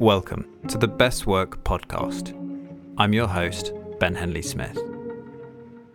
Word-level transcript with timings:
Welcome 0.00 0.48
to 0.68 0.78
the 0.78 0.88
Best 0.88 1.26
Work 1.26 1.62
podcast. 1.62 2.34
I'm 2.98 3.12
your 3.12 3.28
host, 3.28 3.72
Ben 3.98 4.14
Henley 4.14 4.42
Smith. 4.42 4.74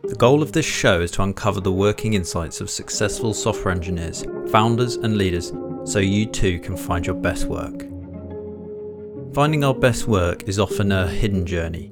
The 0.04 0.16
goal 0.18 0.42
of 0.42 0.52
this 0.52 0.66
show 0.66 1.02
is 1.02 1.12
to 1.12 1.24
uncover 1.24 1.60
the 1.60 1.74
working 1.74 2.14
insights 2.14 2.62
of 2.62 2.70
successful 2.70 3.34
software 3.34 3.74
engineers, 3.74 4.24
founders, 4.50 4.96
and 4.96 5.18
leaders 5.18 5.52
so 5.84 6.00
you 6.00 6.26
too 6.26 6.60
can 6.60 6.78
find 6.78 7.06
your 7.06 7.16
best 7.16 7.48
work. 7.48 7.82
Finding 9.34 9.64
our 9.64 9.76
best 9.76 10.08
work 10.08 10.48
is 10.48 10.60
often 10.60 10.92
a 10.92 11.08
hidden 11.08 11.46
journey, 11.46 11.92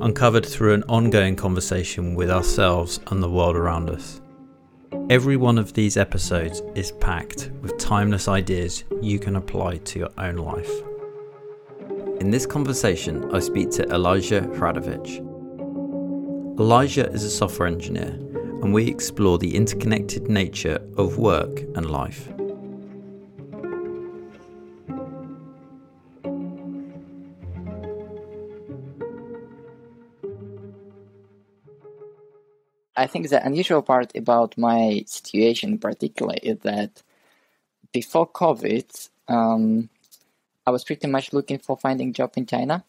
uncovered 0.00 0.46
through 0.46 0.74
an 0.74 0.82
ongoing 0.88 1.36
conversation 1.36 2.14
with 2.16 2.30
ourselves 2.30 2.98
and 3.12 3.22
the 3.22 3.30
world 3.30 3.54
around 3.54 3.90
us. 3.90 4.19
Every 5.08 5.36
one 5.36 5.56
of 5.56 5.72
these 5.72 5.96
episodes 5.96 6.62
is 6.74 6.92
packed 6.92 7.50
with 7.62 7.78
timeless 7.78 8.26
ideas 8.26 8.84
you 9.00 9.18
can 9.18 9.36
apply 9.36 9.76
to 9.78 9.98
your 10.00 10.10
own 10.18 10.36
life. 10.36 10.70
In 12.20 12.30
this 12.30 12.44
conversation, 12.44 13.32
I 13.32 13.38
speak 13.38 13.70
to 13.72 13.88
Elijah 13.88 14.40
Hradovich. 14.40 15.18
Elijah 16.58 17.08
is 17.10 17.22
a 17.22 17.30
software 17.30 17.68
engineer, 17.68 18.10
and 18.62 18.74
we 18.74 18.88
explore 18.88 19.38
the 19.38 19.54
interconnected 19.54 20.28
nature 20.28 20.80
of 20.96 21.18
work 21.18 21.60
and 21.76 21.88
life. 21.88 22.28
I 33.00 33.06
think 33.06 33.30
the 33.30 33.42
unusual 33.42 33.80
part 33.80 34.14
about 34.14 34.58
my 34.58 35.04
situation 35.06 35.70
in 35.70 35.78
particular 35.78 36.34
is 36.42 36.58
that 36.58 37.02
before 37.92 38.28
COVID, 38.28 39.08
um, 39.26 39.88
I 40.66 40.70
was 40.70 40.84
pretty 40.84 41.06
much 41.06 41.32
looking 41.32 41.60
for 41.60 41.78
finding 41.78 42.12
job 42.12 42.32
in 42.36 42.44
China. 42.44 42.84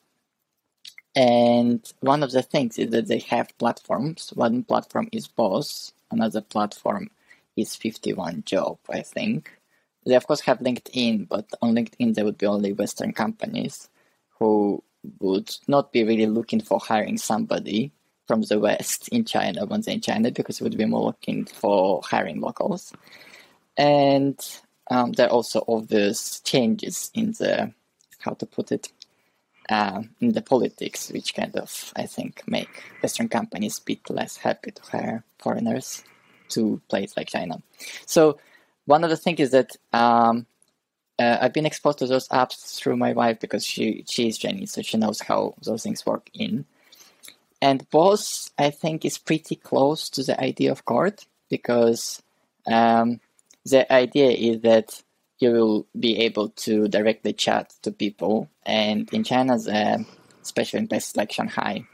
And 1.15 1.79
one 2.01 2.23
of 2.23 2.33
the 2.33 2.41
things 2.41 2.77
is 2.77 2.89
that 2.89 3.07
they 3.07 3.19
have 3.19 3.57
platforms. 3.57 4.33
One 4.35 4.65
platform 4.65 5.07
is 5.13 5.29
Boss, 5.29 5.93
another 6.11 6.41
platform 6.41 7.09
is 7.55 7.77
51 7.77 8.43
Job, 8.45 8.79
I 8.89 9.03
think. 9.03 9.49
They 10.05 10.15
of 10.15 10.27
course 10.27 10.41
have 10.41 10.59
LinkedIn, 10.59 11.29
but 11.29 11.45
on 11.61 11.73
LinkedIn 11.73 12.15
there 12.15 12.25
would 12.25 12.37
be 12.37 12.47
only 12.47 12.73
Western 12.73 13.13
companies 13.13 13.87
who 14.39 14.83
would 15.21 15.55
not 15.69 15.93
be 15.93 16.03
really 16.03 16.27
looking 16.27 16.59
for 16.59 16.81
hiring 16.81 17.17
somebody 17.17 17.93
from 18.27 18.41
the 18.43 18.59
West 18.59 19.07
in 19.09 19.25
China 19.25 19.65
once 19.65 19.87
in 19.87 20.01
China 20.01 20.31
because 20.31 20.59
it 20.59 20.63
would 20.63 20.77
be 20.77 20.85
more 20.85 21.05
looking 21.05 21.45
for 21.45 22.01
hiring 22.03 22.39
locals. 22.39 22.93
And 23.77 24.39
um, 24.89 25.13
there 25.13 25.27
are 25.27 25.31
also 25.31 25.63
obvious 25.67 26.39
changes 26.41 27.11
in 27.13 27.31
the, 27.33 27.73
how 28.19 28.33
to 28.33 28.45
put 28.45 28.71
it, 28.71 28.91
uh, 29.69 30.03
in 30.19 30.33
the 30.33 30.41
politics, 30.41 31.11
which 31.11 31.33
kind 31.33 31.55
of, 31.55 31.93
I 31.95 32.05
think, 32.05 32.43
make 32.47 32.83
Western 33.01 33.29
companies 33.29 33.79
a 33.79 33.83
bit 33.83 34.09
less 34.09 34.37
happy 34.37 34.71
to 34.71 34.81
hire 34.83 35.23
foreigners 35.39 36.03
to 36.49 36.81
places 36.89 37.17
like 37.17 37.29
China. 37.29 37.61
So 38.05 38.37
one 38.85 39.03
of 39.03 39.09
the 39.09 39.17
things 39.17 39.39
is 39.39 39.51
that 39.51 39.75
um, 39.93 40.45
uh, 41.17 41.37
I've 41.41 41.53
been 41.53 41.65
exposed 41.65 41.99
to 41.99 42.07
those 42.07 42.27
apps 42.29 42.75
through 42.77 42.97
my 42.97 43.13
wife 43.13 43.39
because 43.39 43.65
she 43.65 44.03
she 44.07 44.27
is 44.27 44.37
Chinese, 44.37 44.71
so 44.71 44.81
she 44.81 44.97
knows 44.97 45.21
how 45.21 45.55
those 45.63 45.83
things 45.83 46.05
work 46.05 46.29
in. 46.33 46.65
And 47.61 47.87
Boss, 47.91 48.51
I 48.57 48.71
think, 48.71 49.05
is 49.05 49.17
pretty 49.17 49.55
close 49.55 50.09
to 50.11 50.23
the 50.23 50.39
idea 50.41 50.71
of 50.71 50.85
Cord 50.85 51.23
because 51.49 52.21
um, 52.65 53.19
the 53.65 53.91
idea 53.91 54.31
is 54.31 54.61
that 54.61 55.03
you 55.39 55.51
will 55.51 55.87
be 55.99 56.19
able 56.19 56.49
to 56.49 56.87
directly 56.87 57.33
chat 57.33 57.73
to 57.83 57.91
people. 57.91 58.49
And 58.65 59.11
in 59.13 59.23
China, 59.23 59.57
the, 59.57 60.05
especially 60.41 60.79
in 60.79 60.87
places 60.87 61.17
like 61.17 61.31
Shanghai, 61.31 61.85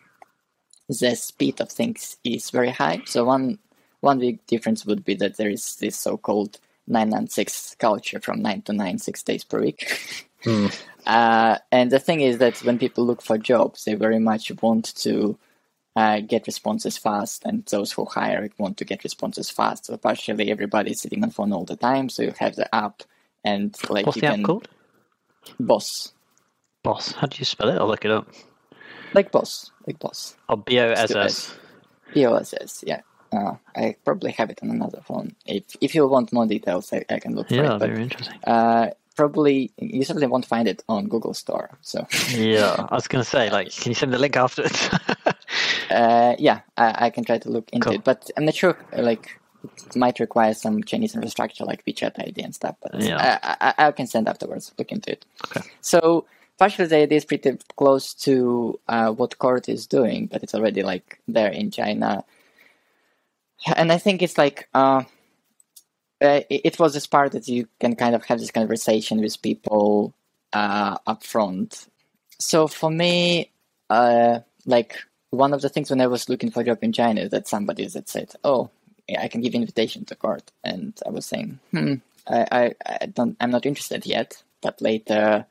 the 0.88 1.16
speed 1.16 1.60
of 1.60 1.70
things 1.70 2.18
is 2.23 2.50
very 2.50 2.70
high. 2.70 3.02
So 3.06 3.26
one 3.26 3.60
one 4.00 4.20
big 4.20 4.45
difference 4.45 4.86
would 4.86 5.04
be 5.04 5.16
that 5.16 5.38
there 5.38 5.50
is 5.50 5.76
this 5.77 5.98
so-called 5.98 6.60
996 6.88 7.76
culture 7.80 8.20
from 8.20 8.42
9 8.42 8.61
to 8.64 8.73
9, 8.73 9.00
six 9.00 9.23
days 9.23 9.44
per 9.44 9.60
week. 9.61 10.26
Mm. 10.44 10.83
Uh, 11.08 11.58
and 11.72 11.89
the 11.89 12.00
thing 12.00 12.20
is 12.20 12.39
that 12.39 12.58
when 12.66 12.77
people 12.77 13.06
look 13.06 13.22
for 13.22 13.38
jobs, 13.38 13.86
they 13.86 13.94
very 13.94 14.20
much 14.20 14.52
want 14.61 14.94
to 14.94 15.39
uh, 15.97 16.19
get 16.19 16.45
responses 16.45 16.95
fast, 16.95 17.43
and 17.43 17.65
those 17.65 17.91
who 17.91 18.05
hire 18.05 18.47
want 18.59 18.77
to 18.77 18.85
get 18.85 19.03
responses 19.03 19.49
fast. 19.49 19.87
So 19.87 19.97
partially 19.97 20.52
everybody's 20.52 21.02
sitting 21.02 21.23
on 21.23 21.31
phone 21.31 21.52
all 21.52 21.65
the 21.65 21.75
time. 21.75 22.09
So 22.09 22.21
you 22.21 22.33
have 22.37 22.55
the 22.55 22.73
app, 22.73 23.02
and 23.43 23.75
like 23.89 24.05
what's 24.05 24.17
you 24.17 24.21
the 24.21 24.27
can 24.27 24.39
app 24.41 24.45
called? 24.45 24.67
Boss. 25.59 26.13
Boss. 26.83 27.13
How 27.13 27.25
do 27.25 27.39
you 27.39 27.45
spell 27.45 27.69
it? 27.69 27.80
I'll 27.80 27.87
look 27.87 28.05
it 28.05 28.11
up. 28.11 28.27
Like 29.15 29.31
boss, 29.31 29.71
like 29.87 29.97
boss. 29.97 30.35
Oh, 30.47 30.58
B 30.58 30.80
O 30.80 30.91
S 30.91 31.09
S. 31.09 31.58
B 32.14 32.27
O 32.27 32.35
S 32.35 32.53
S. 32.61 32.83
Yeah. 32.85 33.02
Uh, 33.33 33.55
I 33.75 33.95
probably 34.05 34.31
have 34.33 34.52
it 34.52 34.59
on 34.61 34.69
another 34.69 35.02
phone. 35.03 35.35
If 35.47 35.64
if 35.81 35.95
you 35.95 36.08
want 36.08 36.31
more 36.31 36.45
details, 36.45 36.93
I, 36.93 37.05
I 37.09 37.17
can 37.17 37.33
look 37.33 37.47
for 37.47 37.55
yeah, 37.55 37.61
it. 37.61 37.64
Yeah, 37.64 37.77
very 37.79 38.03
interesting. 38.03 38.39
Uh, 38.45 38.91
probably 39.15 39.71
you 39.79 40.03
certainly 40.03 40.27
won't 40.27 40.45
find 40.45 40.67
it 40.67 40.83
on 40.87 41.08
Google 41.08 41.33
Store. 41.33 41.71
So 41.81 42.05
yeah, 42.29 42.85
I 42.87 42.93
was 42.93 43.08
going 43.08 43.23
to 43.23 43.29
say, 43.29 43.49
like, 43.49 43.71
can 43.71 43.89
you 43.89 43.95
send 43.95 44.14
the 44.14 44.19
link 44.19 44.37
afterwards? 44.37 44.89
uh, 45.89 46.36
yeah, 46.37 46.61
I, 46.75 47.05
I, 47.05 47.09
can 47.09 47.23
try 47.23 47.37
to 47.37 47.49
look 47.49 47.70
into 47.71 47.86
cool. 47.86 47.95
it, 47.95 48.03
but 48.03 48.30
I'm 48.36 48.45
not 48.45 48.55
sure. 48.55 48.77
Like, 48.95 49.39
it 49.64 49.95
might 49.95 50.20
require 50.20 50.53
some 50.53 50.83
Chinese 50.83 51.15
infrastructure 51.15 51.65
like 51.65 51.86
WeChat 51.86 52.20
ID 52.20 52.42
and 52.42 52.55
stuff. 52.55 52.75
But 52.81 53.02
yeah. 53.02 53.39
I, 53.43 53.73
I, 53.77 53.87
I, 53.87 53.92
can 53.92 54.08
send 54.08 54.27
afterwards. 54.27 54.73
Look 54.77 54.92
into 54.92 55.11
it. 55.11 55.26
Okay. 55.45 55.67
So 55.81 56.26
partially 56.58 56.87
the 56.87 56.97
idea 56.97 57.17
is 57.17 57.26
pretty 57.26 57.58
close 57.76 58.14
to 58.15 58.80
uh, 58.87 59.11
what 59.11 59.37
Cord 59.37 59.67
is 59.70 59.87
doing, 59.87 60.27
but 60.27 60.43
it's 60.43 60.55
already 60.55 60.83
like 60.83 61.20
there 61.27 61.52
in 61.52 61.71
China. 61.71 62.23
And 63.76 63.92
I 63.92 63.97
think 63.97 64.21
it's 64.21 64.37
like. 64.37 64.67
Uh, 64.73 65.03
uh, 66.20 66.42
it 66.49 66.80
was 66.80 66.95
this 66.95 67.05
part 67.05 67.31
that 67.33 67.47
you 67.47 67.67
can 67.80 67.95
kind 67.95 68.15
of 68.15 68.26
have 68.26 68.39
this 68.39 68.49
conversation 68.49 69.21
with 69.21 69.39
people 69.42 70.15
uh, 70.52 70.97
up 71.05 71.23
front. 71.23 71.87
So 72.39 72.67
for 72.67 72.89
me, 72.89 73.52
uh, 73.89 74.39
like 74.65 74.95
one 75.30 75.54
of 75.54 75.61
the 75.61 75.70
things 75.70 75.89
when 75.89 76.02
I 76.02 76.08
was 76.08 76.30
looking 76.30 76.52
for 76.52 76.61
a 76.61 76.65
job 76.65 76.80
in 76.82 76.93
China 76.93 77.21
is 77.21 77.32
that 77.32 77.48
somebody 77.48 77.86
that 77.88 78.10
said, 78.10 78.33
"Oh, 78.43 78.70
I 79.17 79.27
can 79.27 79.42
give 79.42 79.55
invitation 79.55 80.05
to 80.05 80.15
Cord," 80.15 80.43
and 80.64 80.98
I 81.05 81.10
was 81.10 81.26
saying, 81.26 81.60
"Hmm, 81.71 81.95
I, 82.27 82.48
I, 82.52 82.73
I 83.02 83.05
don't, 83.08 83.38
I'm 83.39 83.52
not 83.52 83.65
interested 83.65 84.05
yet." 84.05 84.42
But 84.61 84.82
later, 84.82 85.45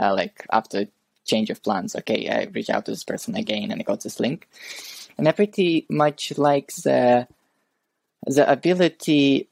uh, 0.00 0.14
like 0.14 0.46
after 0.52 0.86
change 1.24 1.50
of 1.50 1.62
plans, 1.62 1.96
okay, 1.96 2.28
I 2.28 2.44
reach 2.52 2.70
out 2.70 2.84
to 2.86 2.92
this 2.92 3.04
person 3.04 3.34
again 3.36 3.70
and 3.70 3.80
I 3.80 3.84
got 3.84 4.02
this 4.02 4.20
link, 4.20 4.48
and 5.18 5.28
I 5.28 5.32
pretty 5.32 5.86
much 5.88 6.36
like 6.38 6.72
the 6.74 7.26
the 8.26 8.50
ability 8.50 9.48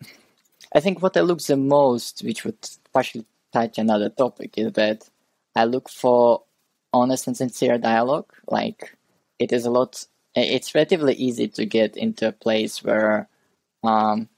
I 0.73 0.81
think 0.81 1.03
what 1.03 1.17
I 1.17 1.21
look 1.21 1.41
the 1.41 1.57
most, 1.57 2.23
which 2.23 2.45
would 2.45 2.59
partially 2.93 3.25
touch 3.53 3.79
another 3.79 4.09
topic, 4.09 4.57
is 4.57 4.73
that 4.75 5.09
I 5.57 5.65
look 5.65 5.89
for 5.89 6.43
honest 6.93 7.27
and 7.27 7.37
sincere 7.37 7.79
dialogue. 7.79 8.33
Like 8.49 8.97
it 9.41 9.53
is 9.53 9.65
a 9.65 9.71
lot. 9.71 10.07
It's 10.37 10.75
relatively 10.75 11.15
easy 11.15 11.49
to 11.49 11.65
get 11.67 11.97
into 11.97 12.29
a 12.29 12.33
place 12.33 12.85
where 12.85 13.29
um, 13.83 14.29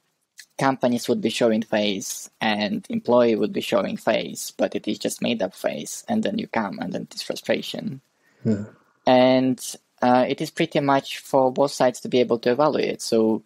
companies 0.58 1.08
would 1.08 1.20
be 1.20 1.28
showing 1.28 1.60
face 1.62 2.30
and 2.40 2.86
employee 2.88 3.36
would 3.36 3.52
be 3.52 3.60
showing 3.60 3.96
face, 3.96 4.52
but 4.56 4.74
it 4.74 4.88
is 4.88 4.98
just 4.98 5.20
made 5.20 5.42
up 5.42 5.54
face, 5.54 6.04
and 6.08 6.22
then 6.22 6.38
you 6.38 6.46
come, 6.46 6.78
and 6.78 6.92
then 6.92 7.08
it's 7.10 7.22
frustration. 7.22 8.00
Hmm. 8.42 8.64
And 9.06 9.60
uh, 10.00 10.24
it 10.28 10.40
is 10.40 10.50
pretty 10.50 10.80
much 10.80 11.18
for 11.18 11.52
both 11.52 11.72
sides 11.72 12.00
to 12.00 12.08
be 12.08 12.20
able 12.20 12.38
to 12.38 12.52
evaluate. 12.52 13.02
So 13.02 13.42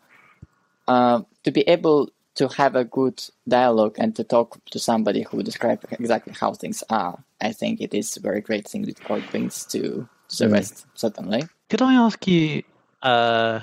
uh, 0.87 1.23
to 1.45 1.51
be 1.51 1.63
able 1.63 2.11
to 2.37 2.49
have 2.49 2.77
a 2.77 2.85
good 2.85 3.25
dialogue 3.49 3.97
and 3.99 4.15
to 4.17 4.23
talk 4.23 4.63
to 4.73 4.79
somebody 4.79 5.23
who 5.23 5.43
describes 5.43 5.87
exactly 5.91 6.35
how 6.39 6.53
things 6.53 6.85
are, 6.91 7.25
I 7.41 7.53
think 7.53 7.81
it 7.81 7.95
is 7.95 8.17
a 8.17 8.21
very 8.21 8.43
great 8.43 8.69
thing 8.69 8.83
that 8.83 9.03
Cord 9.03 9.25
brings 9.31 9.65
to 9.67 10.07
West, 10.41 10.87
certainly. 10.95 11.45
Could 11.69 11.83
I 11.83 11.95
ask 11.95 12.27
you 12.27 12.63
uh, 13.03 13.61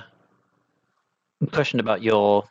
a 1.42 1.48
question 1.48 1.80
about 1.80 2.02
your 2.02 2.44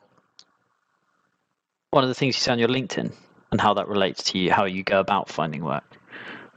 one 1.90 2.04
of 2.04 2.08
the 2.08 2.14
things 2.14 2.36
you 2.36 2.40
say 2.40 2.52
on 2.52 2.58
your 2.58 2.69
LinkedIn 2.69 3.12
and 3.50 3.60
how 3.60 3.74
that 3.74 3.86
relates 3.88 4.22
to 4.24 4.38
you, 4.38 4.50
how 4.50 4.64
you 4.64 4.82
go 4.82 4.98
about 4.98 5.28
finding 5.28 5.62
work? 5.64 5.84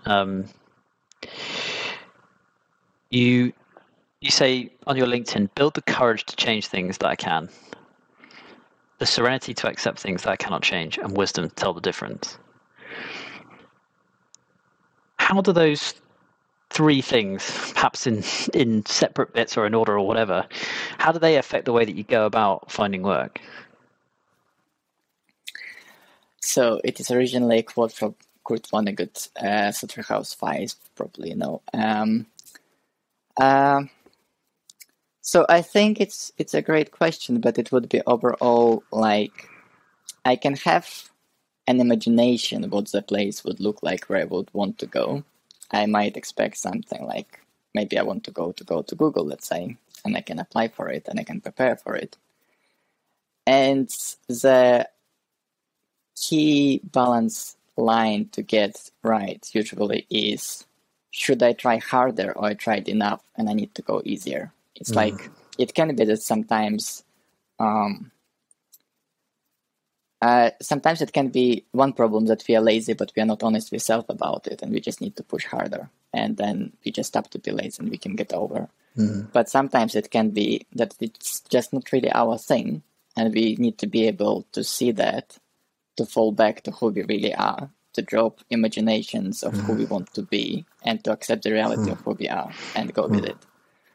Um, 0.05 0.45
you 3.09 3.53
you 4.21 4.31
say 4.31 4.71
on 4.87 4.95
your 4.97 5.07
LinkedIn, 5.07 5.49
build 5.55 5.73
the 5.73 5.81
courage 5.81 6.25
to 6.25 6.35
change 6.35 6.67
things 6.67 6.97
that 6.99 7.07
I 7.07 7.15
can, 7.15 7.49
the 8.99 9.05
serenity 9.05 9.53
to 9.53 9.67
accept 9.67 9.99
things 9.99 10.23
that 10.23 10.31
I 10.31 10.35
cannot 10.35 10.63
change, 10.63 10.97
and 10.97 11.15
wisdom 11.15 11.49
to 11.49 11.55
tell 11.55 11.73
the 11.73 11.81
difference. 11.81 12.37
How 15.17 15.41
do 15.41 15.51
those 15.53 15.93
three 16.69 17.01
things, 17.01 17.43
perhaps 17.73 18.07
in 18.07 18.23
in 18.53 18.85
separate 18.85 19.33
bits 19.33 19.57
or 19.57 19.65
in 19.65 19.73
order 19.73 19.97
or 19.97 20.05
whatever, 20.05 20.45
how 20.97 21.11
do 21.11 21.19
they 21.19 21.37
affect 21.37 21.65
the 21.65 21.73
way 21.73 21.85
that 21.85 21.95
you 21.95 22.03
go 22.03 22.25
about 22.25 22.71
finding 22.71 23.03
work? 23.03 23.39
So 26.41 26.79
it 26.83 26.99
is 26.99 27.09
originally 27.11 27.59
a 27.59 27.63
quote 27.63 27.91
from 27.91 28.15
Kurt 28.45 28.63
Vonnegut, 28.63 29.29
uh, 29.41 29.71
Slaughterhouse 29.71 30.33
Five, 30.33 30.75
probably 30.95 31.29
you 31.29 31.35
know. 31.35 31.61
Um, 31.73 32.27
uh, 33.37 33.83
so 35.21 35.45
I 35.49 35.61
think 35.63 35.99
it's 35.99 36.31
it's 36.37 36.53
a 36.53 36.61
great 36.61 36.91
question, 36.91 37.39
but 37.39 37.57
it 37.57 37.71
would 37.71 37.89
be 37.89 38.01
overall 38.05 38.83
like 38.91 39.49
I 40.23 40.35
can 40.35 40.55
have 40.57 41.09
an 41.67 41.81
imagination 41.81 42.69
what 42.69 42.91
the 42.91 43.01
place 43.01 43.43
would 43.43 43.59
look 43.59 43.81
like 43.81 44.05
where 44.05 44.21
I 44.21 44.25
would 44.25 44.53
want 44.53 44.77
to 44.79 44.85
go. 44.85 45.23
I 45.71 45.85
might 45.85 46.17
expect 46.17 46.57
something 46.57 47.05
like 47.05 47.39
maybe 47.73 47.97
I 47.97 48.03
want 48.03 48.23
to 48.25 48.31
go 48.31 48.51
to 48.51 48.63
go 48.63 48.81
to 48.81 48.95
Google, 48.95 49.25
let's 49.25 49.47
say, 49.47 49.77
and 50.03 50.15
I 50.15 50.21
can 50.21 50.39
apply 50.39 50.69
for 50.69 50.89
it 50.89 51.07
and 51.07 51.19
I 51.19 51.23
can 51.23 51.41
prepare 51.41 51.75
for 51.75 51.95
it. 51.95 52.17
And 53.47 53.89
the 54.27 54.87
key 56.15 56.81
balance 56.83 57.57
line 57.77 58.29
to 58.31 58.41
get 58.41 58.89
right 59.03 59.47
usually 59.53 60.07
is 60.09 60.65
should 61.11 61.41
I 61.43 61.53
try 61.53 61.77
harder 61.77 62.31
or 62.33 62.45
I 62.45 62.53
tried 62.53 62.89
enough 62.89 63.21
and 63.35 63.49
I 63.49 63.53
need 63.53 63.75
to 63.75 63.81
go 63.81 64.01
easier? 64.05 64.51
It's 64.75 64.91
mm. 64.91 64.95
like 64.95 65.29
it 65.57 65.73
can 65.73 65.95
be 65.95 66.05
that 66.05 66.21
sometimes 66.21 67.03
um, 67.59 68.11
uh, 70.25 70.49
sometimes 70.59 71.01
it 71.01 71.13
can 71.13 71.27
be 71.27 71.65
one 71.71 71.93
problem 71.93 72.25
that 72.25 72.43
we 72.47 72.55
are 72.55 72.61
lazy, 72.71 72.93
but 72.93 73.11
we 73.15 73.21
are 73.21 73.27
not 73.27 73.43
honest 73.43 73.71
with 73.71 73.83
self 73.83 74.09
about 74.09 74.47
it, 74.47 74.63
and 74.63 74.71
we 74.71 74.79
just 74.79 74.99
need 74.99 75.15
to 75.15 75.23
push 75.23 75.45
harder, 75.45 75.87
and 76.13 76.37
then 76.37 76.73
we 76.83 76.91
just 76.91 77.09
stop 77.09 77.29
to 77.29 77.37
be 77.37 77.51
lazy 77.51 77.77
and 77.79 77.91
we 77.91 77.99
can 77.99 78.15
get 78.15 78.33
over. 78.33 78.67
Mm-hmm. 78.97 79.29
But 79.31 79.49
sometimes 79.49 79.93
it 79.93 80.09
can 80.09 80.31
be 80.31 80.65
that 80.73 80.95
it's 80.99 81.41
just 81.41 81.73
not 81.73 81.91
really 81.91 82.11
our 82.11 82.39
thing, 82.39 82.81
and 83.15 83.35
we 83.35 83.55
need 83.59 83.77
to 83.77 83.87
be 83.87 84.07
able 84.07 84.47
to 84.53 84.63
see 84.63 84.91
that, 84.93 85.37
to 85.97 86.05
fall 86.07 86.31
back 86.31 86.63
to 86.63 86.71
who 86.71 86.87
we 86.87 87.03
really 87.03 87.35
are, 87.35 87.69
to 87.93 88.01
drop 88.01 88.39
imaginations 88.49 89.43
of 89.43 89.53
mm-hmm. 89.53 89.65
who 89.67 89.73
we 89.73 89.83
mm-hmm. 89.83 89.93
want 89.93 90.13
to 90.15 90.23
be, 90.23 90.65
and 90.81 91.03
to 91.03 91.11
accept 91.11 91.43
the 91.43 91.53
reality 91.53 91.83
mm-hmm. 91.83 91.91
of 91.91 92.01
who 92.01 92.13
we 92.13 92.27
are 92.29 92.51
and 92.75 92.95
go 92.95 93.05
with 93.05 93.25
it. 93.25 93.37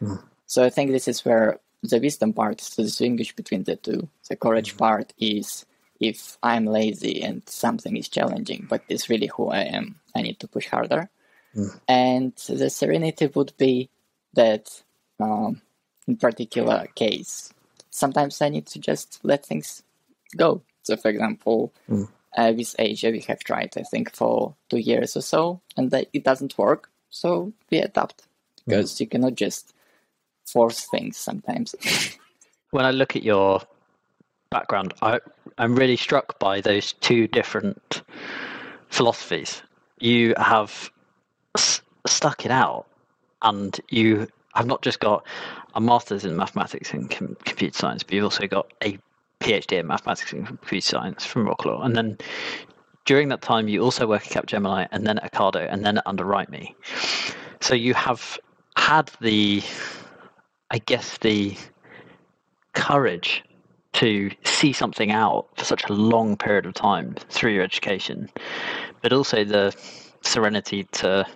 Mm-hmm. 0.00 0.22
So 0.46 0.62
I 0.62 0.70
think 0.70 0.92
this 0.92 1.08
is 1.08 1.24
where 1.24 1.58
the 1.82 1.98
wisdom 1.98 2.32
part 2.34 2.60
is 2.60 2.70
to 2.70 2.82
distinguish 2.82 3.34
between 3.34 3.64
the 3.64 3.74
two. 3.74 4.08
The 4.28 4.36
courage 4.36 4.70
mm-hmm. 4.70 4.78
part 4.78 5.12
is 5.18 5.66
if 6.00 6.38
I'm 6.42 6.64
lazy 6.64 7.22
and 7.22 7.46
something 7.46 7.96
is 7.96 8.08
challenging, 8.08 8.66
but 8.68 8.82
it's 8.88 9.10
really 9.10 9.30
who 9.36 9.48
I 9.50 9.60
am, 9.60 10.00
I 10.14 10.22
need 10.22 10.40
to 10.40 10.48
push 10.48 10.66
harder. 10.66 11.10
Mm. 11.54 11.80
And 11.86 12.36
the 12.48 12.70
serenity 12.70 13.26
would 13.26 13.52
be 13.58 13.90
that, 14.32 14.82
um, 15.20 15.60
in 16.08 16.16
particular 16.16 16.88
case, 16.94 17.52
sometimes 17.90 18.40
I 18.40 18.48
need 18.48 18.66
to 18.68 18.78
just 18.78 19.20
let 19.22 19.44
things 19.44 19.82
go. 20.36 20.62
So, 20.84 20.96
for 20.96 21.08
example, 21.08 21.72
mm. 21.88 22.08
uh, 22.36 22.52
with 22.56 22.74
Asia, 22.78 23.10
we 23.10 23.20
have 23.20 23.40
tried, 23.40 23.74
I 23.76 23.82
think, 23.82 24.14
for 24.14 24.54
two 24.70 24.78
years 24.78 25.16
or 25.16 25.22
so, 25.22 25.60
and 25.76 25.92
it 25.92 26.24
doesn't 26.24 26.56
work. 26.56 26.90
So 27.10 27.52
we 27.70 27.78
adapt 27.78 28.22
because 28.66 28.94
mm. 28.94 29.00
you 29.00 29.06
cannot 29.08 29.34
just 29.34 29.74
force 30.46 30.86
things 30.86 31.18
sometimes. 31.18 31.74
when 32.70 32.86
I 32.86 32.90
look 32.92 33.16
at 33.16 33.22
your 33.22 33.60
background, 34.50 34.92
I, 35.02 35.20
I'm 35.58 35.76
really 35.76 35.96
struck 35.96 36.38
by 36.38 36.60
those 36.60 36.92
two 36.94 37.26
different 37.28 38.02
philosophies. 38.88 39.62
You 40.00 40.34
have 40.36 40.90
s- 41.56 41.82
stuck 42.06 42.44
it 42.44 42.50
out, 42.50 42.86
and 43.42 43.80
you 43.88 44.26
have 44.54 44.66
not 44.66 44.82
just 44.82 45.00
got 45.00 45.24
a 45.74 45.80
master's 45.80 46.24
in 46.24 46.36
mathematics 46.36 46.92
and 46.92 47.08
com- 47.10 47.36
computer 47.44 47.76
science, 47.78 48.02
but 48.02 48.14
you've 48.14 48.24
also 48.24 48.46
got 48.46 48.72
a 48.82 48.98
PhD 49.40 49.78
in 49.78 49.86
mathematics 49.86 50.32
and 50.32 50.46
computer 50.46 50.86
science 50.86 51.24
from 51.24 51.46
Wroclaw. 51.46 51.84
And 51.84 51.96
then 51.96 52.18
during 53.06 53.28
that 53.28 53.42
time, 53.42 53.68
you 53.68 53.82
also 53.82 54.06
work 54.06 54.26
at 54.26 54.46
Capgemini, 54.46 54.88
and 54.90 55.06
then 55.06 55.18
at 55.18 55.32
Ocado, 55.32 55.66
and 55.70 55.84
then 55.84 55.98
at 55.98 56.06
Underwrite 56.06 56.50
Me. 56.50 56.74
So 57.60 57.74
you 57.74 57.94
have 57.94 58.38
had 58.76 59.10
the, 59.20 59.62
I 60.70 60.78
guess, 60.78 61.18
the 61.18 61.56
courage 62.74 63.42
to 63.94 64.30
see 64.44 64.72
something 64.72 65.10
out 65.10 65.48
for 65.56 65.64
such 65.64 65.84
a 65.88 65.92
long 65.92 66.36
period 66.36 66.66
of 66.66 66.74
time 66.74 67.14
through 67.28 67.52
your 67.52 67.64
education, 67.64 68.30
but 69.02 69.12
also 69.12 69.44
the 69.44 69.74
serenity 70.22 70.84
to 70.84 71.26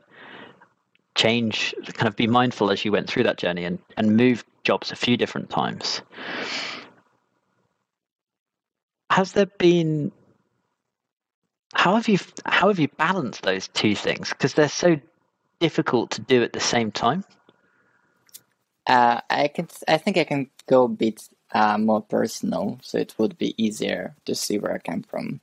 change, 1.15 1.75
kind 1.95 2.09
of 2.09 2.17
be 2.17 2.27
mindful 2.27 2.71
as 2.71 2.85
you 2.85 2.93
went 2.93 3.09
through 3.09 3.23
that 3.25 3.39
journey 3.39 3.65
and, 3.65 3.79
and 3.97 4.17
move 4.17 4.45
jobs 4.62 4.91
a 4.91 4.97
few 4.97 5.17
different 5.17 5.51
times. 5.51 6.03
Has 9.11 9.33
there 9.33 9.47
been 9.47 10.11
how 11.75 11.97
have 11.97 12.09
you 12.09 12.19
how 12.47 12.69
have 12.69 12.79
you 12.79 12.89
balanced 12.89 13.43
those 13.43 13.69
two 13.69 13.95
things 13.95 14.31
because 14.31 14.55
they're 14.55 14.69
so 14.69 14.99
difficult 15.61 16.11
to 16.12 16.21
do 16.21 16.43
at 16.43 16.53
the 16.53 16.61
same 16.61 16.91
time? 16.91 17.25
Uh, 18.87 19.21
I 19.31 19.49
can 19.49 19.69
I 19.89 19.99
think 19.99 20.17
I 20.17 20.25
can 20.25 20.51
go 20.69 20.85
a 20.85 20.89
bit 20.89 21.29
uh, 21.55 21.79
more 21.79 22.03
personal, 22.03 22.79
so 22.83 22.99
it 22.99 23.15
would 23.17 23.39
be 23.39 23.55
easier 23.62 24.15
to 24.27 24.35
see 24.35 24.59
where 24.59 24.75
I 24.75 24.79
come 24.79 25.03
from. 25.03 25.41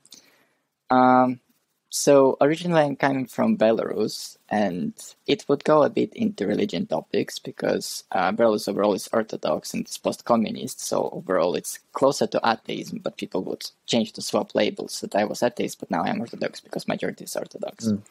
Um, 0.90 1.40
so 1.88 2.38
originally 2.40 2.82
I'm 2.82 2.96
coming 2.96 3.26
from 3.26 3.58
Belarus, 3.58 4.36
and 4.48 4.94
it 5.26 5.44
would 5.48 5.64
go 5.64 5.82
a 5.82 5.90
bit 5.90 6.14
into 6.14 6.46
religion 6.46 6.86
topics 6.86 7.38
because 7.38 8.04
uh, 8.12 8.32
Belarus 8.32 8.68
overall 8.68 8.94
is 8.94 9.08
Orthodox 9.12 9.74
and 9.74 9.84
it's 9.84 9.98
post-communist, 9.98 10.80
so 10.80 11.10
overall 11.12 11.54
it's 11.54 11.78
closer 11.92 12.26
to 12.26 12.40
atheism. 12.44 13.00
But 13.02 13.16
people 13.16 13.42
would 13.44 13.64
change 13.86 14.12
to 14.12 14.22
swap 14.22 14.54
labels 14.54 15.00
that 15.00 15.14
I 15.14 15.24
was 15.24 15.42
atheist, 15.42 15.80
but 15.80 15.90
now 15.90 16.02
I'm 16.02 16.20
Orthodox 16.20 16.60
because 16.60 16.88
majority 16.88 17.24
is 17.24 17.36
Orthodox. 17.36 17.88
Mm. 17.88 18.02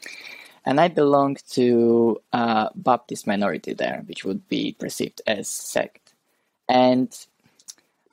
And 0.63 0.80
I 0.80 0.88
belong 0.88 1.38
to 1.51 2.21
a 2.33 2.69
Baptist 2.75 3.25
minority 3.25 3.74
there, 3.74 4.03
which 4.06 4.25
would 4.25 4.48
be 4.48 4.75
perceived 4.80 5.21
as 5.25 5.50
sect. 5.50 6.13
And 6.69 7.12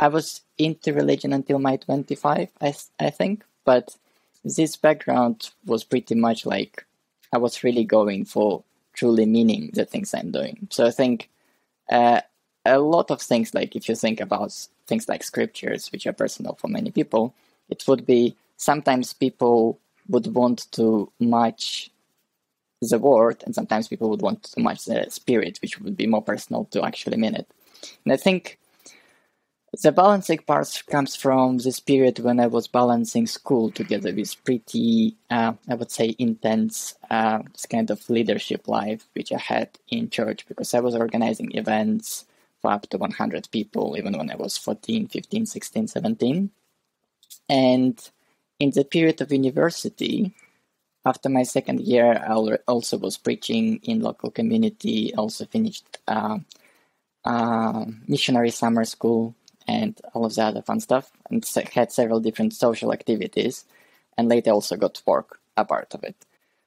I 0.01 0.09
was 0.09 0.43
into 0.57 0.93
religion 0.93 1.33
until 1.33 1.59
my 1.59 1.77
25, 1.77 2.49
I, 2.61 2.75
I 3.01 3.11
think, 3.11 3.45
but 3.65 3.97
this 4.45 4.77
background 4.77 5.51
was 5.67 5.85
pretty 5.85 6.15
much 6.15 6.47
like 6.47 6.87
I 7.33 7.39
was 7.39 7.65
really 7.65 7.85
going 7.85 8.25
for 8.25 8.63
truly 8.95 9.27
meaning 9.27 9.71
the 9.75 9.85
things 9.85 10.15
I'm 10.15 10.31
doing. 10.31 10.69
So 10.71 10.87
I 10.87 10.91
think 10.91 11.31
uh, 11.91 12.21
a 12.65 12.79
lot 12.79 13.11
of 13.11 13.21
things, 13.21 13.55
like 13.55 13.77
if 13.77 13.89
you 13.89 13.95
think 13.95 14.21
about 14.21 14.53
things 14.87 15.09
like 15.09 15.23
scriptures, 15.23 15.91
which 15.93 16.07
are 16.07 16.13
personal 16.13 16.55
for 16.55 16.69
many 16.69 16.91
people, 16.91 17.35
it 17.69 17.85
would 17.87 18.07
be 18.07 18.37
sometimes 18.57 19.13
people 19.13 19.79
would 20.09 20.35
want 20.35 20.71
to 20.73 21.13
match 21.21 21.91
the 22.81 22.99
word, 22.99 23.43
and 23.45 23.55
sometimes 23.55 23.89
people 23.89 24.09
would 24.09 24.23
want 24.23 24.45
to 24.45 24.61
match 24.61 24.85
the 24.85 25.07
spirit, 25.11 25.59
which 25.61 25.81
would 25.81 25.97
be 25.97 26.07
more 26.07 26.23
personal 26.23 26.65
to 26.67 26.85
actually 26.85 27.17
mean 27.17 27.35
it. 27.35 27.49
And 28.05 28.13
I 28.13 28.17
think 28.17 28.59
the 29.83 29.93
balancing 29.93 30.39
part 30.39 30.83
comes 30.91 31.15
from 31.15 31.59
this 31.59 31.79
period 31.79 32.19
when 32.21 32.41
I 32.41 32.47
was 32.47 32.67
balancing 32.67 33.27
school 33.27 33.71
together 33.71 34.15
with 34.15 34.43
pretty, 34.45 35.17
uh, 35.31 35.53
I 35.69 35.75
would 35.75 35.91
say, 35.91 36.15
intense 36.19 36.95
uh, 37.11 37.43
kind 37.71 37.91
of 37.91 38.09
leadership 38.09 38.67
life 38.67 39.07
which 39.13 39.31
I 39.31 39.39
had 39.39 39.71
in 39.89 40.09
church 40.09 40.47
because 40.47 40.73
I 40.73 40.81
was 40.81 40.95
organizing 40.95 41.53
events 41.55 42.25
for 42.63 42.73
up 42.73 42.89
to 42.89 42.99
100 42.99 43.49
people 43.51 43.97
even 43.99 44.17
when 44.17 44.31
I 44.31 44.37
was 44.37 44.57
14, 44.57 45.09
15, 45.09 45.47
16, 45.47 45.89
17. 45.89 46.51
And 47.51 48.11
in 48.59 48.71
the 48.71 48.85
period 48.85 49.21
of 49.21 49.33
university, 49.33 50.35
after 51.05 51.29
my 51.29 51.43
second 51.43 51.81
year, 51.81 52.13
I 52.13 52.35
also 52.67 52.99
was 52.99 53.19
preaching 53.19 53.81
in 53.83 54.01
local 54.01 54.31
community, 54.31 55.15
also 55.15 55.45
finished 55.45 55.99
uh, 56.09 56.39
uh, 57.25 57.85
missionary 58.07 58.51
summer 58.51 58.85
school 58.85 59.35
and 59.69 60.01
all 60.15 60.25
of 60.25 60.35
the 60.35 60.43
other 60.43 60.63
fun 60.63 60.81
stuff, 60.81 61.13
and 61.31 61.47
had 61.73 61.93
several 61.93 62.21
different 62.21 62.55
social 62.55 62.93
activities, 62.93 63.65
and 64.17 64.29
later 64.29 64.51
also 64.51 64.77
got 64.77 65.03
work 65.07 65.39
a 65.57 65.65
part 65.65 65.95
of 65.95 66.03
it. 66.03 66.17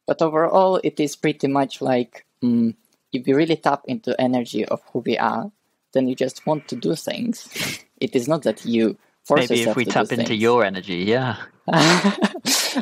But 0.05 0.21
overall, 0.21 0.79
it 0.83 0.99
is 0.99 1.15
pretty 1.15 1.47
much 1.47 1.81
like 1.81 2.25
um, 2.43 2.75
if 3.11 3.25
we 3.25 3.33
really 3.33 3.55
tap 3.55 3.83
into 3.87 4.19
energy 4.19 4.63
of 4.65 4.81
who 4.93 4.99
we 4.99 5.17
are, 5.17 5.51
then 5.93 6.07
you 6.07 6.15
just 6.15 6.45
want 6.45 6.67
to 6.69 6.75
do 6.75 6.95
things. 6.95 7.49
it 7.99 8.15
is 8.15 8.27
not 8.27 8.43
that 8.43 8.65
you 8.65 8.97
force 9.23 9.49
Maybe 9.49 9.63
if 9.63 9.75
we 9.75 9.85
tap 9.85 10.11
into 10.11 10.25
things. 10.25 10.41
your 10.41 10.63
energy, 10.63 10.97
yeah. 10.97 11.37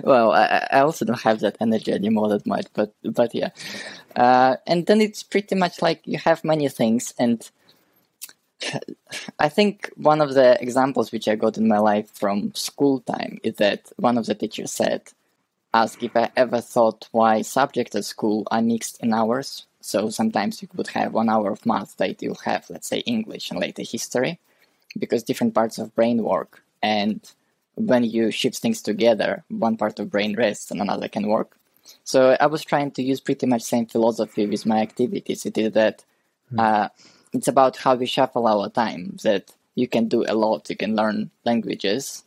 well, 0.03 0.31
I, 0.31 0.67
I, 0.71 0.79
also 0.79 1.05
don't 1.05 1.21
have 1.21 1.41
that 1.41 1.57
energy 1.59 1.91
anymore 1.91 2.29
that 2.29 2.45
much, 2.45 2.65
but 2.73 2.93
but 3.03 3.35
yeah. 3.35 3.49
Uh, 4.15 4.55
and 4.65 4.85
then 4.85 5.01
it's 5.01 5.21
pretty 5.21 5.55
much 5.55 5.81
like 5.81 6.01
you 6.05 6.17
have 6.17 6.43
many 6.43 6.67
things, 6.69 7.13
and 7.19 7.49
I 9.39 9.49
think 9.49 9.91
one 9.95 10.21
of 10.21 10.33
the 10.33 10.61
examples 10.61 11.11
which 11.11 11.27
I 11.27 11.35
got 11.35 11.57
in 11.57 11.67
my 11.67 11.79
life 11.79 12.09
from 12.13 12.53
school 12.53 12.99
time 13.01 13.39
is 13.43 13.55
that 13.55 13.91
one 13.97 14.17
of 14.17 14.25
the 14.25 14.35
teachers 14.35 14.71
said, 14.71 15.01
ask 15.73 16.01
if 16.03 16.15
I 16.15 16.31
ever 16.35 16.61
thought 16.61 17.07
why 17.11 17.41
subjects 17.41 17.95
at 17.95 18.05
school 18.05 18.47
are 18.51 18.61
mixed 18.61 19.01
in 19.01 19.13
hours. 19.13 19.65
So 19.81 20.09
sometimes 20.09 20.61
you 20.61 20.67
would 20.75 20.89
have 20.89 21.13
one 21.13 21.29
hour 21.29 21.51
of 21.51 21.65
math 21.65 21.95
that 21.97 22.21
you'll 22.21 22.35
have, 22.45 22.69
let's 22.69 22.87
say, 22.87 22.99
English 22.99 23.49
and 23.49 23.59
later 23.59 23.83
history, 23.83 24.39
because 24.97 25.23
different 25.23 25.53
parts 25.53 25.77
of 25.77 25.95
brain 25.95 26.23
work. 26.23 26.63
And 26.83 27.21
when 27.75 28.03
you 28.03 28.31
shift 28.31 28.57
things 28.57 28.81
together, 28.81 29.43
one 29.47 29.77
part 29.77 29.99
of 29.99 30.11
brain 30.11 30.35
rests 30.35 30.69
and 30.69 30.81
another 30.81 31.07
can 31.07 31.27
work. 31.27 31.55
So 32.03 32.35
I 32.39 32.47
was 32.47 32.63
trying 32.63 32.91
to 32.91 33.03
use 33.03 33.21
pretty 33.21 33.47
much 33.47 33.61
same 33.61 33.85
philosophy 33.85 34.45
with 34.45 34.65
my 34.65 34.81
activities. 34.81 35.45
It 35.45 35.57
is 35.57 35.71
that 35.73 36.03
uh, 36.57 36.89
it's 37.33 37.47
about 37.47 37.77
how 37.77 37.95
we 37.95 38.05
shuffle 38.05 38.47
our 38.47 38.69
time. 38.69 39.17
That 39.23 39.51
you 39.75 39.87
can 39.87 40.07
do 40.07 40.25
a 40.27 40.35
lot. 40.35 40.69
You 40.69 40.75
can 40.75 40.95
learn 40.95 41.31
languages, 41.45 42.23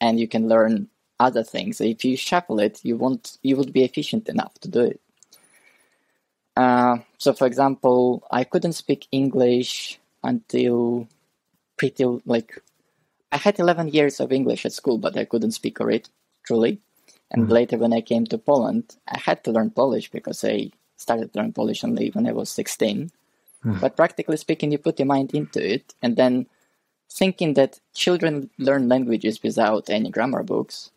and 0.00 0.18
you 0.20 0.28
can 0.28 0.48
learn 0.48 0.88
other 1.18 1.42
things. 1.44 1.80
If 1.80 2.04
you 2.04 2.16
shuffle 2.16 2.60
it, 2.60 2.80
you 2.84 2.96
won't. 2.96 3.38
You 3.42 3.56
would 3.56 3.72
be 3.72 3.84
efficient 3.84 4.28
enough 4.28 4.54
to 4.60 4.68
do 4.68 4.80
it. 4.80 5.00
Uh, 6.56 6.98
so, 7.18 7.32
for 7.32 7.46
example, 7.46 8.26
I 8.30 8.44
couldn't 8.44 8.74
speak 8.74 9.06
English 9.12 9.98
until 10.22 11.08
pretty 11.78 12.04
like 12.26 12.62
I 13.32 13.36
had 13.38 13.58
11 13.58 13.88
years 13.88 14.20
of 14.20 14.32
English 14.32 14.66
at 14.66 14.72
school, 14.72 14.98
but 14.98 15.16
I 15.16 15.24
couldn't 15.24 15.52
speak 15.52 15.80
or 15.80 15.90
it 15.90 16.08
truly. 16.44 16.80
And 17.30 17.48
Mhm. 17.48 17.50
later, 17.50 17.78
when 17.78 17.92
I 17.92 18.00
came 18.00 18.26
to 18.26 18.38
Poland, 18.38 18.96
I 19.08 19.18
had 19.18 19.44
to 19.44 19.52
learn 19.52 19.70
Polish 19.70 20.10
because 20.10 20.44
I 20.44 20.70
started 20.96 21.32
to 21.32 21.38
learn 21.38 21.52
Polish 21.52 21.84
only 21.84 22.10
when 22.10 22.26
I 22.26 22.32
was 22.32 22.50
16. 22.50 23.10
Mhm. 23.64 23.80
But 23.80 23.96
practically 23.96 24.36
speaking, 24.36 24.72
you 24.72 24.78
put 24.78 24.98
your 24.98 25.06
mind 25.06 25.34
into 25.34 25.60
it, 25.74 25.94
and 26.02 26.16
then 26.16 26.46
thinking 27.10 27.54
that 27.54 27.80
children 27.94 28.50
learn 28.58 28.88
languages 28.88 29.42
without 29.42 29.90
any 29.90 30.10
grammar 30.10 30.42
books, 30.42 30.90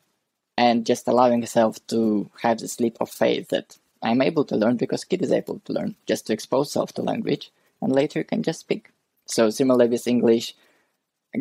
and 0.57 0.85
just 0.85 1.07
allowing 1.07 1.41
yourself 1.41 1.85
to 1.87 2.29
have 2.41 2.59
this 2.59 2.79
leap 2.79 2.97
of 3.01 3.09
faith 3.09 3.49
that 3.49 3.77
I'm 4.01 4.21
able 4.21 4.45
to 4.45 4.55
learn 4.55 4.77
because 4.77 5.03
kid 5.03 5.21
is 5.21 5.31
able 5.31 5.59
to 5.65 5.73
learn, 5.73 5.95
just 6.05 6.27
to 6.27 6.33
expose 6.33 6.71
self 6.71 6.93
to 6.93 7.01
language, 7.01 7.51
and 7.81 7.91
later 7.91 8.19
you 8.19 8.25
can 8.25 8.43
just 8.43 8.59
speak. 8.59 8.89
So 9.25 9.49
similarly 9.49 9.89
with 9.89 10.07
English, 10.07 10.55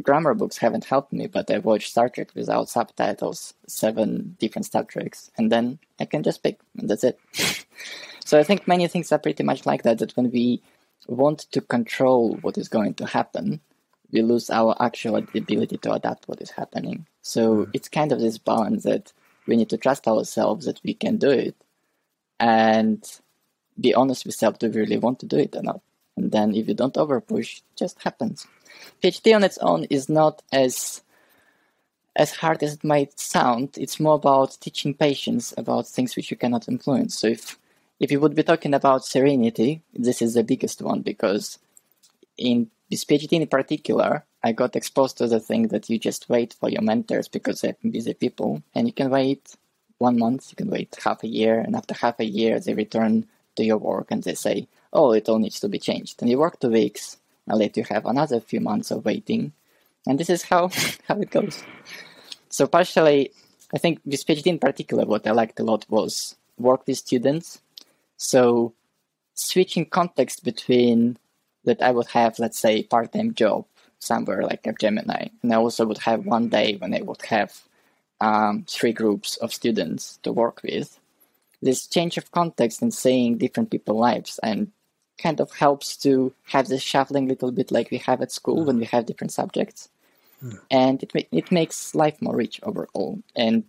grammar 0.03 0.33
books 0.35 0.59
haven't 0.59 0.87
helped 0.87 1.13
me, 1.13 1.27
but 1.27 1.51
I 1.51 1.59
watched 1.59 1.91
Star 1.91 2.09
Trek 2.09 2.31
without 2.35 2.69
subtitles, 2.71 3.55
seven 3.67 4.37
different 4.39 4.67
Star 4.67 4.85
Treks, 4.85 5.31
and 5.37 5.53
then 5.53 5.79
I 6.01 6.07
can 6.07 6.23
just 6.23 6.39
speak, 6.39 6.61
and 6.79 6.89
that's 6.89 7.05
it. 7.05 7.19
so 8.25 8.39
I 8.39 8.43
think 8.45 8.67
many 8.67 8.89
things 8.89 9.13
are 9.13 9.19
pretty 9.19 9.43
much 9.43 9.67
like 9.67 9.83
that. 9.83 9.99
That 9.99 10.17
when 10.17 10.31
we 10.31 10.63
want 11.09 11.41
to 11.53 11.61
control 11.61 12.39
what 12.43 12.59
is 12.59 12.69
going 12.69 12.95
to 12.95 13.07
happen, 13.07 13.61
we 14.11 14.23
lose 14.23 14.51
our 14.51 14.77
actual 14.81 15.17
ability 15.17 15.79
to 15.79 15.93
adapt 15.93 16.29
what 16.29 16.41
is 16.41 16.51
happening. 16.51 17.07
So 17.23 17.65
hmm. 17.65 17.71
it's 17.73 17.89
kind 17.89 18.13
of 18.13 18.21
this 18.21 18.39
balance 18.39 18.85
that 18.85 19.13
we 19.47 19.57
need 19.57 19.71
to 19.71 19.77
trust 19.77 20.07
ourselves 20.07 20.67
that 20.67 20.81
we 20.85 20.95
can 20.95 21.17
do 21.17 21.31
it, 21.31 21.57
and 22.39 23.05
be 23.81 23.95
honest 23.95 24.25
with 24.25 24.35
self. 24.35 24.59
Do 24.59 24.71
we 24.71 24.81
really 24.81 24.99
want 24.99 25.19
to 25.21 25.27
do 25.27 25.39
it 25.39 25.57
or 25.57 25.63
not? 25.63 25.81
And 26.17 26.31
then 26.31 26.55
if 26.55 26.69
you 26.69 26.75
don't 26.75 26.95
overpush, 26.95 27.59
it 27.59 27.63
just 27.77 28.03
happens. 28.03 28.47
PhD 29.03 29.35
on 29.35 29.45
its 29.45 29.59
own 29.59 29.85
is 29.85 30.09
not 30.09 30.43
as 30.53 31.03
as 32.15 32.33
hard 32.33 32.63
as 32.63 32.75
it 32.75 32.85
might 32.85 33.19
sound. 33.19 33.79
It's 33.79 33.99
more 33.99 34.15
about 34.15 34.59
teaching 34.61 34.93
patience 34.95 35.55
about 35.57 35.89
things 35.89 36.15
which 36.15 36.31
you 36.31 36.37
cannot 36.37 36.69
influence. 36.69 37.19
So 37.19 37.29
if 37.29 37.59
if 38.03 38.11
you 38.11 38.19
would 38.19 38.35
be 38.35 38.43
talking 38.43 38.75
about 38.75 39.05
serenity, 39.05 39.81
this 39.95 40.21
is 40.21 40.35
the 40.35 40.43
biggest 40.43 40.83
one 40.83 41.03
because 41.03 41.61
in 42.37 42.69
this 42.91 43.05
PhD 43.05 43.41
in 43.41 43.47
particular, 43.47 44.25
I 44.43 44.51
got 44.51 44.75
exposed 44.75 45.19
to 45.19 45.29
the 45.29 45.39
thing 45.39 45.69
that 45.69 45.89
you 45.89 46.01
just 46.01 46.29
wait 46.29 46.53
for 46.53 46.69
your 46.69 46.83
mentors 46.83 47.29
because 47.29 47.61
they're 47.61 47.77
busy 47.89 48.15
people, 48.15 48.61
and 48.75 48.89
you 48.89 48.93
can 48.93 49.09
wait 49.09 49.55
one 49.99 50.19
month, 50.19 50.51
you 50.51 50.57
can 50.57 50.69
wait 50.69 50.99
half 51.05 51.23
a 51.23 51.29
year, 51.29 51.61
and 51.61 51.77
after 51.77 51.95
half 51.95 52.19
a 52.19 52.25
year, 52.25 52.59
they 52.59 52.75
return 52.75 53.29
to 53.55 53.63
your 53.63 53.79
work 53.79 54.11
and 54.11 54.25
they 54.25 54.35
say, 54.35 54.67
"Oh, 54.93 55.13
it 55.13 55.29
all 55.29 55.39
needs 55.39 55.61
to 55.61 55.69
be 55.69 55.79
changed." 55.79 56.21
And 56.21 56.29
you 56.29 56.39
work 56.39 56.59
two 56.59 56.71
weeks, 56.71 57.19
and 57.47 57.57
later 57.57 57.81
you 57.81 57.87
have 57.89 58.05
another 58.05 58.41
few 58.41 58.61
months 58.61 58.91
of 58.91 59.05
waiting, 59.05 59.53
and 60.09 60.19
this 60.19 60.29
is 60.29 60.43
how 60.43 60.71
how 61.07 61.21
it 61.21 61.31
goes. 61.31 61.63
So 62.49 62.67
partially, 62.67 63.31
I 63.73 63.79
think 63.79 64.01
with 64.05 64.27
PhD 64.27 64.49
in 64.49 64.59
particular, 64.59 65.05
what 65.05 65.25
I 65.25 65.31
liked 65.31 65.61
a 65.61 65.65
lot 65.65 65.87
was 65.89 66.35
work 66.59 66.85
with 66.87 66.99
students. 66.99 67.62
So 68.23 68.73
switching 69.35 69.87
context 69.87 70.45
between 70.45 71.19
that 71.65 71.83
I 71.83 71.91
would 71.91 72.09
have, 72.09 72.39
let's 72.39 72.59
say, 72.59 72.85
part-time 72.85 73.35
job 73.35 73.67
somewhere 73.99 74.43
like 74.43 74.67
Gemini, 74.79 75.29
and 75.43 75.53
I 75.53 75.57
also 75.57 75.85
would 75.87 75.99
have 75.99 76.25
one 76.25 76.49
day 76.49 76.77
when 76.77 76.95
I 76.95 77.03
would 77.03 77.23
have 77.23 77.61
um, 78.21 78.65
three 78.69 78.93
groups 78.93 79.37
of 79.39 79.53
students 79.53 80.19
to 80.23 80.33
work 80.33 80.63
with. 80.63 80.99
This 81.61 81.87
change 81.87 82.17
of 82.19 82.31
context 82.31 82.83
and 82.83 82.95
seeing 82.95 83.39
different 83.39 83.71
people's 83.71 84.01
lives 84.01 84.41
and 84.43 84.73
kind 85.19 85.41
of 85.41 85.53
helps 85.53 85.97
to 85.99 86.33
have 86.45 86.69
this 86.69 86.83
shuffling 86.83 87.29
little 87.29 87.53
bit 87.53 87.71
like 87.71 87.91
we 87.91 87.99
have 87.99 88.23
at 88.23 88.33
school 88.33 88.65
when 88.65 88.79
we 88.79 88.87
have 88.87 89.07
different 89.07 89.33
subjects. 89.33 89.89
And 90.71 91.03
it, 91.03 91.29
it 91.31 91.53
makes 91.53 91.95
life 91.95 92.21
more 92.21 92.35
rich 92.35 92.61
overall. 92.63 93.21
And 93.37 93.65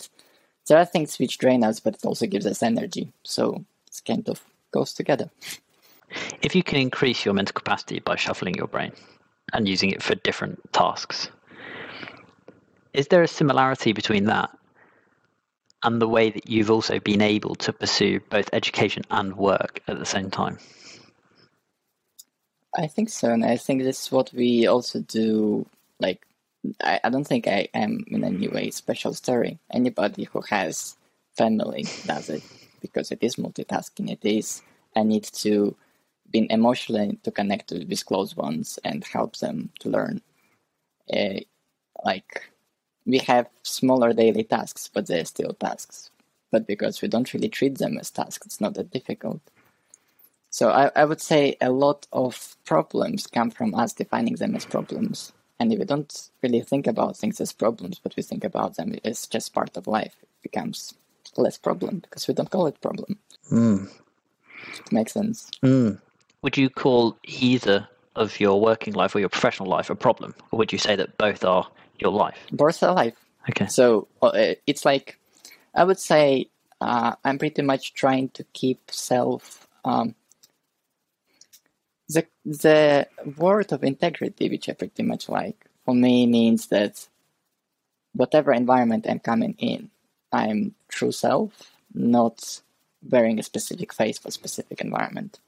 there 0.68 0.80
are 0.80 0.86
things 0.86 1.20
which 1.20 1.38
drain 1.38 1.64
us, 1.64 1.80
but 1.80 1.96
it 1.96 2.06
also 2.06 2.26
gives 2.26 2.48
us 2.48 2.64
energy. 2.64 3.12
So 3.24 3.64
it's 3.94 4.02
kind 4.02 4.28
of 4.28 4.42
goes 4.72 4.92
together. 4.92 5.30
If 6.42 6.56
you 6.56 6.64
can 6.64 6.80
increase 6.80 7.24
your 7.24 7.36
mental 7.36 7.54
capacity 7.54 8.00
by 8.00 8.16
shuffling 8.16 8.56
your 8.56 8.66
brain 8.68 8.92
and 9.54 9.68
using 9.68 9.92
it 9.92 10.02
for 10.02 10.16
different 10.16 10.60
tasks, 10.74 11.30
is 12.94 13.10
there 13.10 13.22
a 13.22 13.28
similarity 13.28 13.94
between 13.94 14.26
that 14.26 14.50
and 15.84 16.02
the 16.02 16.08
way 16.08 16.32
that 16.32 16.50
you've 16.50 16.72
also 16.72 17.00
been 17.00 17.22
able 17.22 17.54
to 17.56 17.72
pursue 17.72 18.20
both 18.32 18.50
education 18.52 19.04
and 19.12 19.38
work 19.38 19.82
at 19.88 20.00
the 20.00 20.08
same 20.08 20.32
time? 20.32 20.58
I 22.76 22.88
think 22.88 23.10
so, 23.10 23.30
and 23.30 23.46
I 23.46 23.58
think 23.58 23.84
this 23.84 24.06
is 24.06 24.12
what 24.12 24.34
we 24.34 24.66
also 24.66 25.02
do. 25.02 25.68
Like, 26.00 26.26
I, 26.84 27.00
I 27.04 27.10
don't 27.10 27.28
think 27.28 27.48
I 27.48 27.68
am 27.76 28.06
in 28.08 28.24
any 28.24 28.48
way 28.48 28.72
special 28.72 29.14
story. 29.14 29.60
Anybody 29.72 30.24
who 30.24 30.42
has 30.50 30.98
family 31.36 31.86
does 32.08 32.30
it 32.30 32.42
because 32.84 33.12
it 33.12 33.24
is 33.24 33.38
multitasking. 33.38 34.12
It 34.12 34.24
is 34.24 34.62
I 34.96 35.04
need 35.04 35.24
to 35.24 35.76
be 36.30 36.48
emotionally 36.52 37.18
to 37.24 37.32
connect 37.32 37.72
with 37.72 37.88
these 37.90 38.04
close 38.04 38.36
ones 38.36 38.80
and 38.84 39.04
help 39.04 39.38
them 39.38 39.70
to 39.80 39.90
learn. 39.90 40.22
Uh, 41.12 41.40
like 42.06 42.44
we 43.06 43.20
have 43.20 43.48
smaller 43.64 44.14
daily 44.14 44.44
tasks, 44.44 44.90
but 44.94 45.08
they're 45.08 45.26
still 45.26 45.54
tasks. 45.54 46.12
But 46.52 46.68
because 46.68 47.02
we 47.02 47.08
don't 47.08 47.34
really 47.34 47.50
treat 47.50 47.78
them 47.78 47.98
as 47.98 48.12
tasks, 48.12 48.46
it's 48.46 48.62
not 48.62 48.76
that 48.76 48.92
difficult. 48.92 49.42
So 50.50 50.70
I, 50.70 50.92
I 50.96 51.06
would 51.06 51.22
say 51.22 51.58
a 51.60 51.72
lot 51.72 52.06
of 52.14 52.56
problems 52.64 53.26
come 53.26 53.50
from 53.50 53.74
us 53.74 53.94
defining 53.94 54.36
them 54.36 54.56
as 54.56 54.66
problems. 54.66 55.34
And 55.60 55.74
if 55.74 55.80
we 55.80 55.86
don't 55.86 56.30
really 56.44 56.62
think 56.62 56.88
about 56.88 57.18
things 57.18 57.42
as 57.42 57.54
problems, 57.54 58.00
but 58.00 58.16
we 58.16 58.24
think 58.24 58.44
about 58.44 58.76
them 58.76 58.96
as 59.04 59.26
just 59.28 59.54
part 59.54 59.76
of 59.78 59.88
life, 59.88 60.16
it 60.22 60.30
becomes 60.44 60.94
less 61.38 61.58
problem 61.58 62.00
because 62.00 62.28
we 62.28 62.34
don't 62.34 62.50
call 62.50 62.68
it 62.68 62.80
problem. 62.82 63.18
Mm. 63.52 63.90
Makes 64.92 65.14
sense. 65.14 65.50
Mm. 65.64 66.00
Would 66.42 66.58
you 66.58 66.70
call 66.70 67.18
either 67.24 67.88
of 68.16 68.40
your 68.40 68.60
working 68.60 68.94
life 68.94 69.16
or 69.16 69.20
your 69.20 69.30
professional 69.30 69.70
life 69.70 69.90
a 69.90 69.96
problem? 69.96 70.36
Or 70.52 70.60
would 70.60 70.72
you 70.72 70.78
say 70.78 70.96
that 70.96 71.18
both 71.18 71.44
are 71.44 71.68
your 72.00 72.12
life? 72.12 72.38
Both 72.52 72.84
are 72.84 72.94
life. 72.94 73.16
Okay. 73.50 73.68
So 73.68 74.08
uh, 74.22 74.56
it's 74.68 74.86
like 74.86 75.20
I 75.76 75.84
would 75.84 76.00
say 76.00 76.50
uh, 76.80 77.16
I'm 77.24 77.40
pretty 77.40 77.62
much 77.62 77.94
trying 77.94 78.30
to 78.30 78.44
keep 78.54 78.92
self. 78.92 79.68
Um, 79.86 80.16
the 82.10 82.28
the 82.46 83.08
word 83.38 83.72
of 83.72 83.84
integrity, 83.84 84.50
which 84.50 84.70
I 84.70 84.74
pretty 84.74 85.04
much 85.04 85.30
like, 85.30 85.66
for 85.86 85.96
me 85.96 86.28
means 86.28 86.68
that 86.68 87.08
whatever 88.14 88.52
environment 88.52 89.08
I'm 89.10 89.20
coming 89.20 89.56
in, 89.58 89.90
I'm 90.32 90.76
true 90.94 91.12
self, 91.12 91.52
not 91.94 92.62
wearing 93.10 93.40
a 93.40 93.44
specific 93.44 93.94
face 93.94 94.18
for 94.18 94.30
a 94.30 94.32
specific 94.32 94.80
environment. 94.82 95.40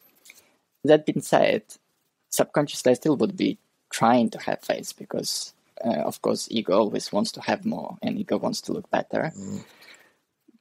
That 0.83 1.05
being 1.05 1.21
said, 1.21 1.63
subconsciously 2.29 2.91
I 2.91 2.95
still 2.95 3.17
would 3.17 3.37
be 3.37 3.57
trying 3.89 4.29
to 4.31 4.39
have 4.39 4.61
face 4.61 4.91
because 4.93 5.53
uh, 5.83 6.03
of 6.09 6.21
course 6.21 6.47
ego 6.51 6.73
always 6.77 7.11
wants 7.11 7.31
to 7.33 7.41
have 7.41 7.65
more 7.65 7.97
and 8.01 8.17
ego 8.17 8.37
wants 8.37 8.61
to 8.61 8.73
look 8.73 8.89
better. 8.89 9.31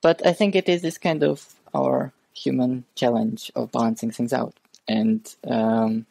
But 0.03 0.25
i 0.26 0.33
think 0.33 0.55
it 0.55 0.69
is 0.69 0.83
this 0.83 0.99
kind 0.99 1.23
of 1.23 1.55
our 1.75 2.12
human 2.33 2.85
challenge 2.95 3.50
of 3.57 3.73
balancing 3.73 4.11
things 4.12 4.33
out. 4.33 4.55
And 4.87 5.23
um, 5.49 6.07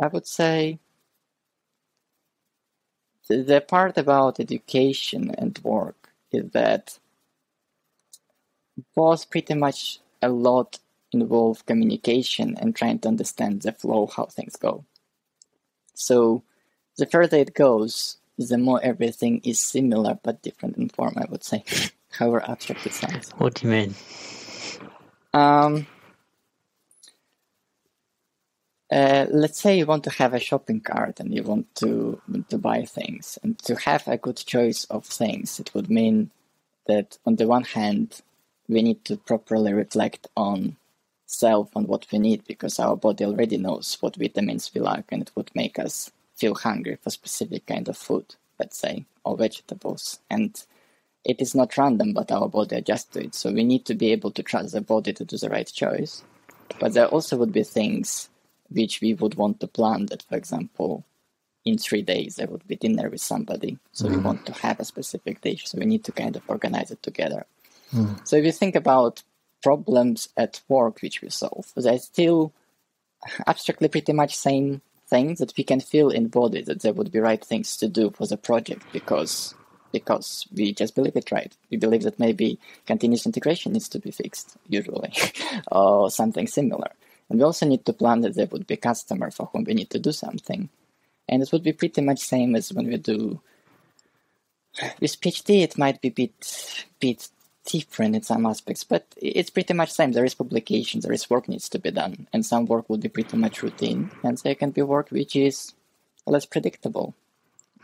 i 0.00 0.06
would 0.06 0.26
say 0.26 0.78
the, 3.28 3.42
the 3.42 3.60
part 3.60 3.98
about 3.98 4.40
education 4.40 5.34
and 5.36 5.58
work 5.62 6.10
is 6.30 6.50
that 6.50 6.98
both 8.94 9.30
pretty 9.30 9.54
much 9.54 10.00
a 10.20 10.28
lot 10.28 10.78
involve 11.12 11.66
communication 11.66 12.56
and 12.58 12.74
trying 12.74 12.98
to 12.98 13.08
understand 13.08 13.62
the 13.62 13.72
flow 13.72 14.06
how 14.06 14.24
things 14.24 14.56
go 14.56 14.84
so 15.94 16.42
the 16.98 17.06
further 17.06 17.38
it 17.38 17.54
goes, 17.54 18.18
the 18.38 18.58
more 18.58 18.80
everything 18.82 19.40
is 19.44 19.60
similar 19.60 20.18
but 20.22 20.42
different 20.42 20.76
in 20.76 20.88
form, 20.88 21.14
I 21.16 21.26
would 21.30 21.44
say. 21.44 21.64
However 22.10 22.42
abstract 22.46 22.86
it 22.86 22.92
sounds. 22.92 23.30
What 23.38 23.54
do 23.54 23.66
you 23.66 23.72
mean? 23.72 23.94
Um, 25.32 25.86
uh, 28.90 29.26
let's 29.30 29.58
say 29.58 29.78
you 29.78 29.86
want 29.86 30.04
to 30.04 30.10
have 30.10 30.34
a 30.34 30.40
shopping 30.40 30.80
cart 30.80 31.20
and 31.20 31.32
you 31.32 31.42
want 31.42 31.74
to 31.76 32.20
to 32.50 32.58
buy 32.58 32.84
things, 32.84 33.38
and 33.42 33.58
to 33.60 33.76
have 33.76 34.06
a 34.06 34.18
good 34.18 34.36
choice 34.36 34.84
of 34.84 35.06
things, 35.06 35.58
it 35.58 35.72
would 35.74 35.88
mean 35.88 36.30
that 36.86 37.16
on 37.24 37.36
the 37.36 37.46
one 37.46 37.64
hand, 37.64 38.20
we 38.72 38.82
need 38.82 39.04
to 39.04 39.16
properly 39.16 39.72
reflect 39.72 40.26
on 40.36 40.76
self 41.26 41.74
and 41.74 41.88
what 41.88 42.06
we 42.12 42.18
need 42.18 42.44
because 42.46 42.78
our 42.78 42.96
body 42.96 43.24
already 43.24 43.56
knows 43.56 43.96
what 44.00 44.16
vitamins 44.16 44.70
we 44.74 44.80
lack 44.80 45.04
and 45.10 45.22
it 45.22 45.30
would 45.34 45.50
make 45.54 45.78
us 45.78 46.10
feel 46.34 46.54
hungry 46.54 46.96
for 47.00 47.10
specific 47.10 47.66
kind 47.66 47.88
of 47.88 47.96
food, 47.96 48.34
let's 48.58 48.76
say, 48.76 49.04
or 49.24 49.36
vegetables. 49.36 50.20
And 50.30 50.62
it 51.24 51.40
is 51.40 51.54
not 51.54 51.76
random, 51.76 52.12
but 52.12 52.32
our 52.32 52.48
body 52.48 52.76
adjusts 52.76 53.04
to 53.12 53.24
it. 53.24 53.34
So 53.34 53.52
we 53.52 53.64
need 53.64 53.86
to 53.86 53.94
be 53.94 54.12
able 54.12 54.30
to 54.32 54.42
trust 54.42 54.72
the 54.72 54.80
body 54.80 55.12
to 55.12 55.24
do 55.24 55.36
the 55.36 55.48
right 55.48 55.70
choice. 55.72 56.22
But 56.80 56.94
there 56.94 57.06
also 57.06 57.36
would 57.36 57.52
be 57.52 57.62
things 57.62 58.28
which 58.70 59.00
we 59.00 59.14
would 59.14 59.34
want 59.34 59.60
to 59.60 59.66
plan 59.66 60.06
that, 60.06 60.22
for 60.22 60.36
example, 60.36 61.04
in 61.64 61.78
three 61.78 62.02
days 62.02 62.36
there 62.36 62.48
would 62.48 62.66
be 62.66 62.76
dinner 62.76 63.08
with 63.08 63.20
somebody. 63.20 63.78
So 63.92 64.06
mm-hmm. 64.06 64.16
we 64.16 64.22
want 64.22 64.46
to 64.46 64.52
have 64.54 64.80
a 64.80 64.84
specific 64.84 65.40
dish. 65.40 65.68
So 65.68 65.78
we 65.78 65.86
need 65.86 66.04
to 66.04 66.12
kind 66.12 66.34
of 66.36 66.42
organize 66.48 66.90
it 66.90 67.02
together. 67.02 67.46
Mm. 67.92 68.26
So 68.26 68.36
if 68.36 68.44
you 68.44 68.52
think 68.52 68.74
about 68.74 69.22
problems 69.62 70.28
at 70.36 70.60
work 70.68 71.00
which 71.00 71.22
we 71.22 71.30
solve. 71.30 71.72
They're 71.76 71.98
still 71.98 72.52
abstractly 73.46 73.88
pretty 73.88 74.12
much 74.12 74.36
same 74.36 74.82
things 75.06 75.38
that 75.38 75.56
we 75.56 75.64
can 75.64 75.80
feel 75.80 76.10
in 76.10 76.28
body 76.28 76.62
that 76.62 76.82
there 76.82 76.92
would 76.92 77.12
be 77.12 77.20
right 77.20 77.42
things 77.42 77.76
to 77.76 77.88
do 77.88 78.10
for 78.10 78.26
the 78.26 78.36
project 78.36 78.82
because 78.92 79.54
because 79.92 80.48
we 80.54 80.72
just 80.72 80.94
believe 80.94 81.16
it 81.16 81.30
right. 81.30 81.54
We 81.70 81.76
believe 81.76 82.02
that 82.04 82.18
maybe 82.18 82.58
continuous 82.86 83.26
integration 83.26 83.74
needs 83.74 83.90
to 83.90 83.98
be 83.98 84.10
fixed, 84.10 84.56
usually, 84.66 85.12
or 85.70 86.10
something 86.10 86.46
similar. 86.46 86.92
And 87.28 87.38
we 87.38 87.44
also 87.44 87.66
need 87.66 87.84
to 87.84 87.92
plan 87.92 88.22
that 88.22 88.34
there 88.34 88.46
would 88.46 88.66
be 88.66 88.74
a 88.74 88.78
customer 88.78 89.30
for 89.30 89.50
whom 89.52 89.64
we 89.64 89.74
need 89.74 89.90
to 89.90 89.98
do 89.98 90.10
something. 90.12 90.70
And 91.28 91.42
it 91.42 91.52
would 91.52 91.62
be 91.62 91.74
pretty 91.74 92.00
much 92.00 92.20
same 92.20 92.56
as 92.56 92.72
when 92.72 92.86
we 92.86 92.96
do 92.96 93.42
with 94.98 95.20
PhD. 95.20 95.62
It 95.62 95.76
might 95.76 96.00
be 96.00 96.08
a 96.08 96.12
bit 96.12 96.86
bit 96.98 97.28
different 97.64 98.16
in 98.16 98.22
some 98.22 98.46
aspects, 98.46 98.84
but 98.84 99.06
it's 99.16 99.50
pretty 99.50 99.74
much 99.74 99.92
same. 99.92 100.12
There 100.12 100.24
is 100.24 100.34
publication, 100.34 101.00
there 101.00 101.12
is 101.12 101.30
work 101.30 101.48
needs 101.48 101.68
to 101.70 101.78
be 101.78 101.90
done, 101.90 102.26
and 102.32 102.44
some 102.44 102.66
work 102.66 102.88
will 102.88 102.98
be 102.98 103.08
pretty 103.08 103.36
much 103.36 103.62
routine, 103.62 104.10
and 104.22 104.38
there 104.38 104.54
can 104.54 104.70
be 104.70 104.82
work 104.82 105.10
which 105.10 105.36
is 105.36 105.72
less 106.26 106.46
predictable. 106.46 107.14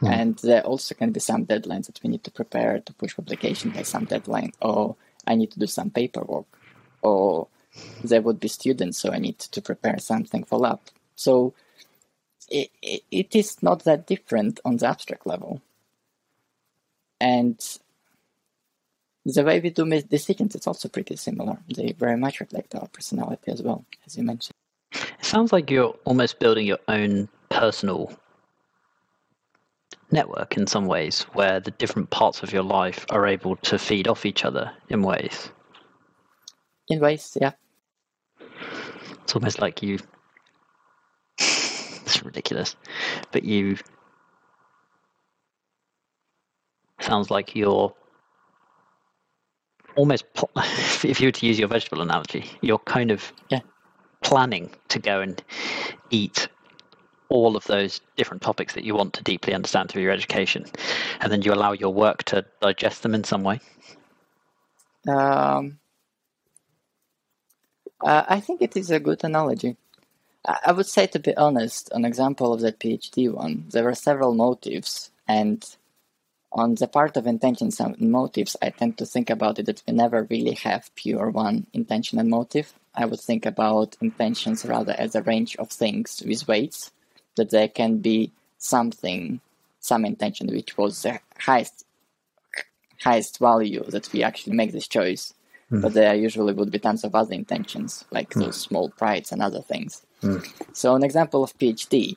Hmm. 0.01 0.07
And 0.07 0.39
there 0.39 0.63
also 0.63 0.95
can 0.95 1.13
be 1.13 1.21
some 1.21 1.47
deadlines 1.47 1.87
that 1.87 2.01
we 2.03 2.11
need 2.11 2.25
to 2.25 2.31
prepare 2.31 2.81
to 2.81 2.93
push 2.95 3.17
publication 3.17 3.71
by 3.71 3.83
some 3.83 4.05
deadline, 4.05 4.53
or 4.61 4.97
I 5.27 5.35
need 5.35 5.51
to 5.53 5.59
do 5.59 5.67
some 5.67 5.91
paperwork, 5.91 6.47
or 7.03 7.49
there 8.03 8.23
would 8.23 8.41
be 8.41 8.49
students, 8.49 8.99
so 8.99 9.13
I 9.13 9.19
need 9.19 9.39
to 9.39 9.63
prepare 9.63 9.99
something 9.99 10.45
for 10.45 10.59
lab. 10.59 10.81
So 11.15 11.55
it, 12.49 12.71
it, 12.83 13.03
it 13.11 13.37
is 13.37 13.63
not 13.63 13.85
that 13.85 14.07
different 14.07 14.61
on 14.65 14.77
the 14.77 14.87
abstract 14.87 15.27
level. 15.27 15.61
And 17.21 17.61
the 19.35 19.45
way 19.45 19.61
we 19.61 19.71
do 19.71 19.85
decisions 20.03 20.55
is 20.55 20.67
also 20.67 20.89
pretty 20.89 21.17
similar. 21.17 21.59
They 21.75 21.93
very 21.93 22.17
much 22.17 22.41
reflect 22.41 22.75
our 22.75 22.89
personality 22.89 23.53
as 23.53 23.63
well, 23.63 23.85
as 24.07 24.17
you 24.17 24.25
mentioned. 24.25 24.55
It 24.93 25.25
sounds 25.25 25.53
like 25.53 25.71
you're 25.71 25.95
almost 26.05 26.39
building 26.39 26.67
your 26.67 26.79
own 26.89 27.29
personal 27.51 28.13
network 30.11 30.57
in 30.57 30.67
some 30.67 30.87
ways, 30.87 31.23
where 31.35 31.61
the 31.61 31.71
different 31.73 32.09
parts 32.09 32.43
of 32.43 32.53
your 32.53 32.63
life 32.63 33.05
are 33.11 33.27
able 33.27 33.57
to 33.57 33.79
feed 33.79 34.09
off 34.09 34.25
each 34.25 34.45
other 34.45 34.73
in 34.89 35.03
ways. 35.03 35.51
In 36.89 37.01
ways, 37.01 37.37
yeah. 37.39 37.53
It's 39.23 39.35
almost 39.35 39.61
like 39.61 39.83
you. 39.83 39.99
it's 41.39 42.25
ridiculous, 42.25 42.77
but 43.31 43.45
you. 43.45 43.77
Sounds 47.01 47.31
like 47.31 47.55
you're 47.55 47.95
almost 49.99 50.25
if 51.05 51.21
you 51.21 51.27
were 51.27 51.33
to 51.33 51.47
use 51.47 51.59
your 51.59 51.69
vegetable 51.69 52.01
analogy, 52.01 52.45
you're 52.63 52.79
kind 52.79 53.11
of 53.11 53.33
yeah. 53.51 53.61
planning 54.23 54.71
to 54.89 54.99
go 54.99 55.21
and 55.21 55.43
eat 56.11 56.49
all 57.29 57.57
of 57.57 57.65
those 57.65 58.01
different 58.17 58.43
topics 58.43 58.73
that 58.75 58.85
you 58.85 58.95
want 58.95 59.13
to 59.13 59.23
deeply 59.23 59.53
understand 59.53 59.91
through 59.91 60.03
your 60.03 60.13
education, 60.13 60.65
and 61.21 61.31
then 61.31 61.43
you 61.43 61.53
allow 61.53 61.73
your 61.73 61.93
work 61.93 62.23
to 62.23 62.45
digest 62.61 63.03
them 63.03 63.15
in 63.15 63.25
some 63.25 63.43
way. 63.43 63.61
Um, 65.07 65.79
uh, 68.01 68.25
I 68.29 68.41
think 68.41 68.63
it 68.63 68.77
is 68.77 68.91
a 68.91 69.01
good 69.01 69.25
analogy. 69.25 69.77
I 70.65 70.73
would 70.73 70.87
say, 70.87 71.07
to 71.09 71.19
be 71.19 71.37
honest, 71.37 71.91
an 71.93 72.05
example 72.05 72.55
of 72.55 72.61
that 72.61 72.79
PhD 72.79 73.31
one, 73.31 73.65
there 73.71 73.85
were 73.85 73.95
several 73.95 74.35
motives, 74.35 75.11
and 75.27 75.63
on 76.59 76.75
the 76.75 76.89
part 76.89 77.17
of 77.17 77.27
intentions 77.27 77.81
and 77.81 77.99
motives, 78.01 78.57
I 78.61 78.71
tend 78.71 78.99
to 78.99 79.07
think 79.07 79.31
about 79.31 79.59
it 79.59 79.67
that 79.67 79.83
we 79.87 79.95
never 79.95 80.25
really 80.25 80.55
have 80.55 80.95
pure 80.95 81.31
one 81.31 81.67
intention 81.73 82.19
and 82.19 82.29
motive. 82.29 82.73
I 82.95 83.07
would 83.07 83.21
think 83.21 83.47
about 83.47 83.97
intentions 84.01 84.65
rather 84.65 84.95
as 84.99 85.15
a 85.15 85.23
range 85.23 85.57
of 85.57 85.71
things 85.71 86.23
with 86.27 86.49
weights, 86.49 86.91
that 87.37 87.51
there 87.51 87.69
can 87.69 87.99
be 87.99 88.33
something, 88.59 89.41
some 89.81 90.05
intention 90.05 90.49
which 90.49 90.77
was 90.77 91.03
the 91.03 91.21
highest 91.39 91.85
highest 93.01 93.39
value 93.39 93.85
that 93.85 94.13
we 94.13 94.25
actually 94.25 94.57
make 94.57 94.73
this 94.73 94.89
choice. 94.89 95.33
Mm. 95.71 95.83
But 95.83 95.95
there 95.95 96.15
usually 96.15 96.53
would 96.53 96.73
be 96.73 96.81
tons 96.81 97.05
of 97.05 97.15
other 97.15 97.35
intentions, 97.35 98.05
like 98.11 98.31
mm. 98.31 98.41
those 98.41 98.61
small 98.61 98.89
prides 98.91 99.31
and 99.31 99.41
other 99.41 99.61
things. 99.61 100.03
Mm. 100.23 100.45
So 100.73 100.97
an 100.97 101.05
example 101.05 101.45
of 101.45 101.57
PhD. 101.57 102.17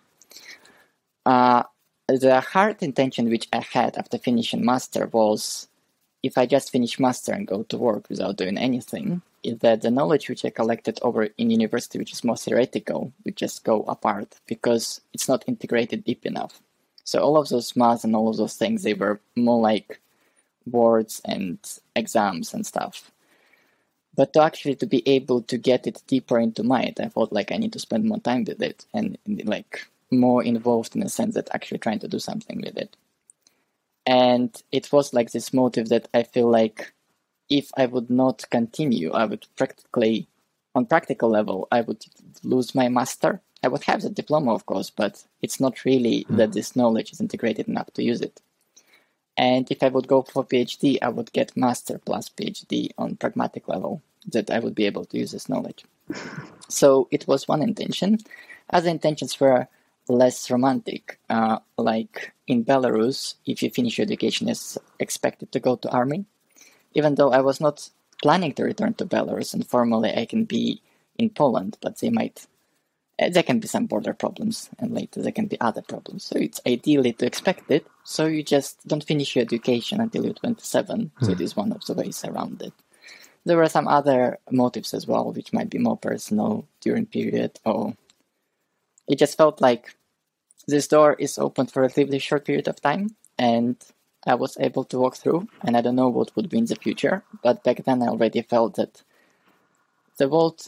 Uh, 1.26 1.64
the 2.18 2.42
hard 2.42 2.82
intention 2.82 3.30
which 3.30 3.48
I 3.54 3.60
had 3.60 3.98
after 3.98 4.18
finishing 4.18 4.66
master 4.66 5.08
was 5.08 5.68
if 6.24 6.38
I 6.38 6.46
just 6.46 6.72
finish 6.72 7.00
master 7.00 7.34
and 7.34 7.48
go 7.48 7.64
to 7.64 7.78
work 7.78 8.10
without 8.10 8.38
doing 8.38 8.58
anything, 8.58 9.22
is 9.44 9.58
that 9.60 9.82
the 9.82 9.92
knowledge 9.92 10.30
which 10.30 10.46
I 10.46 10.50
collected 10.50 11.00
over 11.02 11.24
in 11.38 11.50
university, 11.50 11.98
which 11.98 12.12
is 12.12 12.24
more 12.24 12.38
theoretical, 12.38 13.12
would 13.26 13.36
just 13.36 13.64
go 13.64 13.84
apart 13.84 14.36
because 14.46 15.02
it's 15.14 15.28
not 15.28 15.44
integrated 15.48 16.04
deep 16.04 16.26
enough. 16.26 16.62
So 17.04 17.20
all 17.22 17.38
of 17.38 17.50
those 17.50 17.76
maths 17.76 18.04
and 18.04 18.16
all 18.16 18.30
of 18.30 18.38
those 18.38 18.56
things, 18.56 18.84
they 18.84 18.94
were 18.94 19.20
more 19.36 19.60
like 19.60 20.00
words 20.70 21.22
and 21.26 21.58
exams 21.96 22.54
and 22.54 22.66
stuff. 22.66 23.12
But 24.16 24.34
to 24.34 24.42
actually 24.42 24.76
to 24.76 24.86
be 24.86 25.08
able 25.08 25.42
to 25.44 25.58
get 25.58 25.88
it 25.88 26.04
deeper 26.06 26.38
into 26.38 26.64
mind, 26.64 27.00
I 27.02 27.10
felt 27.10 27.34
like 27.34 27.52
I 27.52 27.58
need 27.58 27.74
to 27.74 27.80
spend 27.80 28.06
more 28.06 28.20
time 28.20 28.44
with 28.44 28.62
it 28.62 28.86
and 28.94 29.18
like 29.46 29.88
more 30.12 30.44
involved 30.44 30.96
in 30.96 31.02
the 31.02 31.10
sense 31.10 31.36
that 31.36 31.50
actually 31.54 31.80
trying 31.80 32.00
to 32.00 32.08
do 32.08 32.20
something 32.20 32.62
with 32.62 32.78
it. 32.78 32.96
And 34.06 34.62
it 34.72 34.92
was 34.92 35.14
like 35.14 35.32
this 35.32 35.54
motive 35.54 35.90
that 35.90 36.08
I 36.14 36.24
feel 36.24 36.50
like 36.50 36.94
if 37.50 37.70
I 37.78 37.86
would 37.86 38.10
not 38.10 38.50
continue, 38.50 39.12
I 39.12 39.26
would 39.26 39.46
practically, 39.56 40.28
on 40.74 40.86
practical 40.86 41.30
level, 41.30 41.68
I 41.72 41.82
would 41.82 42.04
lose 42.44 42.74
my 42.74 42.90
master. 42.90 43.42
I 43.64 43.68
would 43.68 43.84
have 43.84 44.02
the 44.02 44.10
diploma, 44.10 44.54
of 44.54 44.66
course, 44.66 44.90
but 44.90 45.24
it's 45.42 45.60
not 45.60 45.86
really 45.86 46.26
mm. 46.26 46.38
that 46.38 46.54
this 46.54 46.76
knowledge 46.76 47.12
is 47.12 47.22
integrated 47.22 47.68
enough 47.68 47.92
to 47.94 48.04
use 48.04 48.22
it. 48.22 48.42
And 49.38 49.70
if 49.70 49.84
I 49.84 49.90
would 49.90 50.08
go 50.08 50.24
for 50.24 50.44
PhD, 50.44 50.98
I 51.02 51.10
would 51.10 51.32
get 51.32 51.56
master 51.56 52.00
plus 52.04 52.30
PhD 52.30 52.90
on 52.98 53.18
pragmatic 53.18 53.68
level 53.68 54.02
that 54.28 54.50
I 54.50 54.60
would 54.60 54.76
be 54.76 54.86
able 54.86 55.06
to 55.06 55.18
use 55.18 55.32
this 55.32 55.50
knowledge. 55.50 55.86
So 56.70 57.10
it 57.12 57.28
was 57.28 57.50
one 57.50 57.62
intention. 57.62 58.20
Other 58.70 58.90
intentions 58.90 59.38
were 59.38 59.68
less 60.08 60.50
romantic. 60.52 61.20
Uh, 61.30 61.60
like 61.78 62.34
in 62.48 62.66
Belarus, 62.66 63.36
if 63.46 63.64
you 63.64 63.70
finish 63.70 63.98
your 63.98 64.06
education, 64.06 64.50
is 64.50 64.78
expected 65.00 65.52
to 65.52 65.60
go 65.60 65.76
to 65.76 65.90
army. 65.90 66.26
Even 66.94 67.16
though 67.16 67.32
I 67.32 67.42
was 67.42 67.62
not 67.62 67.90
planning 68.22 68.54
to 68.54 68.64
return 68.64 68.94
to 68.96 69.06
Belarus, 69.06 69.54
and 69.54 69.66
formally 69.66 70.14
I 70.14 70.26
can 70.26 70.46
be 70.46 70.82
in 71.18 71.30
Poland, 71.30 71.78
but 71.82 72.00
they 72.00 72.10
might 72.10 72.48
uh, 73.22 73.30
there 73.30 73.44
can 73.44 73.60
be 73.60 73.68
some 73.68 73.86
border 73.86 74.14
problems, 74.14 74.70
and 74.80 74.94
later 74.94 75.22
there 75.22 75.32
can 75.32 75.46
be 75.46 75.60
other 75.62 75.82
problems. 75.82 76.24
So 76.24 76.38
it's 76.38 76.60
ideally 76.66 77.14
to 77.14 77.26
expect 77.26 77.70
it. 77.70 77.86
So 78.04 78.26
you 78.26 78.44
just 78.44 78.86
don't 78.88 79.04
finish 79.04 79.36
your 79.36 79.44
education 79.44 80.02
until 80.02 80.26
you're 80.26 80.34
27. 80.34 81.12
So 81.20 81.26
hmm. 81.28 81.32
it 81.32 81.42
is 81.42 81.56
one 81.56 81.72
of 81.72 81.86
the 81.86 81.94
ways 81.94 82.26
around 82.26 82.62
it. 82.62 82.74
There 83.46 83.58
were 83.58 83.70
some 83.70 83.88
other 83.88 84.40
motives 84.50 84.94
as 84.94 85.08
well, 85.08 85.32
which 85.32 85.54
might 85.54 85.70
be 85.70 85.78
more 85.78 85.98
personal 85.98 86.68
during 86.80 87.06
period, 87.06 87.60
or 87.66 87.96
it 89.08 89.18
just 89.20 89.38
felt 89.38 89.62
like 89.62 89.96
this 90.68 90.88
door 90.88 91.14
is 91.14 91.38
open 91.38 91.68
for 91.68 91.80
a 91.80 91.84
relatively 91.84 92.20
short 92.20 92.46
period 92.46 92.68
of 92.68 92.82
time, 92.82 93.16
and 93.38 93.76
I 94.26 94.36
was 94.36 94.58
able 94.60 94.84
to 94.86 95.00
walk 95.00 95.16
through, 95.16 95.48
and 95.64 95.76
I 95.76 95.82
don't 95.82 95.96
know 95.96 96.10
what 96.10 96.36
would 96.36 96.50
be 96.50 96.60
in 96.60 96.66
the 96.66 96.76
future, 96.76 97.24
but 97.44 97.64
back 97.64 97.84
then 97.84 98.04
I 98.04 98.08
already 98.08 98.42
felt 98.42 98.76
that 98.76 99.02
the 100.18 100.30
world 100.30 100.68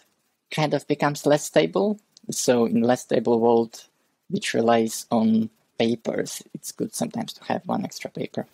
kind 0.52 0.74
of 0.74 0.88
becomes 0.88 1.26
less 1.26 1.46
stable. 1.46 2.00
So 2.32 2.66
in 2.66 2.82
less 2.82 3.02
stable 3.02 3.40
world, 3.40 3.84
which 4.30 4.54
relies 4.54 5.06
on 5.12 5.50
papers, 5.78 6.42
it's 6.54 6.72
good 6.72 6.96
sometimes 6.96 7.34
to 7.34 7.44
have 7.46 7.62
one 7.66 7.84
extra 7.84 8.10
paper. 8.10 8.48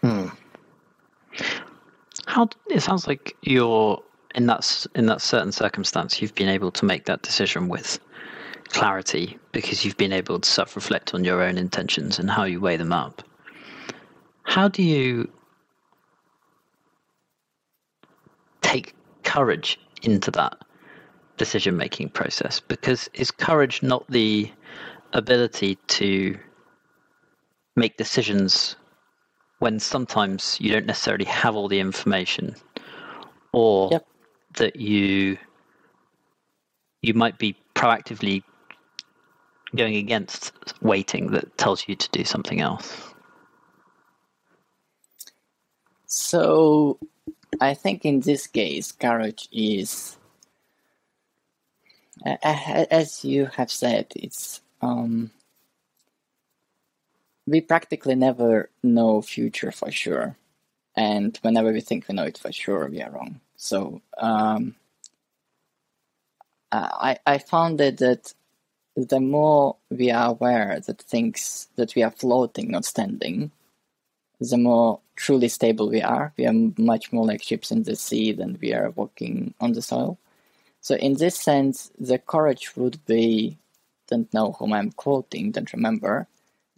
Hmm. 0.00 0.28
How 2.26 2.48
it 2.70 2.80
sounds 2.80 3.06
like 3.06 3.36
you're 3.42 4.02
in 4.34 4.46
that 4.46 4.86
in 4.94 5.06
that 5.06 5.20
certain 5.20 5.52
circumstance, 5.52 6.22
you've 6.22 6.34
been 6.34 6.48
able 6.48 6.70
to 6.72 6.84
make 6.84 7.04
that 7.06 7.22
decision 7.22 7.68
with 7.68 7.98
clarity 8.68 9.38
because 9.52 9.84
you've 9.84 9.96
been 9.96 10.12
able 10.12 10.40
to 10.40 10.48
self 10.48 10.76
reflect 10.76 11.14
on 11.14 11.24
your 11.24 11.42
own 11.42 11.58
intentions 11.58 12.18
and 12.18 12.30
how 12.30 12.44
you 12.44 12.60
weigh 12.60 12.76
them 12.76 12.92
up. 12.92 13.22
How 14.44 14.68
do 14.68 14.82
you 14.82 15.30
take 18.62 18.94
courage 19.22 19.78
into 20.02 20.30
that 20.32 20.56
decision 21.36 21.76
making 21.76 22.10
process? 22.10 22.60
Because 22.60 23.08
is 23.14 23.30
courage 23.30 23.82
not 23.82 24.06
the 24.10 24.50
ability 25.12 25.76
to 25.88 26.38
make 27.76 27.96
decisions 27.96 28.76
when 29.58 29.78
sometimes 29.80 30.58
you 30.60 30.70
don't 30.70 30.86
necessarily 30.86 31.24
have 31.24 31.56
all 31.56 31.68
the 31.68 31.80
information 31.80 32.54
or 33.52 33.90
Yep. 33.92 34.06
that 34.58 34.76
you 34.76 35.38
you 37.02 37.14
might 37.14 37.38
be 37.38 37.56
proactively 37.74 38.42
going 39.76 39.96
against 39.96 40.52
waiting 40.82 41.30
that 41.30 41.56
tells 41.58 41.88
you 41.88 41.94
to 41.96 42.08
do 42.10 42.24
something 42.24 42.60
else 42.60 43.14
So, 46.16 47.00
I 47.60 47.74
think 47.74 48.04
in 48.04 48.20
this 48.20 48.46
case, 48.46 48.92
courage 48.92 49.48
is, 49.50 50.16
as 52.24 53.24
you 53.24 53.46
have 53.46 53.70
said, 53.70 54.12
it's 54.14 54.60
um, 54.80 55.32
we 57.48 57.60
practically 57.60 58.14
never 58.14 58.70
know 58.84 59.22
future 59.22 59.72
for 59.72 59.90
sure, 59.90 60.36
and 60.96 61.36
whenever 61.42 61.72
we 61.72 61.80
think 61.80 62.06
we 62.08 62.14
know 62.14 62.24
it 62.24 62.38
for 62.38 62.52
sure, 62.52 62.88
we 62.88 63.02
are 63.02 63.10
wrong. 63.10 63.40
So, 63.56 64.00
um, 64.16 64.76
I 66.70 67.18
I 67.26 67.38
found 67.38 67.80
that 67.80 67.98
that 67.98 68.34
the 68.96 69.20
more 69.20 69.76
we 69.90 70.10
are 70.10 70.30
aware 70.30 70.80
that 70.80 71.02
things 71.02 71.68
that 71.76 71.94
we 71.94 72.02
are 72.02 72.10
floating, 72.10 72.70
not 72.70 72.84
standing, 72.84 73.50
the 74.40 74.56
more 74.56 75.00
truly 75.16 75.48
stable 75.48 75.88
we 75.88 76.02
are. 76.02 76.32
We 76.36 76.46
are 76.46 76.52
much 76.76 77.12
more 77.12 77.26
like 77.26 77.42
ships 77.42 77.70
in 77.70 77.84
the 77.84 77.96
sea 77.96 78.32
than 78.32 78.58
we 78.60 78.72
are 78.72 78.90
walking 78.90 79.54
on 79.60 79.72
the 79.72 79.82
soil. 79.82 80.18
So, 80.80 80.96
in 80.96 81.14
this 81.14 81.36
sense, 81.36 81.90
the 81.98 82.18
courage 82.18 82.76
would 82.76 83.04
be 83.06 83.58
don't 84.08 84.32
know 84.34 84.52
whom 84.52 84.72
I'm 84.72 84.92
quoting, 84.92 85.50
don't 85.50 85.72
remember 85.72 86.26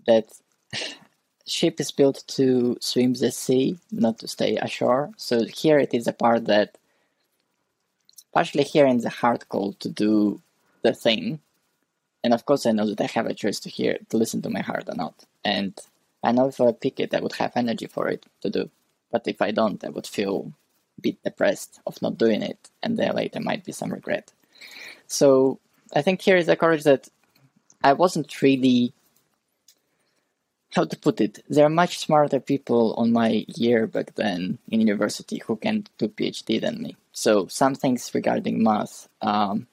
that 0.06 0.28
ship 1.46 1.80
is 1.80 1.90
built 1.90 2.22
to 2.28 2.76
swim 2.80 3.14
the 3.14 3.32
sea, 3.32 3.78
not 3.90 4.18
to 4.18 4.28
stay 4.28 4.56
ashore. 4.56 5.10
So, 5.16 5.44
here 5.44 5.78
it 5.78 5.92
is 5.92 6.06
a 6.06 6.12
part 6.12 6.46
that 6.46 6.78
partially 8.32 8.64
here 8.64 8.86
in 8.86 8.98
the 8.98 9.10
heart 9.10 9.48
call 9.48 9.72
to 9.74 9.88
do 9.88 10.40
the 10.82 10.92
thing. 10.94 11.40
And 12.26 12.34
of 12.34 12.44
course, 12.44 12.66
I 12.66 12.72
know 12.72 12.86
that 12.86 13.00
I 13.00 13.06
have 13.14 13.26
a 13.26 13.34
choice 13.34 13.60
to 13.60 13.68
hear, 13.68 13.98
to 14.08 14.16
listen 14.16 14.42
to 14.42 14.50
my 14.50 14.58
heart 14.60 14.88
or 14.88 14.96
not. 14.96 15.14
And 15.44 15.72
I 16.24 16.32
know 16.32 16.48
if 16.48 16.60
I 16.60 16.72
pick 16.72 16.98
it, 16.98 17.14
I 17.14 17.20
would 17.20 17.34
have 17.34 17.52
energy 17.54 17.86
for 17.86 18.08
it 18.08 18.26
to 18.40 18.50
do. 18.50 18.68
But 19.12 19.28
if 19.28 19.40
I 19.40 19.52
don't, 19.52 19.84
I 19.84 19.90
would 19.90 20.08
feel 20.08 20.52
a 20.98 21.00
bit 21.00 21.22
depressed 21.22 21.78
of 21.86 22.02
not 22.02 22.18
doing 22.18 22.42
it, 22.42 22.58
and 22.82 22.96
then 22.96 23.14
later 23.14 23.38
might 23.38 23.64
be 23.64 23.70
some 23.70 23.92
regret. 23.92 24.32
So 25.06 25.60
I 25.94 26.02
think 26.02 26.20
here 26.20 26.36
is 26.36 26.46
the 26.46 26.56
courage 26.56 26.82
that 26.82 27.08
I 27.84 27.92
wasn't 27.92 28.42
really. 28.42 28.92
How 30.74 30.84
to 30.84 30.98
put 30.98 31.20
it? 31.20 31.44
There 31.48 31.64
are 31.64 31.80
much 31.82 32.00
smarter 32.00 32.40
people 32.40 32.94
on 32.94 33.12
my 33.12 33.46
year 33.46 33.86
back 33.86 34.16
then 34.16 34.58
in 34.68 34.80
university 34.80 35.40
who 35.46 35.54
can 35.54 35.86
do 35.96 36.08
PhD 36.08 36.60
than 36.60 36.82
me. 36.82 36.96
So 37.12 37.46
some 37.46 37.76
things 37.76 38.10
regarding 38.12 38.64
math, 38.64 39.08
um, 39.22 39.68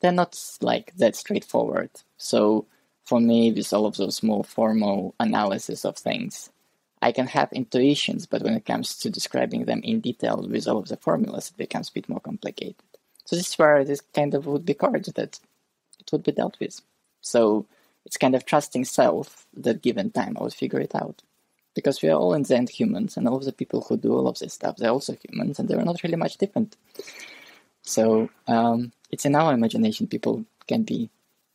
they're 0.00 0.12
not 0.12 0.38
like 0.60 0.94
that 0.96 1.16
straightforward. 1.16 1.90
So 2.16 2.66
for 3.04 3.20
me, 3.20 3.52
with 3.52 3.72
all 3.72 3.86
of 3.86 3.96
those 3.96 4.22
more 4.22 4.44
formal 4.44 5.14
analysis 5.18 5.84
of 5.84 5.96
things, 5.96 6.50
I 7.00 7.12
can 7.12 7.28
have 7.28 7.52
intuitions, 7.52 8.26
but 8.26 8.42
when 8.42 8.54
it 8.54 8.66
comes 8.66 8.96
to 8.98 9.10
describing 9.10 9.64
them 9.64 9.80
in 9.84 10.00
detail 10.00 10.46
with 10.48 10.66
all 10.66 10.78
of 10.78 10.88
the 10.88 10.96
formulas, 10.96 11.50
it 11.50 11.56
becomes 11.56 11.88
a 11.88 11.92
bit 11.92 12.08
more 12.08 12.20
complicated. 12.20 12.76
So 13.24 13.36
this 13.36 13.48
is 13.48 13.58
where 13.58 13.84
this 13.84 14.00
kind 14.00 14.34
of 14.34 14.46
would 14.46 14.64
be 14.64 14.74
courage 14.74 15.06
that 15.06 15.38
it 16.00 16.12
would 16.12 16.22
be 16.22 16.32
dealt 16.32 16.58
with. 16.58 16.80
So 17.20 17.66
it's 18.04 18.16
kind 18.16 18.34
of 18.34 18.44
trusting 18.44 18.84
self 18.84 19.46
that 19.54 19.82
given 19.82 20.10
time 20.10 20.36
I 20.38 20.42
would 20.42 20.54
figure 20.54 20.80
it 20.80 20.94
out. 20.94 21.22
Because 21.74 22.02
we 22.02 22.08
are 22.08 22.18
all 22.18 22.34
in 22.34 22.42
the 22.42 22.56
end 22.56 22.70
humans, 22.70 23.16
and 23.16 23.28
all 23.28 23.36
of 23.36 23.44
the 23.44 23.52
people 23.52 23.82
who 23.82 23.96
do 23.96 24.12
all 24.12 24.26
of 24.26 24.38
this 24.38 24.54
stuff, 24.54 24.78
they're 24.78 24.90
also 24.90 25.16
humans, 25.28 25.58
and 25.58 25.68
they're 25.68 25.84
not 25.84 26.02
really 26.02 26.16
much 26.16 26.36
different. 26.36 26.76
So 27.88 28.28
um, 28.46 28.92
it's 29.10 29.24
in 29.24 29.34
our 29.34 29.54
imagination 29.54 30.06
people 30.06 30.44
can 30.66 30.82
be 30.82 31.10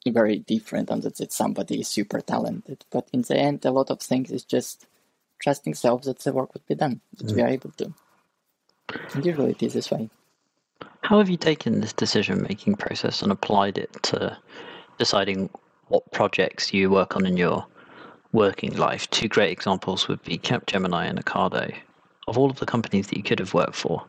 very 0.05 0.39
different 0.39 0.89
and 0.89 1.01
that 1.03 1.31
somebody 1.31 1.79
is 1.79 1.87
super 1.87 2.19
talented. 2.19 2.83
But 2.91 3.07
in 3.13 3.21
the 3.21 3.37
end, 3.37 3.63
a 3.65 3.71
lot 3.71 3.89
of 3.89 4.01
things 4.01 4.31
is 4.31 4.43
just 4.43 4.85
trusting 5.39 5.75
self 5.75 6.03
that 6.03 6.19
the 6.19 6.33
work 6.33 6.53
would 6.53 6.65
be 6.65 6.75
done, 6.75 7.01
that 7.17 7.35
we 7.35 7.41
are 7.41 7.47
able 7.47 7.71
to. 7.71 7.93
And 9.13 9.25
usually 9.25 9.51
it 9.51 9.63
is 9.63 9.73
this 9.73 9.91
way. 9.91 10.09
How 11.01 11.19
have 11.19 11.29
you 11.29 11.37
taken 11.37 11.81
this 11.81 11.93
decision 11.93 12.41
making 12.41 12.75
process 12.75 13.21
and 13.21 13.31
applied 13.31 13.77
it 13.77 13.91
to 14.03 14.37
deciding 14.97 15.49
what 15.87 16.11
projects 16.11 16.73
you 16.73 16.89
work 16.89 17.15
on 17.15 17.25
in 17.25 17.37
your 17.37 17.65
working 18.31 18.75
life? 18.75 19.09
Two 19.09 19.27
great 19.27 19.51
examples 19.51 20.07
would 20.07 20.23
be 20.23 20.37
Capgemini 20.37 21.07
and 21.09 21.23
Ocado. 21.23 21.73
Of 22.27 22.37
all 22.37 22.49
of 22.49 22.59
the 22.59 22.65
companies 22.65 23.07
that 23.07 23.17
you 23.17 23.23
could 23.23 23.39
have 23.39 23.53
worked 23.53 23.75
for, 23.75 24.05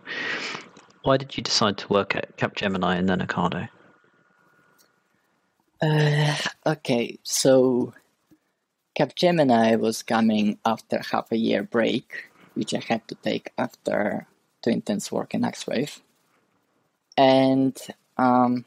why 1.05 1.17
did 1.19 1.37
you 1.37 1.43
decide 1.43 1.79
to 1.79 1.89
work 1.89 2.17
at 2.17 2.37
Capgemini 2.37 2.99
and 2.99 3.09
then 3.09 3.21
Ocado? 3.21 3.69
Uh, 5.81 6.37
okay, 6.67 7.19
so 7.23 7.93
Capgemini 8.99 9.79
was 9.79 10.03
coming 10.03 10.59
after 10.65 11.01
half 11.11 11.31
a 11.31 11.37
year 11.37 11.63
break, 11.63 12.31
which 12.55 12.73
I 12.73 12.79
had 12.79 13.07
to 13.09 13.15
take 13.17 13.53
after 13.59 14.27
too 14.63 14.71
intense 14.71 15.13
work 15.13 15.35
in 15.35 15.43
Axwave. 15.43 16.01
And 17.19 17.77
um, 18.17 18.65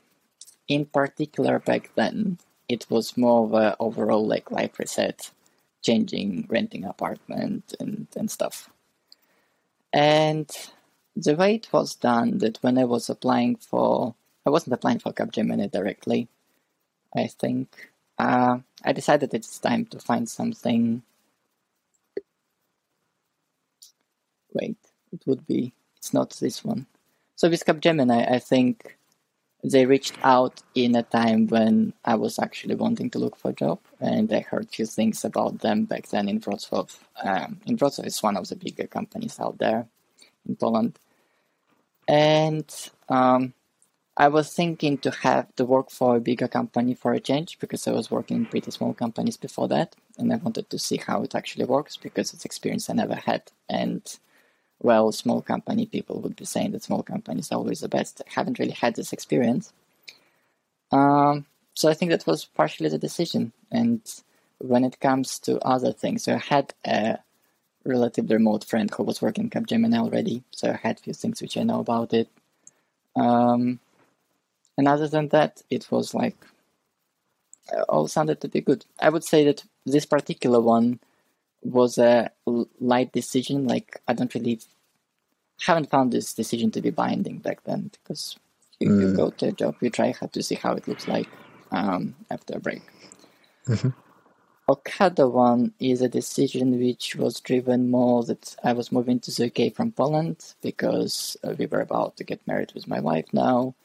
in 0.67 0.85
particular, 0.85 1.59
back 1.59 1.91
then, 1.95 2.37
it 2.69 2.85
was 2.89 3.17
more 3.17 3.45
of 3.45 3.53
a 3.53 3.75
overall 3.79 4.27
like 4.27 4.51
life 4.51 4.77
reset, 4.77 5.31
changing, 5.81 6.45
renting 6.49 6.83
apartment 6.83 7.73
and, 7.79 8.07
and 8.15 8.29
stuff. 8.29 8.69
And 9.91 10.49
the 11.17 11.35
way 11.35 11.55
it 11.55 11.67
was 11.73 11.95
done 11.95 12.37
that 12.39 12.57
when 12.61 12.77
I 12.77 12.83
was 12.83 13.09
applying 13.09 13.55
for, 13.55 14.13
I 14.45 14.49
wasn't 14.49 14.73
applying 14.73 14.99
for 14.99 15.11
Capgemini 15.11 15.71
directly. 15.71 16.27
I 17.15 17.27
think 17.27 17.89
uh, 18.19 18.59
I 18.83 18.93
decided 18.93 19.33
it's 19.33 19.57
time 19.57 19.85
to 19.87 19.99
find 19.99 20.29
something. 20.29 21.01
Wait, 24.53 24.77
it 25.11 25.21
would 25.25 25.47
be. 25.47 25.73
It's 25.97 26.13
not 26.13 26.37
this 26.39 26.63
one. 26.63 26.85
So 27.35 27.49
with 27.49 27.65
Capgemini, 27.65 28.31
I 28.31 28.39
think 28.39 28.97
they 29.63 29.87
reached 29.87 30.17
out 30.23 30.61
in 30.75 30.95
a 30.95 31.01
time 31.01 31.47
when 31.47 31.93
I 32.05 32.13
was 32.15 32.37
actually 32.37 32.75
wanting 32.75 33.09
to 33.11 33.19
look 33.19 33.35
for 33.35 33.49
a 33.49 33.53
job, 33.53 33.79
and 33.99 34.31
I 34.31 34.41
heard 34.41 34.69
few 34.69 34.85
things 34.85 35.25
about 35.25 35.59
them 35.59 35.85
back 35.85 36.07
then 36.09 36.29
in 36.29 36.39
Wrocław. 36.39 36.95
Um, 37.23 37.59
in 37.65 37.77
Wrocław 37.77 38.05
is 38.05 38.21
one 38.21 38.37
of 38.37 38.47
the 38.49 38.55
bigger 38.55 38.85
companies 38.85 39.39
out 39.39 39.57
there 39.57 39.87
in 40.47 40.55
Poland, 40.55 40.99
and 42.07 42.65
um, 43.09 43.53
I 44.17 44.29
was 44.29 44.53
thinking 44.53 44.97
to 44.99 45.11
have 45.11 45.55
to 45.55 45.65
work 45.65 45.91
for 45.91 46.15
a 46.15 46.21
bigger 46.21 46.47
company 46.47 46.95
for 46.95 47.13
a 47.13 47.19
change 47.19 47.59
because 47.59 47.87
I 47.87 47.91
was 47.91 48.09
working 48.11 48.37
in 48.37 48.45
pretty 48.45 48.71
small 48.71 48.93
companies 48.93 49.37
before 49.37 49.67
that, 49.69 49.95
and 50.17 50.33
I 50.33 50.37
wanted 50.37 50.69
to 50.69 50.79
see 50.79 50.97
how 50.97 51.23
it 51.23 51.35
actually 51.35 51.65
works 51.65 51.97
because 51.97 52.33
it's 52.33 52.45
experience 52.45 52.89
I 52.89 52.93
never 52.93 53.15
had. 53.15 53.43
And 53.69 54.01
well, 54.79 55.11
small 55.11 55.41
company 55.41 55.85
people 55.85 56.21
would 56.21 56.35
be 56.35 56.45
saying 56.45 56.71
that 56.71 56.83
small 56.83 57.03
companies 57.03 57.51
are 57.51 57.55
always 57.57 57.81
the 57.81 57.89
best. 57.89 58.21
I 58.27 58.31
haven't 58.31 58.59
really 58.59 58.71
had 58.71 58.95
this 58.95 59.13
experience, 59.13 59.73
um, 60.91 61.45
so 61.73 61.89
I 61.89 61.93
think 61.93 62.11
that 62.11 62.27
was 62.27 62.45
partially 62.45 62.89
the 62.89 62.97
decision. 62.97 63.53
And 63.71 64.01
when 64.59 64.83
it 64.83 64.99
comes 64.99 65.39
to 65.39 65.59
other 65.59 65.91
things, 65.93 66.23
so 66.23 66.35
I 66.35 66.37
had 66.37 66.73
a 66.85 67.19
relatively 67.87 68.35
remote 68.35 68.63
friend 68.63 68.89
who 68.93 69.03
was 69.03 69.21
working 69.21 69.45
in 69.45 69.49
Capgemini 69.49 69.97
already, 69.97 70.43
so 70.51 70.69
I 70.71 70.79
had 70.87 70.97
a 70.99 71.01
few 71.01 71.13
things 71.13 71.41
which 71.41 71.57
I 71.57 71.63
know 71.63 71.79
about 71.79 72.13
it. 72.13 72.29
Um, 73.15 73.79
and 74.77 74.87
other 74.87 75.07
than 75.07 75.29
that, 75.29 75.63
it 75.69 75.89
was 75.91 76.13
like 76.13 76.37
uh, 77.75 77.81
all 77.89 78.07
sounded 78.07 78.41
to 78.41 78.47
be 78.47 78.61
good. 78.61 78.85
I 78.99 79.09
would 79.09 79.23
say 79.23 79.43
that 79.45 79.63
this 79.85 80.05
particular 80.05 80.61
one 80.61 80.99
was 81.63 81.97
a 81.97 82.31
light 82.79 83.11
decision. 83.11 83.67
Like 83.67 84.01
I 84.07 84.13
don't 84.13 84.33
really 84.35 84.59
haven't 85.65 85.89
found 85.89 86.11
this 86.11 86.33
decision 86.33 86.69
to 86.71 86.81
be 86.81 86.91
binding 86.91 87.39
back 87.39 87.63
then 87.63 87.89
because 87.93 88.37
you, 88.79 88.89
you 88.89 89.07
Mm. 89.07 89.15
go 89.17 89.29
to 89.31 89.47
a 89.47 89.51
job, 89.51 89.75
you 89.81 89.89
try 89.89 90.13
how 90.19 90.27
to 90.27 90.43
see 90.43 90.55
how 90.55 90.73
it 90.73 90.87
looks 90.87 91.07
like 91.07 91.27
um, 91.71 92.15
after 92.29 92.55
a 92.57 92.59
break. 92.59 92.81
Mhm. 93.65 93.93
Ocado 94.69 95.31
one 95.31 95.73
is 95.79 96.01
a 96.01 96.09
decision 96.09 96.77
which 96.77 97.15
was 97.15 97.39
driven 97.39 97.89
more 97.89 98.23
that 98.25 98.53
I 98.61 98.73
was 98.73 98.91
moving 98.91 99.19
to 99.21 99.31
the 99.31 99.45
UK 99.45 99.73
from 99.73 99.93
Poland 99.93 100.53
because 100.61 101.37
uh, 101.41 101.53
we 101.57 101.67
were 101.67 101.79
about 101.79 102.17
to 102.17 102.25
get 102.25 102.45
married 102.45 102.73
with 102.73 102.85
my 102.85 102.99
wife 102.99 103.27
now, 103.31 103.75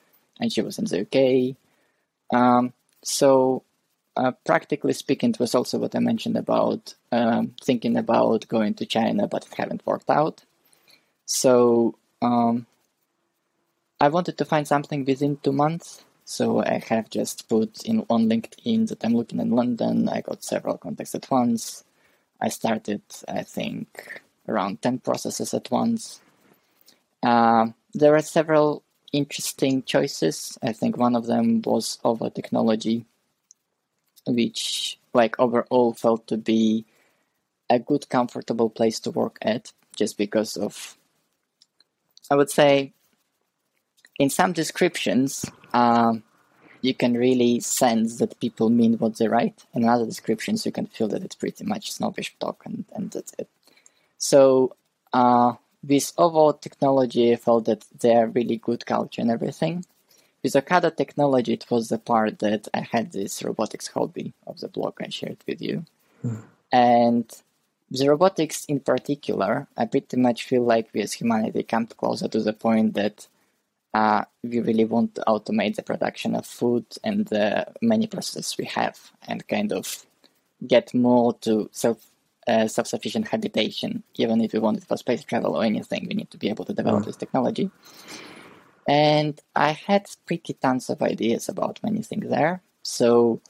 and 0.41 0.53
she 0.53 0.61
was 0.61 0.81
in 0.81 0.87
the 0.87 1.03
UK. 1.03 1.57
Um, 2.37 2.73
so, 3.05 3.63
uh, 4.17 4.33
practically 4.45 4.93
speaking, 4.93 5.31
it 5.31 5.39
was 5.39 5.55
also 5.55 5.79
what 5.79 5.95
I 5.95 6.01
mentioned 6.01 6.37
about 6.37 6.95
um, 7.13 7.55
thinking 7.63 7.97
about 7.97 8.49
going 8.49 8.75
to 8.75 8.87
China, 8.87 9.29
but 9.29 9.47
it 9.47 9.55
haven't 9.55 9.87
worked 9.87 10.11
out. 10.11 10.43
So, 11.27 11.95
um, 12.21 12.67
I 14.01 14.09
wanted 14.09 14.37
to 14.39 14.45
find 14.45 14.67
something 14.67 15.05
within 15.05 15.37
two 15.37 15.53
months, 15.53 16.05
so 16.25 16.63
I 16.63 16.83
have 16.89 17.11
just 17.11 17.49
put 17.49 17.85
in 17.85 18.05
on 18.09 18.29
LinkedIn 18.29 18.89
that 18.89 19.05
I'm 19.05 19.15
looking 19.15 19.41
in 19.41 19.51
London. 19.51 20.09
I 20.09 20.21
got 20.21 20.45
several 20.45 20.79
contacts 20.79 21.15
at 21.15 21.31
once. 21.31 21.85
I 22.41 22.49
started, 22.49 23.03
I 23.29 23.43
think, 23.43 24.23
around 24.49 24.83
10 24.83 24.99
processes 24.99 25.55
at 25.55 25.71
once. 25.71 26.21
Uh, 27.23 27.69
there 27.95 28.15
are 28.15 28.23
several 28.23 28.83
interesting 29.13 29.83
choices. 29.83 30.59
I 30.63 30.73
think 30.73 30.97
one 30.97 31.15
of 31.15 31.27
them 31.27 31.63
was 31.63 31.99
Ovo 32.05 32.29
Technology, 32.31 33.05
which, 34.27 34.99
like, 35.15 35.39
overall 35.39 35.93
felt 35.93 36.27
to 36.29 36.37
be 36.37 36.87
a 37.69 37.79
good, 37.79 38.09
comfortable 38.09 38.71
place 38.71 39.01
to 39.01 39.11
work 39.11 39.39
at, 39.43 39.73
just 39.97 40.19
because 40.19 40.57
of, 40.57 40.97
I 42.31 42.37
would 42.37 42.51
say, 42.51 42.93
in 44.19 44.31
some 44.31 44.53
descriptions, 44.53 45.45
um, 45.73 46.23
you 46.81 46.95
can 46.95 47.15
really 47.15 47.61
sense 47.61 48.19
that 48.19 48.41
people 48.41 48.69
mean 48.69 48.95
what 48.95 49.17
they 49.17 49.29
write. 49.29 49.65
In 49.73 49.89
other 49.89 50.05
descriptions, 50.05 50.67
you 50.67 50.73
can 50.73 50.87
feel 50.87 51.09
that 51.09 51.23
it's 51.23 51.37
pretty 51.37 51.65
much 51.65 51.93
snobbish 51.93 52.35
talk, 52.41 52.63
and, 52.65 52.85
and 52.93 53.11
that's 53.11 53.33
it. 53.39 53.49
So, 54.19 54.77
uh, 55.13 55.55
with 55.87 56.13
Ovo 56.19 56.53
technology, 56.53 57.33
I 57.33 57.37
felt 57.37 57.65
that 57.67 57.85
they're 58.01 58.29
really 58.29 58.57
good 58.57 58.87
culture 58.87 59.21
and 59.21 59.31
everything. 59.31 59.85
With 60.43 60.55
Ocado 60.55 60.95
technology, 60.97 61.53
it 61.53 61.67
was 61.71 61.89
the 61.89 61.99
part 61.99 62.41
that 62.41 62.69
I 62.75 62.81
had 62.81 63.13
this 63.13 63.43
robotics 63.43 63.89
hobby 63.89 64.33
of 64.47 64.59
the 64.61 64.69
blog 64.69 64.95
I 65.01 65.09
shared 65.09 65.39
with 65.47 65.63
you. 65.63 65.85
Mm. 66.25 66.43
And 66.73 67.31
the 67.91 68.09
robotics 68.09 68.65
in 68.65 68.81
particular, 68.81 69.69
I 69.77 69.85
pretty 69.87 70.17
much 70.17 70.45
feel 70.45 70.65
like 70.65 70.89
we 70.93 71.03
as 71.03 71.13
humanity 71.13 71.63
come 71.63 71.87
closer 71.87 72.27
to 72.29 72.41
the 72.41 72.53
point 72.53 72.95
that 72.95 73.29
uh, 73.95 74.25
we 74.43 74.61
really 74.61 74.85
want 74.85 75.15
to 75.15 75.25
automate 75.27 75.77
the 75.77 75.83
production 75.83 76.35
of 76.35 76.47
food 76.47 76.87
and 77.05 77.27
the 77.27 77.67
many 77.81 78.07
processes 78.07 78.57
we 78.59 78.65
have 78.65 78.99
and 79.29 79.47
kind 79.49 79.73
of 79.73 80.07
get 80.67 80.95
more 80.95 81.35
to 81.35 81.69
self 81.73 82.07
uh, 82.49 82.67
self-sufficient 82.67 83.29
habitation 83.29 84.03
even 84.17 84.41
if 84.41 84.53
we 84.53 84.59
want 84.59 84.77
it 84.77 84.85
for 84.85 84.97
space 84.97 85.23
travel 85.23 85.57
or 85.57 85.63
anything 85.63 86.07
we 86.09 86.15
need 86.15 86.31
to 86.31 86.39
be 86.39 86.49
able 86.49 86.65
to 86.65 86.73
develop 86.73 87.03
mm. 87.03 87.07
this 87.07 87.17
technology 87.17 87.71
and 88.89 89.41
i 89.55 89.71
had 89.71 90.07
pretty 90.27 90.53
tons 90.55 90.91
of 90.91 91.01
ideas 91.03 91.49
about 91.49 91.79
many 91.85 92.03
things 92.03 92.29
there 92.29 92.61
so 92.83 93.41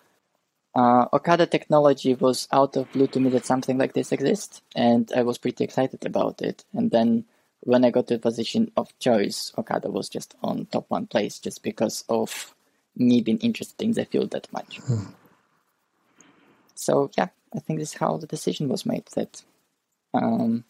uh, 0.74 1.06
Ocado 1.08 1.50
technology 1.50 2.14
was 2.14 2.48
out 2.52 2.76
of 2.76 2.90
blue 2.92 3.06
to 3.08 3.20
me 3.20 3.30
that 3.30 3.44
something 3.44 3.76
like 3.76 3.92
this 3.92 4.12
exists, 4.12 4.62
and 4.74 5.10
I 5.14 5.22
was 5.22 5.36
pretty 5.36 5.64
excited 5.64 6.06
about 6.06 6.40
it. 6.40 6.64
And 6.72 6.90
then 6.90 7.26
when 7.64 7.84
I 7.84 7.90
got 7.90 8.08
to 8.08 8.14
the 8.14 8.20
position 8.20 8.72
of 8.76 8.96
choice, 8.98 9.52
Ocado 9.56 9.90
was 9.90 10.08
just 10.08 10.34
on 10.42 10.66
top 10.66 10.86
one 10.88 11.06
place 11.06 11.38
just 11.38 11.62
because 11.62 12.04
of 12.08 12.54
me 12.96 13.20
being 13.20 13.38
interested 13.38 13.82
in 13.84 13.92
the 13.92 14.04
field 14.04 14.32
that 14.32 14.52
much. 14.52 14.78
Hmm. 14.78 15.04
So 16.74 17.10
yeah, 17.16 17.28
I 17.54 17.60
think 17.60 17.78
this 17.78 17.90
is 17.90 17.98
how 17.98 18.16
the 18.16 18.26
decision 18.26 18.68
was 18.68 18.84
made. 18.84 19.06
That 19.14 19.42
um, 20.12 20.64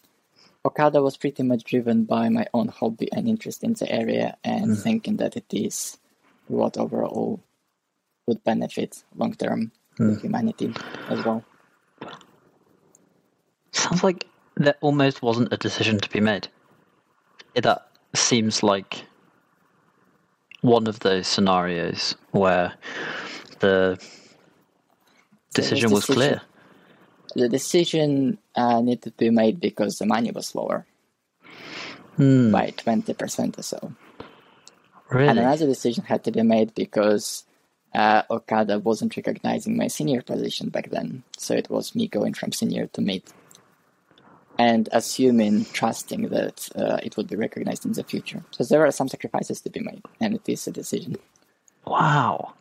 Ocado 0.63 1.03
was 1.03 1.17
pretty 1.17 1.41
much 1.41 1.63
driven 1.63 2.03
by 2.03 2.29
my 2.29 2.45
own 2.53 2.67
hobby 2.67 3.09
and 3.11 3.27
interest 3.27 3.63
in 3.63 3.73
the 3.73 3.91
area, 3.91 4.37
and 4.43 4.65
hmm. 4.65 4.73
thinking 4.73 5.17
that 5.17 5.35
it 5.35 5.51
is 5.51 5.97
what 6.47 6.77
overall 6.77 7.39
would 8.27 8.43
benefit 8.43 9.03
long 9.15 9.33
term 9.33 9.71
hmm. 9.97 10.15
humanity 10.17 10.73
as 11.09 11.25
well. 11.25 11.43
Sounds 13.71 14.03
like 14.03 14.27
there 14.55 14.75
almost 14.81 15.23
wasn't 15.23 15.51
a 15.51 15.57
decision 15.57 15.97
to 15.97 16.09
be 16.09 16.19
made 16.19 16.47
that 17.55 17.87
seems 18.15 18.63
like 18.63 19.05
one 20.61 20.87
of 20.87 20.99
those 20.99 21.27
scenarios 21.27 22.15
where 22.31 22.73
the 23.59 23.99
decision 25.53 25.89
so 25.89 25.95
was 25.95 26.05
decision, 26.05 26.15
clear. 26.15 26.41
The 27.35 27.49
decision 27.49 28.37
uh, 28.55 28.81
needed 28.81 29.03
to 29.03 29.11
be 29.11 29.29
made 29.29 29.59
because 29.59 29.97
the 29.97 30.05
money 30.05 30.31
was 30.31 30.55
lower 30.55 30.85
hmm. 32.15 32.51
by 32.51 32.71
20% 32.71 33.59
or 33.59 33.61
so. 33.61 33.93
Really? 35.09 35.27
And 35.27 35.39
another 35.39 35.67
decision 35.67 36.05
had 36.05 36.23
to 36.23 36.31
be 36.31 36.41
made 36.41 36.73
because 36.73 37.43
uh, 37.93 38.23
Ocado 38.23 38.81
wasn't 38.81 39.15
recognizing 39.15 39.77
my 39.77 39.87
senior 39.87 40.21
position 40.21 40.69
back 40.69 40.89
then. 40.89 41.23
So 41.37 41.53
it 41.53 41.69
was 41.69 41.93
me 41.93 42.07
going 42.07 42.33
from 42.33 42.51
senior 42.51 42.87
to 42.87 43.01
mid 43.01 43.23
and 44.57 44.89
assuming, 44.91 45.65
trusting 45.65 46.29
that 46.29 46.69
uh, 46.75 46.99
it 47.03 47.17
would 47.17 47.27
be 47.27 47.35
recognized 47.35 47.85
in 47.85 47.93
the 47.93 48.03
future. 48.03 48.43
So 48.51 48.63
there 48.63 48.85
are 48.85 48.91
some 48.91 49.07
sacrifices 49.07 49.61
to 49.61 49.69
be 49.69 49.79
made, 49.79 50.01
and 50.21 50.35
it 50.35 50.47
is 50.47 50.67
a 50.67 50.71
decision. 50.71 51.15
Wow. 51.85 52.53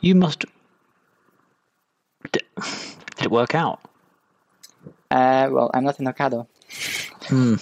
You 0.00 0.14
must. 0.14 0.44
Did, 2.32 2.42
it 3.20 3.30
work 3.30 3.54
out? 3.54 3.80
Uh, 5.10 5.48
well, 5.50 5.70
I'm 5.72 5.84
not 5.84 6.00
in 6.00 6.06
Ocado. 6.06 6.46
Hmm. 7.28 7.54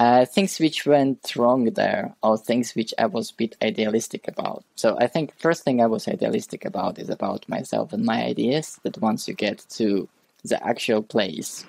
Uh, 0.00 0.24
things 0.24 0.58
which 0.58 0.86
went 0.86 1.36
wrong 1.36 1.64
there 1.74 2.16
are 2.22 2.38
things 2.38 2.74
which 2.74 2.94
I 2.98 3.04
was 3.04 3.32
a 3.32 3.34
bit 3.34 3.54
idealistic 3.62 4.28
about. 4.28 4.64
So 4.74 4.96
I 4.98 5.06
think 5.06 5.38
first 5.38 5.62
thing 5.62 5.82
I 5.82 5.88
was 5.88 6.08
idealistic 6.08 6.64
about 6.64 6.98
is 6.98 7.10
about 7.10 7.46
myself 7.50 7.92
and 7.92 8.02
my 8.02 8.24
ideas. 8.24 8.80
That 8.82 8.96
once 8.96 9.28
you 9.28 9.34
get 9.34 9.58
to 9.76 10.08
the 10.42 10.58
actual 10.66 11.02
place, 11.02 11.66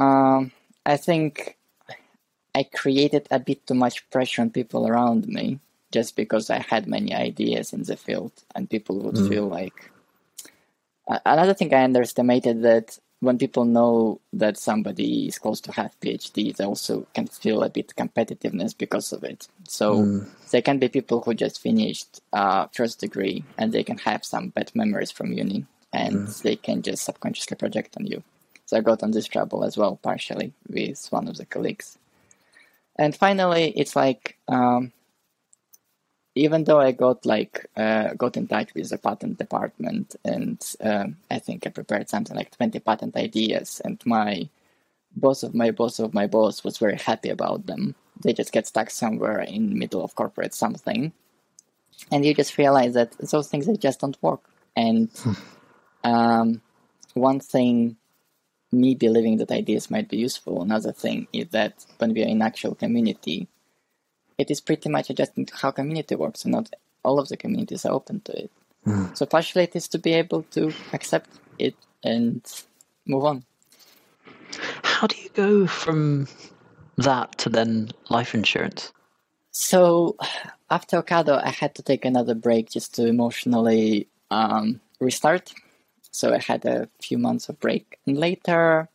um, 0.00 0.50
I 0.84 0.96
think 0.96 1.56
I 2.56 2.64
created 2.64 3.28
a 3.30 3.38
bit 3.38 3.64
too 3.64 3.74
much 3.74 4.10
pressure 4.10 4.42
on 4.42 4.50
people 4.50 4.88
around 4.88 5.28
me 5.28 5.60
just 5.92 6.16
because 6.16 6.50
I 6.50 6.58
had 6.58 6.88
many 6.88 7.14
ideas 7.14 7.72
in 7.72 7.84
the 7.84 7.96
field, 7.96 8.32
and 8.56 8.68
people 8.68 8.98
would 9.02 9.14
mm. 9.14 9.28
feel 9.28 9.46
like. 9.46 9.92
Uh, 11.06 11.20
another 11.24 11.54
thing 11.54 11.72
I 11.72 11.84
underestimated 11.84 12.62
that 12.62 12.98
when 13.22 13.38
people 13.38 13.64
know 13.64 14.20
that 14.32 14.58
somebody 14.58 15.28
is 15.28 15.38
close 15.38 15.60
to 15.60 15.70
have 15.70 15.94
PhD, 16.00 16.56
they 16.56 16.64
also 16.64 17.06
can 17.14 17.28
feel 17.28 17.62
a 17.62 17.70
bit 17.70 17.94
competitiveness 17.96 18.76
because 18.76 19.12
of 19.12 19.22
it. 19.22 19.46
So 19.68 20.00
mm. 20.00 20.28
there 20.50 20.60
can 20.60 20.80
be 20.80 20.88
people 20.88 21.20
who 21.20 21.32
just 21.32 21.60
finished 21.60 22.20
uh, 22.32 22.66
first 22.72 22.98
degree 22.98 23.44
and 23.56 23.70
they 23.70 23.84
can 23.84 23.98
have 23.98 24.24
some 24.24 24.48
bad 24.48 24.72
memories 24.74 25.12
from 25.12 25.32
uni 25.32 25.66
and 25.92 26.26
mm. 26.26 26.42
they 26.42 26.56
can 26.56 26.82
just 26.82 27.04
subconsciously 27.04 27.56
project 27.56 27.96
on 27.96 28.06
you. 28.06 28.24
So 28.66 28.76
I 28.76 28.80
got 28.80 29.04
on 29.04 29.12
this 29.12 29.28
trouble 29.28 29.62
as 29.62 29.76
well, 29.76 30.00
partially 30.02 30.52
with 30.68 31.06
one 31.10 31.28
of 31.28 31.36
the 31.36 31.46
colleagues. 31.46 31.96
And 32.96 33.14
finally, 33.14 33.72
it's 33.76 33.94
like 33.94 34.36
um, 34.48 34.90
even 36.34 36.64
though 36.64 36.80
I 36.80 36.92
got 36.92 37.26
like 37.26 37.66
uh, 37.76 38.14
got 38.14 38.36
in 38.36 38.46
touch 38.46 38.74
with 38.74 38.88
the 38.88 38.98
patent 38.98 39.38
department, 39.38 40.16
and 40.24 40.62
um, 40.80 41.16
I 41.30 41.38
think 41.38 41.66
I 41.66 41.70
prepared 41.70 42.08
something 42.08 42.36
like 42.36 42.56
twenty 42.56 42.80
patent 42.80 43.16
ideas, 43.16 43.80
and 43.84 44.00
my 44.06 44.48
boss 45.14 45.42
of 45.42 45.54
my 45.54 45.70
boss 45.70 45.98
of 45.98 46.14
my 46.14 46.26
boss 46.26 46.64
was 46.64 46.78
very 46.78 46.96
happy 46.96 47.28
about 47.28 47.66
them. 47.66 47.94
They 48.22 48.32
just 48.32 48.52
get 48.52 48.66
stuck 48.66 48.90
somewhere 48.90 49.40
in 49.40 49.68
the 49.70 49.74
middle 49.74 50.02
of 50.02 50.14
corporate 50.14 50.54
something, 50.54 51.12
and 52.10 52.24
you 52.24 52.34
just 52.34 52.56
realize 52.56 52.94
that 52.94 53.12
those 53.18 53.48
things 53.48 53.66
they 53.66 53.76
just 53.76 54.00
don't 54.00 54.20
work. 54.22 54.42
And 54.74 55.10
hmm. 55.18 55.32
um, 56.04 56.62
one 57.12 57.40
thing, 57.40 57.96
me 58.70 58.94
believing 58.94 59.36
that 59.36 59.50
ideas 59.50 59.90
might 59.90 60.08
be 60.08 60.16
useful. 60.16 60.62
Another 60.62 60.92
thing 60.92 61.28
is 61.32 61.48
that 61.48 61.84
when 61.98 62.14
we 62.14 62.22
are 62.22 62.28
in 62.28 62.40
actual 62.40 62.74
community, 62.74 63.48
it 64.38 64.50
is 64.50 64.60
pretty 64.60 64.88
much 64.88 65.10
adjusting 65.10 65.46
to 65.46 65.56
how 65.56 65.70
community 65.70 66.14
works, 66.14 66.44
and 66.44 66.52
not 66.52 66.70
all 67.04 67.18
of 67.18 67.28
the 67.28 67.36
communities 67.36 67.84
are 67.84 67.92
open 67.92 68.20
to 68.20 68.32
it. 68.44 68.50
Mm. 68.86 69.16
So 69.16 69.26
partially 69.26 69.64
it 69.64 69.76
is 69.76 69.88
to 69.88 69.98
be 69.98 70.12
able 70.14 70.42
to 70.52 70.72
accept 70.92 71.30
it 71.58 71.74
and 72.02 72.42
move 73.06 73.24
on. 73.24 73.44
How 74.82 75.06
do 75.06 75.16
you 75.16 75.30
go 75.30 75.66
from 75.66 76.28
that 76.96 77.38
to 77.38 77.48
then 77.48 77.90
life 78.08 78.34
insurance? 78.34 78.92
So 79.50 80.16
after 80.70 81.02
Ocado, 81.02 81.42
I 81.42 81.50
had 81.50 81.74
to 81.76 81.82
take 81.82 82.04
another 82.04 82.34
break 82.34 82.70
just 82.70 82.94
to 82.96 83.06
emotionally 83.06 84.08
um, 84.30 84.80
restart. 85.00 85.52
So 86.10 86.34
I 86.34 86.38
had 86.38 86.64
a 86.64 86.88
few 87.00 87.18
months 87.18 87.48
of 87.48 87.58
break, 87.60 87.98
and 88.06 88.18
later, 88.18 88.88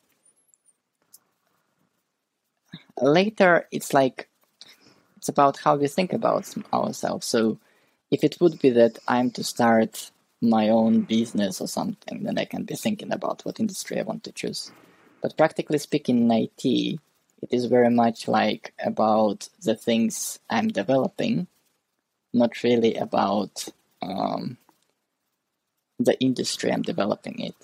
later 3.02 3.68
it's 3.72 3.94
like 3.94 4.30
it's 5.28 5.34
about 5.34 5.58
how 5.58 5.76
we 5.76 5.88
think 5.90 6.14
about 6.14 6.48
ourselves. 6.72 7.28
So 7.28 7.60
if 8.12 8.24
it 8.24 8.38
would 8.40 8.60
be 8.60 8.70
that 8.70 8.98
I'm 9.10 9.30
to 9.32 9.44
start 9.44 10.10
my 10.42 10.70
own 10.70 11.02
business 11.02 11.60
or 11.60 11.68
something, 11.68 12.24
then 12.24 12.38
I 12.38 12.46
can 12.46 12.64
be 12.64 12.76
thinking 12.76 13.12
about 13.12 13.44
what 13.44 13.60
industry 13.60 14.00
I 14.00 14.04
want 14.04 14.24
to 14.24 14.32
choose. 14.32 14.72
But 15.22 15.36
practically 15.36 15.80
speaking, 15.80 16.18
in 16.18 16.32
IT, 16.32 16.64
it 17.42 17.52
is 17.52 17.66
very 17.66 17.90
much 17.90 18.30
like 18.30 18.74
about 18.80 19.50
the 19.62 19.76
things 19.76 20.40
I'm 20.50 20.70
developing, 20.70 21.48
not 22.34 22.64
really 22.64 22.96
about 22.96 23.68
um, 24.02 24.58
the 26.00 26.18
industry 26.22 26.72
I'm 26.72 26.84
developing 26.84 27.40
it, 27.40 27.56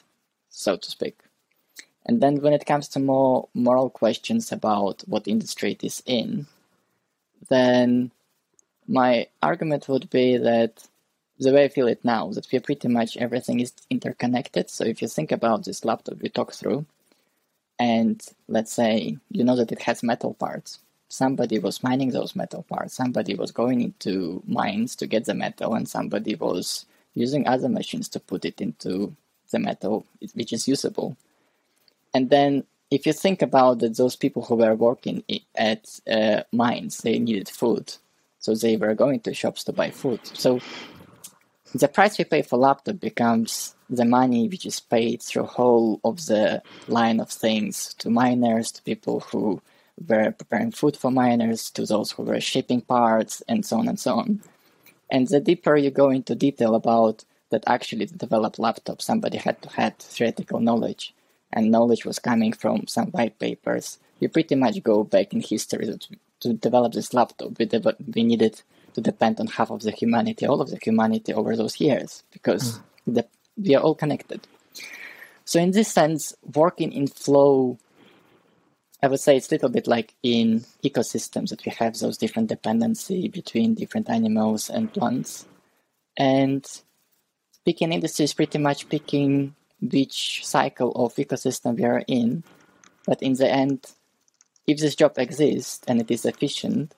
so 0.50 0.76
to 0.76 0.92
speak. 0.92 1.18
And 2.06 2.20
then 2.20 2.42
when 2.42 2.52
it 2.52 2.66
comes 2.66 2.90
to 2.90 3.00
more 3.00 3.48
moral 3.54 3.90
questions 3.90 4.52
about 4.52 5.04
what 5.08 5.30
industry 5.30 5.72
it 5.72 5.84
is 5.86 6.04
in, 6.06 6.48
then 7.50 8.12
my 8.88 9.28
argument 9.42 9.88
would 9.88 10.10
be 10.10 10.38
that 10.38 10.88
the 11.40 11.54
way 11.54 11.66
I 11.66 11.70
feel 11.70 11.88
it 11.88 12.04
now, 12.04 12.30
that 12.32 12.48
we're 12.52 12.62
pretty 12.62 12.88
much 12.88 13.18
everything 13.18 13.60
is 13.60 13.74
interconnected. 13.90 14.70
So 14.70 14.84
if 14.86 15.02
you 15.02 15.08
think 15.08 15.32
about 15.32 15.66
this 15.66 15.84
laptop 15.84 16.22
we 16.22 16.30
talked 16.30 16.56
through, 16.56 16.86
and 17.80 18.22
let's 18.48 18.72
say 18.72 19.18
you 19.32 19.44
know 19.44 19.56
that 19.56 19.72
it 19.72 19.82
has 19.84 20.04
metal 20.04 20.34
parts, 20.34 20.80
somebody 21.10 21.60
was 21.60 21.84
mining 21.84 22.12
those 22.12 22.36
metal 22.36 22.64
parts, 22.64 22.94
somebody 22.94 23.36
was 23.36 23.52
going 23.52 23.82
into 23.82 24.42
mines 24.48 24.96
to 24.98 25.08
get 25.08 25.26
the 25.26 25.34
metal, 25.34 25.74
and 25.74 25.88
somebody 25.88 26.36
was 26.36 26.86
using 27.14 27.48
other 27.48 27.70
machines 27.70 28.10
to 28.10 28.20
put 28.20 28.46
it 28.46 28.62
into 28.62 29.16
the 29.52 29.60
metal, 29.60 30.06
which 30.34 30.54
is 30.54 30.68
usable. 30.68 31.16
And 32.14 32.30
then 32.30 32.64
if 32.94 33.08
you 33.08 33.14
think 33.14 33.42
about 33.42 33.80
that, 33.80 33.98
those 33.98 34.16
people 34.16 34.44
who 34.44 34.56
were 34.56 34.76
working 34.76 35.24
at 35.56 36.00
uh, 36.08 36.44
mines, 36.52 37.00
they 37.00 37.18
needed 37.18 37.50
food, 37.50 37.94
so 38.40 38.54
they 38.54 38.78
were 38.78 38.94
going 38.94 39.20
to 39.22 39.34
shops 39.34 39.64
to 39.64 39.74
buy 39.74 39.90
food. 39.90 40.20
So 40.34 40.60
the 41.74 41.88
price 41.88 42.20
we 42.20 42.26
pay 42.26 42.44
for 42.44 42.58
laptop 42.58 43.00
becomes 43.00 43.76
the 43.90 44.06
money 44.06 44.48
which 44.48 44.66
is 44.68 44.80
paid 44.80 45.24
through 45.24 45.46
whole 45.46 46.00
of 46.04 46.26
the 46.28 46.62
line 46.88 47.20
of 47.20 47.30
things 47.30 47.96
to 47.96 48.12
miners, 48.12 48.72
to 48.72 48.84
people 48.84 49.22
who 49.22 49.60
were 50.08 50.32
preparing 50.32 50.72
food 50.72 50.96
for 50.96 51.10
miners, 51.10 51.72
to 51.72 51.86
those 51.86 52.12
who 52.12 52.22
were 52.24 52.40
shipping 52.40 52.82
parts, 52.82 53.42
and 53.48 53.66
so 53.66 53.78
on 53.80 53.88
and 53.88 54.00
so 54.00 54.20
on. 54.20 54.42
And 55.10 55.28
the 55.28 55.40
deeper 55.40 55.76
you 55.76 55.90
go 55.90 56.10
into 56.12 56.36
detail 56.36 56.76
about 56.76 57.26
that 57.50 57.64
actually 57.66 58.06
to 58.06 58.16
develop 58.16 58.60
laptop, 58.60 59.02
somebody 59.02 59.38
had 59.38 59.62
to 59.64 59.70
have 59.70 59.96
theoretical 59.98 60.60
knowledge, 60.60 61.14
and 61.54 61.72
knowledge 61.72 62.06
was 62.06 62.20
coming 62.20 62.52
from 62.54 62.88
some 62.88 63.08
white 63.08 63.40
papers. 63.40 64.00
You 64.20 64.30
pretty 64.30 64.56
much 64.56 64.84
go 64.84 65.04
back 65.04 65.34
in 65.34 65.42
history 65.42 65.86
to, 65.86 66.00
to 66.42 66.54
develop 66.54 66.94
this 66.94 67.14
laptop. 67.14 67.58
We, 67.58 67.66
de- 67.66 67.96
we 68.14 68.24
needed 68.24 68.62
to 68.94 69.02
depend 69.02 69.40
on 69.40 69.48
half 69.48 69.72
of 69.72 69.82
the 69.82 69.92
humanity, 69.92 70.46
all 70.46 70.62
of 70.62 70.70
the 70.70 70.80
humanity 70.82 71.34
over 71.34 71.56
those 71.56 71.80
years, 71.80 72.24
because 72.32 72.80
mm. 72.80 72.82
the, 73.16 73.28
we 73.58 73.76
are 73.76 73.84
all 73.84 73.96
connected. 73.96 74.48
So 75.46 75.60
in 75.60 75.72
this 75.72 75.92
sense, 75.92 76.34
working 76.54 76.92
in 76.94 77.08
flow, 77.08 77.78
I 79.02 79.08
would 79.08 79.20
say 79.20 79.36
it's 79.36 79.52
a 79.52 79.56
little 79.56 79.70
bit 79.70 79.88
like 79.88 80.14
in 80.24 80.64
ecosystems 80.84 81.50
that 81.50 81.66
we 81.66 81.72
have 81.78 81.98
those 81.98 82.18
different 82.18 82.50
dependency 82.50 83.28
between 83.28 83.76
different 83.76 84.10
animals 84.10 84.70
and 84.70 84.94
plants. 84.94 85.46
And 86.16 86.66
picking 87.66 87.92
industry 87.92 88.24
is 88.24 88.34
pretty 88.34 88.60
much 88.60 88.88
picking 88.88 89.56
which 89.92 90.46
cycle 90.46 90.92
of 90.94 91.16
ecosystem 91.16 91.78
we 91.78 91.84
are 91.86 92.04
in. 92.08 92.44
But 93.06 93.22
in 93.22 93.34
the 93.34 93.50
end, 93.50 93.92
if 94.66 94.80
this 94.80 94.96
job 94.96 95.14
exists 95.18 95.84
and 95.88 96.00
it 96.00 96.10
is 96.10 96.26
efficient, 96.26 96.96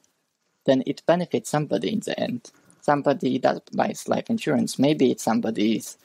then 0.66 0.84
it 0.86 1.04
benefits 1.06 1.50
somebody 1.50 1.94
in 1.94 2.02
the 2.02 2.20
end. 2.20 2.52
Somebody 2.82 3.40
that 3.40 3.70
buys 3.76 4.08
life 4.08 4.30
insurance. 4.30 4.78
Maybe 4.78 5.12
it's 5.12 5.24
somebody's 5.24 5.98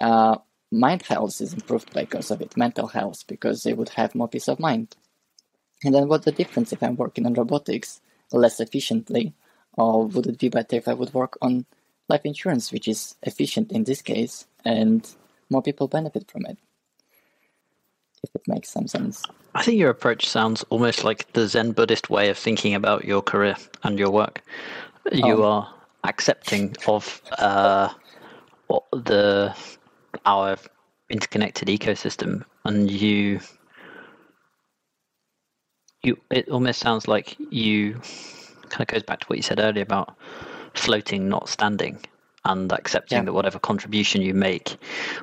uh, 0.00 0.36
mind 0.70 1.02
health 1.02 1.40
is 1.40 1.54
improved 1.54 1.92
because 1.94 2.30
of 2.30 2.42
it, 2.42 2.56
mental 2.56 2.88
health, 2.88 3.24
because 3.26 3.62
they 3.62 3.72
would 3.72 3.90
have 3.90 4.14
more 4.14 4.28
peace 4.28 4.48
of 4.48 4.60
mind. 4.60 4.96
And 5.84 5.94
then 5.94 6.08
what's 6.08 6.24
the 6.24 6.32
difference 6.32 6.72
if 6.72 6.82
I'm 6.82 6.96
working 6.96 7.26
on 7.26 7.34
robotics 7.34 8.00
less 8.30 8.60
efficiently? 8.60 9.34
Or 9.74 10.06
would 10.06 10.26
it 10.26 10.38
be 10.38 10.48
better 10.48 10.76
if 10.76 10.88
I 10.88 10.94
would 10.94 11.14
work 11.14 11.38
on 11.40 11.64
life 12.08 12.24
insurance, 12.24 12.72
which 12.72 12.88
is 12.88 13.14
efficient 13.22 13.72
in 13.72 13.84
this 13.84 14.02
case, 14.02 14.46
and 14.64 15.08
more 15.52 15.62
people 15.62 15.86
benefit 15.86 16.30
from 16.30 16.46
it? 16.46 16.58
If 18.24 18.30
it 18.34 18.42
makes 18.46 18.70
some 18.70 18.86
sense. 18.88 19.22
I 19.54 19.62
think 19.62 19.78
your 19.78 19.90
approach 19.90 20.28
sounds 20.28 20.64
almost 20.70 21.04
like 21.04 21.32
the 21.32 21.46
Zen 21.46 21.72
Buddhist 21.72 22.08
way 22.08 22.30
of 22.30 22.38
thinking 22.38 22.74
about 22.74 23.04
your 23.04 23.20
career 23.20 23.56
and 23.82 23.98
your 23.98 24.10
work. 24.10 24.42
You 25.12 25.42
oh. 25.42 25.42
are 25.42 25.74
accepting 26.04 26.76
of 26.86 27.20
uh, 27.38 27.88
the 28.92 29.54
our 30.24 30.56
interconnected 31.10 31.68
ecosystem, 31.68 32.44
and 32.64 32.90
you 32.90 33.40
you 36.02 36.16
it 36.30 36.48
almost 36.48 36.80
sounds 36.80 37.08
like 37.08 37.36
you 37.50 37.94
kind 38.68 38.82
of 38.82 38.86
goes 38.86 39.02
back 39.02 39.20
to 39.20 39.26
what 39.26 39.36
you 39.36 39.42
said 39.42 39.60
earlier 39.60 39.82
about 39.82 40.16
floating, 40.74 41.28
not 41.28 41.48
standing, 41.48 42.00
and 42.44 42.72
accepting 42.72 43.18
yeah. 43.18 43.24
that 43.24 43.32
whatever 43.32 43.58
contribution 43.58 44.22
you 44.22 44.34
make, 44.34 44.76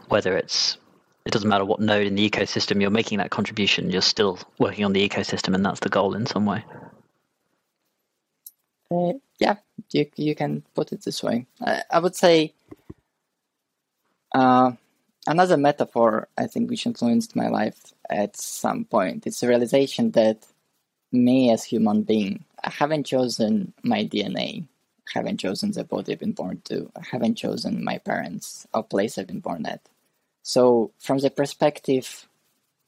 whether 0.07 0.37
it's 0.37 0.77
it 1.25 1.33
doesn't 1.33 1.49
matter 1.49 1.65
what 1.65 1.79
node 1.79 2.07
in 2.07 2.15
the 2.15 2.29
ecosystem 2.29 2.81
you're 2.81 2.89
making 2.89 3.17
that 3.17 3.29
contribution, 3.29 3.89
you're 3.89 4.01
still 4.01 4.39
working 4.57 4.85
on 4.85 4.93
the 4.93 5.07
ecosystem, 5.07 5.53
and 5.53 5.65
that's 5.65 5.81
the 5.81 5.89
goal 5.89 6.15
in 6.15 6.25
some 6.25 6.45
way. 6.45 6.63
Uh, 8.91 9.13
yeah, 9.39 9.57
you 9.91 10.09
you 10.15 10.35
can 10.35 10.63
put 10.73 10.91
it 10.91 11.03
this 11.03 11.21
way. 11.21 11.45
I, 11.61 11.83
I 11.91 11.99
would 11.99 12.15
say 12.15 12.53
uh, 14.33 14.71
another 15.27 15.57
metaphor 15.57 16.27
I 16.37 16.47
think 16.47 16.69
which 16.69 16.85
influenced 16.85 17.35
my 17.35 17.49
life 17.49 17.93
at 18.09 18.37
some 18.37 18.85
point. 18.85 19.27
It's 19.27 19.41
the 19.41 19.47
realization 19.47 20.11
that 20.11 20.45
me 21.11 21.51
as 21.51 21.63
human 21.63 22.03
being, 22.03 22.45
I 22.63 22.69
haven't 22.69 23.05
chosen 23.05 23.73
my 23.83 24.05
DNA. 24.05 24.67
Haven't 25.13 25.39
chosen 25.39 25.71
the 25.71 25.83
body 25.83 26.13
I've 26.13 26.19
been 26.19 26.33
born 26.33 26.61
to. 26.65 26.91
Haven't 27.11 27.35
chosen 27.35 27.83
my 27.83 27.97
parents 27.97 28.67
or 28.73 28.83
place 28.83 29.17
I've 29.17 29.27
been 29.27 29.39
born 29.39 29.65
at. 29.65 29.81
So, 30.43 30.91
from 30.99 31.19
the 31.19 31.29
perspective, 31.29 32.27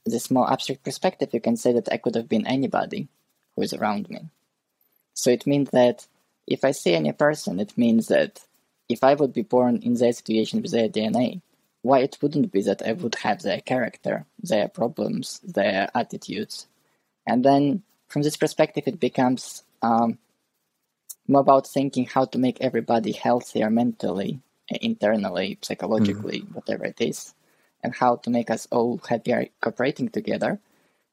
this 0.06 0.32
more 0.32 0.52
abstract 0.52 0.84
perspective, 0.84 1.30
you 1.34 1.42
can 1.42 1.58
say 1.58 1.74
that 1.74 1.92
I 1.92 1.98
could 1.98 2.16
have 2.16 2.30
been 2.30 2.48
anybody 2.48 3.08
who 3.56 3.62
is 3.62 3.74
around 3.74 4.10
me. 4.10 4.22
So, 5.14 5.32
it 5.32 5.48
means 5.48 5.70
that 5.72 6.08
if 6.48 6.64
I 6.64 6.72
see 6.72 6.94
any 6.94 7.12
person, 7.12 7.60
it 7.60 7.78
means 7.78 8.08
that 8.08 8.46
if 8.90 9.04
I 9.04 9.14
would 9.14 9.34
be 9.34 9.44
born 9.44 9.78
in 9.78 9.94
their 9.96 10.14
situation 10.14 10.62
with 10.62 10.72
their 10.72 10.90
DNA, 10.90 11.42
why 11.82 12.00
it 12.00 12.18
wouldn't 12.22 12.52
be 12.52 12.62
that 12.64 12.86
I 12.86 12.94
would 12.94 13.16
have 13.16 13.42
their 13.42 13.62
character, 13.62 14.26
their 14.42 14.68
problems, 14.68 15.40
their 15.40 15.90
attitudes. 15.96 16.68
And 17.26 17.44
then 17.44 17.84
from 18.08 18.22
this 18.22 18.38
perspective, 18.38 18.84
it 18.88 19.00
becomes 19.00 19.64
um, 19.82 20.18
about 21.30 21.68
thinking 21.68 22.06
how 22.06 22.26
to 22.26 22.38
make 22.38 22.60
everybody 22.62 23.12
healthier 23.12 23.70
mentally, 23.70 24.40
internally, 24.70 25.58
psychologically, 25.62 26.42
mm. 26.42 26.56
whatever 26.56 26.86
it 26.86 27.00
is 27.00 27.34
and 27.84 27.96
how 27.96 28.16
to 28.18 28.30
make 28.30 28.50
us 28.50 28.68
all 28.72 29.00
happier 29.08 29.48
cooperating 29.62 30.10
together 30.10 30.60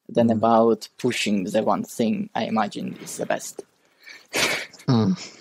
than 0.09 0.29
mm. 0.29 0.33
about 0.33 0.89
pushing 0.99 1.45
the 1.45 1.63
one 1.63 1.85
thing 1.85 2.31
I 2.35 2.45
imagine 2.45 2.97
is 3.03 3.17
the 3.17 3.27
best. 3.27 3.65
mm. 4.33 5.35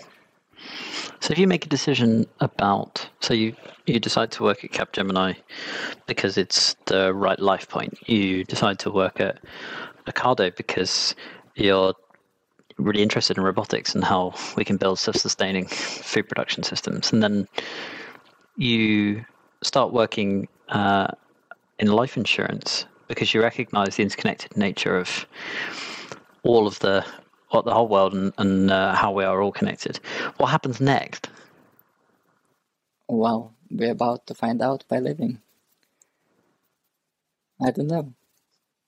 So 1.20 1.32
if 1.32 1.40
you 1.40 1.48
make 1.48 1.66
a 1.66 1.70
decision 1.70 2.26
about, 2.40 3.10
so 3.22 3.34
you 3.34 3.56
you 3.86 4.00
decide 4.00 4.32
to 4.32 4.44
work 4.44 4.64
at 4.64 4.72
Capgemini 4.72 5.36
because 6.06 6.38
it's 6.38 6.76
the 6.86 7.14
right 7.14 7.40
life 7.40 7.68
point. 7.70 7.98
You 8.08 8.44
decide 8.44 8.80
to 8.80 8.92
work 8.92 9.20
at 9.20 9.40
Ocado 10.06 10.56
because 10.56 11.16
you're 11.56 11.94
really 12.78 13.02
interested 13.02 13.38
in 13.38 13.44
robotics 13.44 13.96
and 13.96 14.04
how 14.04 14.34
we 14.56 14.64
can 14.64 14.78
build 14.78 15.00
self-sustaining 15.00 15.68
food 15.68 16.28
production 16.30 16.64
systems, 16.64 17.12
and 17.12 17.22
then 17.22 17.48
you 18.56 19.24
start 19.64 19.94
working 19.94 20.48
uh, 20.70 21.08
in 21.80 21.88
life 21.88 22.18
insurance 22.18 22.86
because 23.08 23.34
you 23.34 23.42
recognize 23.42 23.96
the 23.96 24.04
interconnected 24.04 24.56
nature 24.58 24.98
of 24.98 25.26
all 26.44 26.68
of 26.68 26.80
the 26.80 27.06
what 27.50 27.64
the 27.66 27.74
whole 27.74 27.88
world 27.88 28.14
and, 28.14 28.34
and 28.38 28.70
uh, 28.72 28.94
how 28.94 29.12
we 29.12 29.24
are 29.24 29.42
all 29.42 29.52
connected. 29.52 30.00
What 30.38 30.48
happens 30.48 30.82
next? 30.82 31.30
Well, 33.08 33.54
we're 33.72 33.92
about 33.92 34.28
to 34.28 34.34
find 34.36 34.62
out 34.62 34.84
by 34.90 35.00
living. 35.00 35.40
I 37.62 37.72
don't 37.72 37.88
know. 37.88 38.14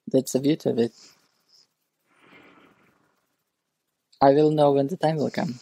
That's 0.08 0.34
the 0.34 0.40
beauty 0.40 0.70
of 0.70 0.80
it. 0.80 0.92
I 4.22 4.32
will 4.32 4.52
know 4.52 4.72
when 4.72 4.88
the 4.88 4.98
time 4.98 5.18
will 5.18 5.32
come. 5.32 5.60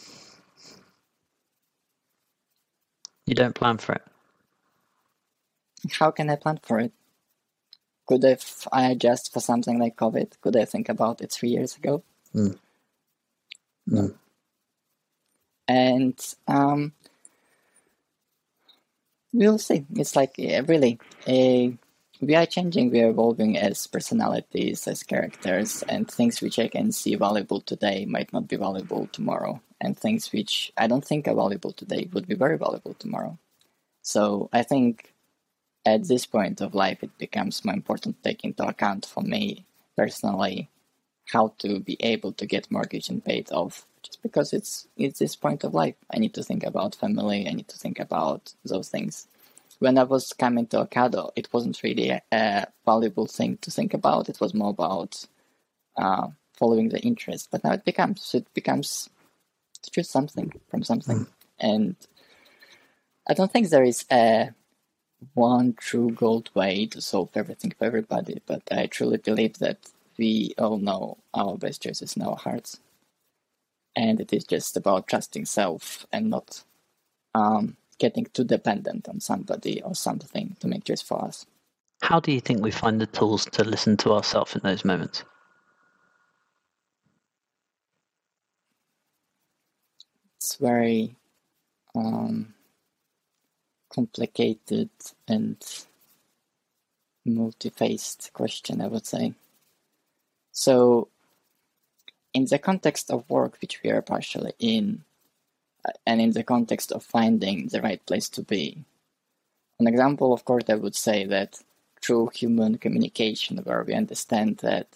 You 3.26 3.34
don't 3.34 3.54
plan 3.54 3.78
for 3.78 3.92
it. 3.92 4.02
How 5.92 6.10
can 6.10 6.30
I 6.30 6.36
plan 6.36 6.58
for 6.62 6.80
it? 6.80 6.92
Could 8.06 8.24
if 8.24 8.66
I 8.72 8.86
adjust 8.90 9.32
for 9.32 9.40
something 9.40 9.78
like 9.78 9.96
COVID, 9.96 10.40
could 10.40 10.56
I 10.56 10.64
think 10.64 10.88
about 10.88 11.20
it 11.20 11.30
three 11.30 11.50
years 11.50 11.76
ago? 11.76 12.02
Mm. 12.34 12.58
No. 13.86 14.14
And 15.68 16.18
um, 16.46 16.92
we'll 19.32 19.58
see. 19.58 19.84
It's 19.94 20.16
like 20.16 20.32
yeah, 20.38 20.62
really, 20.66 20.98
a, 21.26 21.76
we 22.20 22.34
are 22.34 22.46
changing, 22.46 22.90
we 22.90 23.00
are 23.00 23.10
evolving 23.10 23.56
as 23.56 23.86
personalities, 23.86 24.86
as 24.86 25.02
characters, 25.02 25.82
and 25.88 26.10
things 26.10 26.40
which 26.40 26.58
I 26.58 26.68
can 26.68 26.92
see 26.92 27.14
valuable 27.14 27.60
today 27.60 28.04
might 28.04 28.32
not 28.32 28.48
be 28.48 28.56
valuable 28.56 29.08
tomorrow, 29.12 29.60
and 29.80 29.96
things 29.96 30.32
which 30.32 30.72
I 30.76 30.86
don't 30.86 31.04
think 31.04 31.28
are 31.28 31.34
valuable 31.34 31.72
today 31.72 32.08
would 32.12 32.26
be 32.26 32.34
very 32.34 32.58
valuable 32.58 32.94
tomorrow. 32.94 33.38
So 34.02 34.48
I 34.52 34.62
think 34.62 35.12
at 35.84 36.08
this 36.08 36.26
point 36.26 36.60
of 36.60 36.74
life, 36.74 37.02
it 37.02 37.16
becomes 37.18 37.64
more 37.64 37.74
important 37.74 38.16
to 38.16 38.28
take 38.28 38.44
into 38.44 38.66
account 38.66 39.06
for 39.06 39.22
me 39.22 39.64
personally 39.96 40.68
how 41.32 41.52
to 41.58 41.80
be 41.80 41.96
able 42.00 42.32
to 42.32 42.46
get 42.46 42.70
mortgage 42.70 43.08
and 43.08 43.24
paid 43.24 43.50
off. 43.52 43.86
Just 44.02 44.22
because 44.22 44.52
it's 44.52 44.86
it's 44.96 45.18
this 45.18 45.36
point 45.36 45.64
of 45.64 45.74
life, 45.74 45.96
I 46.12 46.18
need 46.18 46.34
to 46.34 46.42
think 46.42 46.64
about 46.64 46.94
family. 46.94 47.48
I 47.48 47.52
need 47.52 47.68
to 47.68 47.78
think 47.78 47.98
about 47.98 48.54
those 48.64 48.88
things. 48.88 49.26
When 49.78 49.96
I 49.96 50.04
was 50.04 50.32
coming 50.32 50.66
to 50.68 50.84
Ocado, 50.84 51.30
it 51.36 51.52
wasn't 51.52 51.82
really 51.82 52.10
a, 52.10 52.22
a 52.32 52.66
valuable 52.84 53.26
thing 53.26 53.58
to 53.58 53.70
think 53.70 53.94
about. 53.94 54.28
It 54.28 54.40
was 54.40 54.54
more 54.54 54.70
about 54.70 55.24
uh, 55.96 56.28
following 56.54 56.88
the 56.88 57.00
interest. 57.00 57.48
But 57.50 57.64
now 57.64 57.72
it 57.72 57.84
becomes 57.84 58.34
it 58.34 58.52
becomes 58.54 59.08
to 59.82 59.90
choose 59.90 60.10
something 60.10 60.52
from 60.68 60.82
something, 60.82 61.18
mm. 61.18 61.28
and 61.60 61.96
I 63.28 63.34
don't 63.34 63.52
think 63.52 63.68
there 63.68 63.84
is 63.84 64.04
a 64.10 64.50
one 65.34 65.74
true 65.74 66.10
gold 66.10 66.50
way 66.54 66.86
to 66.86 67.00
solve 67.00 67.30
everything 67.34 67.72
for 67.76 67.84
everybody, 67.84 68.40
but 68.46 68.62
I 68.70 68.86
truly 68.86 69.18
believe 69.18 69.58
that 69.58 69.78
we 70.16 70.54
all 70.58 70.78
know 70.78 71.18
our 71.34 71.56
best 71.56 71.82
choices 71.82 72.16
in 72.16 72.22
our 72.22 72.36
hearts. 72.36 72.80
And 73.94 74.20
it 74.20 74.32
is 74.32 74.44
just 74.44 74.76
about 74.76 75.08
trusting 75.08 75.44
self 75.44 76.06
and 76.12 76.30
not 76.30 76.62
um, 77.34 77.76
getting 77.98 78.26
too 78.26 78.44
dependent 78.44 79.08
on 79.08 79.20
somebody 79.20 79.82
or 79.82 79.94
something 79.94 80.56
to 80.60 80.68
make 80.68 80.84
choice 80.84 81.02
for 81.02 81.24
us. 81.24 81.46
How 82.02 82.20
do 82.20 82.30
you 82.32 82.40
think 82.40 82.62
we 82.62 82.70
find 82.70 83.00
the 83.00 83.06
tools 83.06 83.44
to 83.46 83.64
listen 83.64 83.96
to 83.98 84.12
ourselves 84.12 84.54
in 84.54 84.60
those 84.62 84.84
moments? 84.84 85.24
It's 90.36 90.54
very 90.56 91.16
um, 91.94 92.54
complicated 93.92 94.90
and 95.26 95.56
multi-faced 97.24 98.30
question, 98.32 98.80
I 98.80 98.86
would 98.86 99.06
say. 99.06 99.34
So, 100.52 101.08
in 102.32 102.44
the 102.46 102.58
context 102.58 103.10
of 103.10 103.28
work, 103.28 103.58
which 103.60 103.82
we 103.82 103.90
are 103.90 104.02
partially 104.02 104.52
in, 104.58 105.04
and 106.06 106.20
in 106.20 106.32
the 106.32 106.42
context 106.42 106.92
of 106.92 107.02
finding 107.02 107.68
the 107.68 107.80
right 107.80 108.04
place 108.06 108.28
to 108.30 108.42
be, 108.42 108.84
an 109.80 109.86
example, 109.86 110.32
of 110.32 110.44
course, 110.44 110.64
I 110.68 110.74
would 110.74 110.96
say 110.96 111.24
that 111.26 111.60
through 112.02 112.30
human 112.34 112.78
communication, 112.78 113.58
where 113.58 113.84
we 113.84 113.94
understand 113.94 114.58
that 114.58 114.88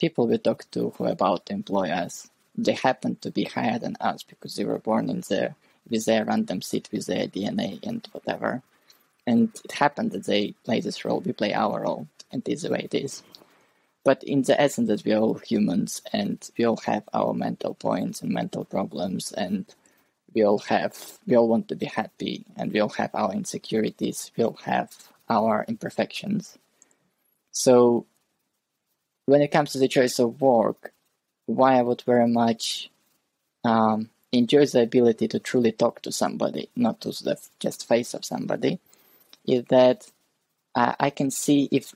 people 0.00 0.26
we 0.26 0.38
talk 0.38 0.68
to 0.72 0.90
who 0.90 1.04
are 1.04 1.12
about 1.12 1.46
to 1.46 1.52
employ 1.52 1.90
us, 1.90 2.30
they 2.56 2.72
happen 2.72 3.16
to 3.16 3.30
be 3.30 3.44
higher 3.44 3.78
than 3.78 3.96
us 4.00 4.22
because 4.22 4.56
they 4.56 4.64
were 4.64 4.78
born 4.78 5.08
in 5.10 5.22
their 5.28 5.54
with 5.88 6.06
their 6.06 6.24
random 6.24 6.62
seed, 6.62 6.88
with 6.90 7.06
their 7.06 7.26
DNA 7.26 7.84
and 7.86 8.08
whatever. 8.12 8.62
And 9.26 9.50
it 9.64 9.72
happened 9.72 10.12
that 10.12 10.24
they 10.24 10.54
play 10.64 10.80
this 10.80 11.04
role, 11.04 11.20
we 11.20 11.32
play 11.32 11.52
our 11.52 11.82
role, 11.82 12.08
and 12.32 12.46
it 12.46 12.52
is 12.52 12.62
the 12.62 12.70
way 12.70 12.88
it 12.90 12.94
is. 12.94 13.22
But 14.02 14.22
in 14.24 14.42
the 14.42 14.60
essence 14.60 14.88
that 14.88 15.04
we're 15.04 15.18
all 15.18 15.34
humans 15.34 16.02
and 16.12 16.38
we 16.58 16.64
all 16.64 16.76
have 16.84 17.08
our 17.12 17.32
mental 17.32 17.74
points 17.74 18.20
and 18.20 18.30
mental 18.32 18.64
problems 18.64 19.32
and 19.32 19.66
we 20.34 20.42
all 20.42 20.58
have 20.58 21.18
we 21.26 21.36
all 21.36 21.48
want 21.48 21.68
to 21.68 21.76
be 21.76 21.86
happy 21.86 22.44
and 22.56 22.72
we 22.72 22.80
all 22.80 22.90
have 22.90 23.14
our 23.14 23.32
insecurities, 23.32 24.30
we 24.36 24.44
all 24.44 24.58
have 24.64 24.90
our 25.28 25.64
imperfections. 25.68 26.58
So 27.52 28.06
when 29.26 29.42
it 29.42 29.52
comes 29.52 29.72
to 29.72 29.78
the 29.78 29.88
choice 29.88 30.18
of 30.18 30.40
work, 30.40 30.92
why 31.46 31.78
I 31.78 31.82
would 31.82 32.02
very 32.02 32.28
much 32.28 32.90
um, 33.64 34.10
enjoys 34.32 34.72
the 34.72 34.82
ability 34.82 35.28
to 35.28 35.38
truly 35.38 35.72
talk 35.72 36.02
to 36.02 36.12
somebody, 36.12 36.68
not 36.76 37.00
to 37.02 37.10
the 37.10 37.38
just 37.60 37.86
face 37.88 38.14
of 38.14 38.24
somebody, 38.24 38.80
is 39.46 39.64
that 39.66 40.10
uh, 40.74 40.94
I 40.98 41.10
can 41.10 41.30
see 41.30 41.68
if 41.70 41.94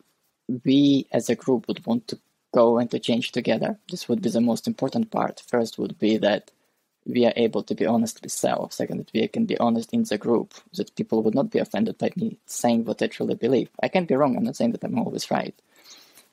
we 0.64 1.07
as 1.12 1.28
a 1.28 1.34
group 1.34 1.68
would 1.68 1.84
want 1.86 2.09
to 2.09 2.18
go 2.55 2.78
and 2.78 2.91
to 2.91 2.99
change 2.99 3.32
together. 3.32 3.78
This 3.91 4.09
would 4.09 4.22
be 4.22 4.30
the 4.30 4.41
most 4.41 4.66
important 4.66 5.11
part. 5.11 5.43
First 5.47 5.78
would 5.78 5.99
be 5.99 6.16
that 6.18 6.51
we 7.09 7.24
are 7.24 7.32
able 7.36 7.62
to 7.62 7.74
be 7.74 7.86
honest 7.86 8.22
with 8.22 8.30
self. 8.30 8.72
Second, 8.74 8.98
that 8.98 9.12
we 9.14 9.26
can 9.28 9.46
be 9.46 9.59
honest 9.59 9.92
in 9.92 10.04
the 10.04 10.18
group, 10.18 10.52
that 10.74 10.94
people 10.94 11.22
would 11.22 11.34
not 11.34 11.50
be 11.50 11.59
offended 11.59 11.96
by 11.96 12.11
me 12.16 12.38
saying 12.46 12.84
what 12.84 13.02
I 13.02 13.06
truly 13.06 13.34
believe. 13.34 13.70
I 13.82 13.88
can't 13.88 14.06
be 14.06 14.14
wrong. 14.14 14.36
I'm 14.36 14.44
not 14.44 14.56
saying 14.56 14.72
that 14.72 14.84
I'm 14.84 14.98
always 14.98 15.30
right. 15.30 15.54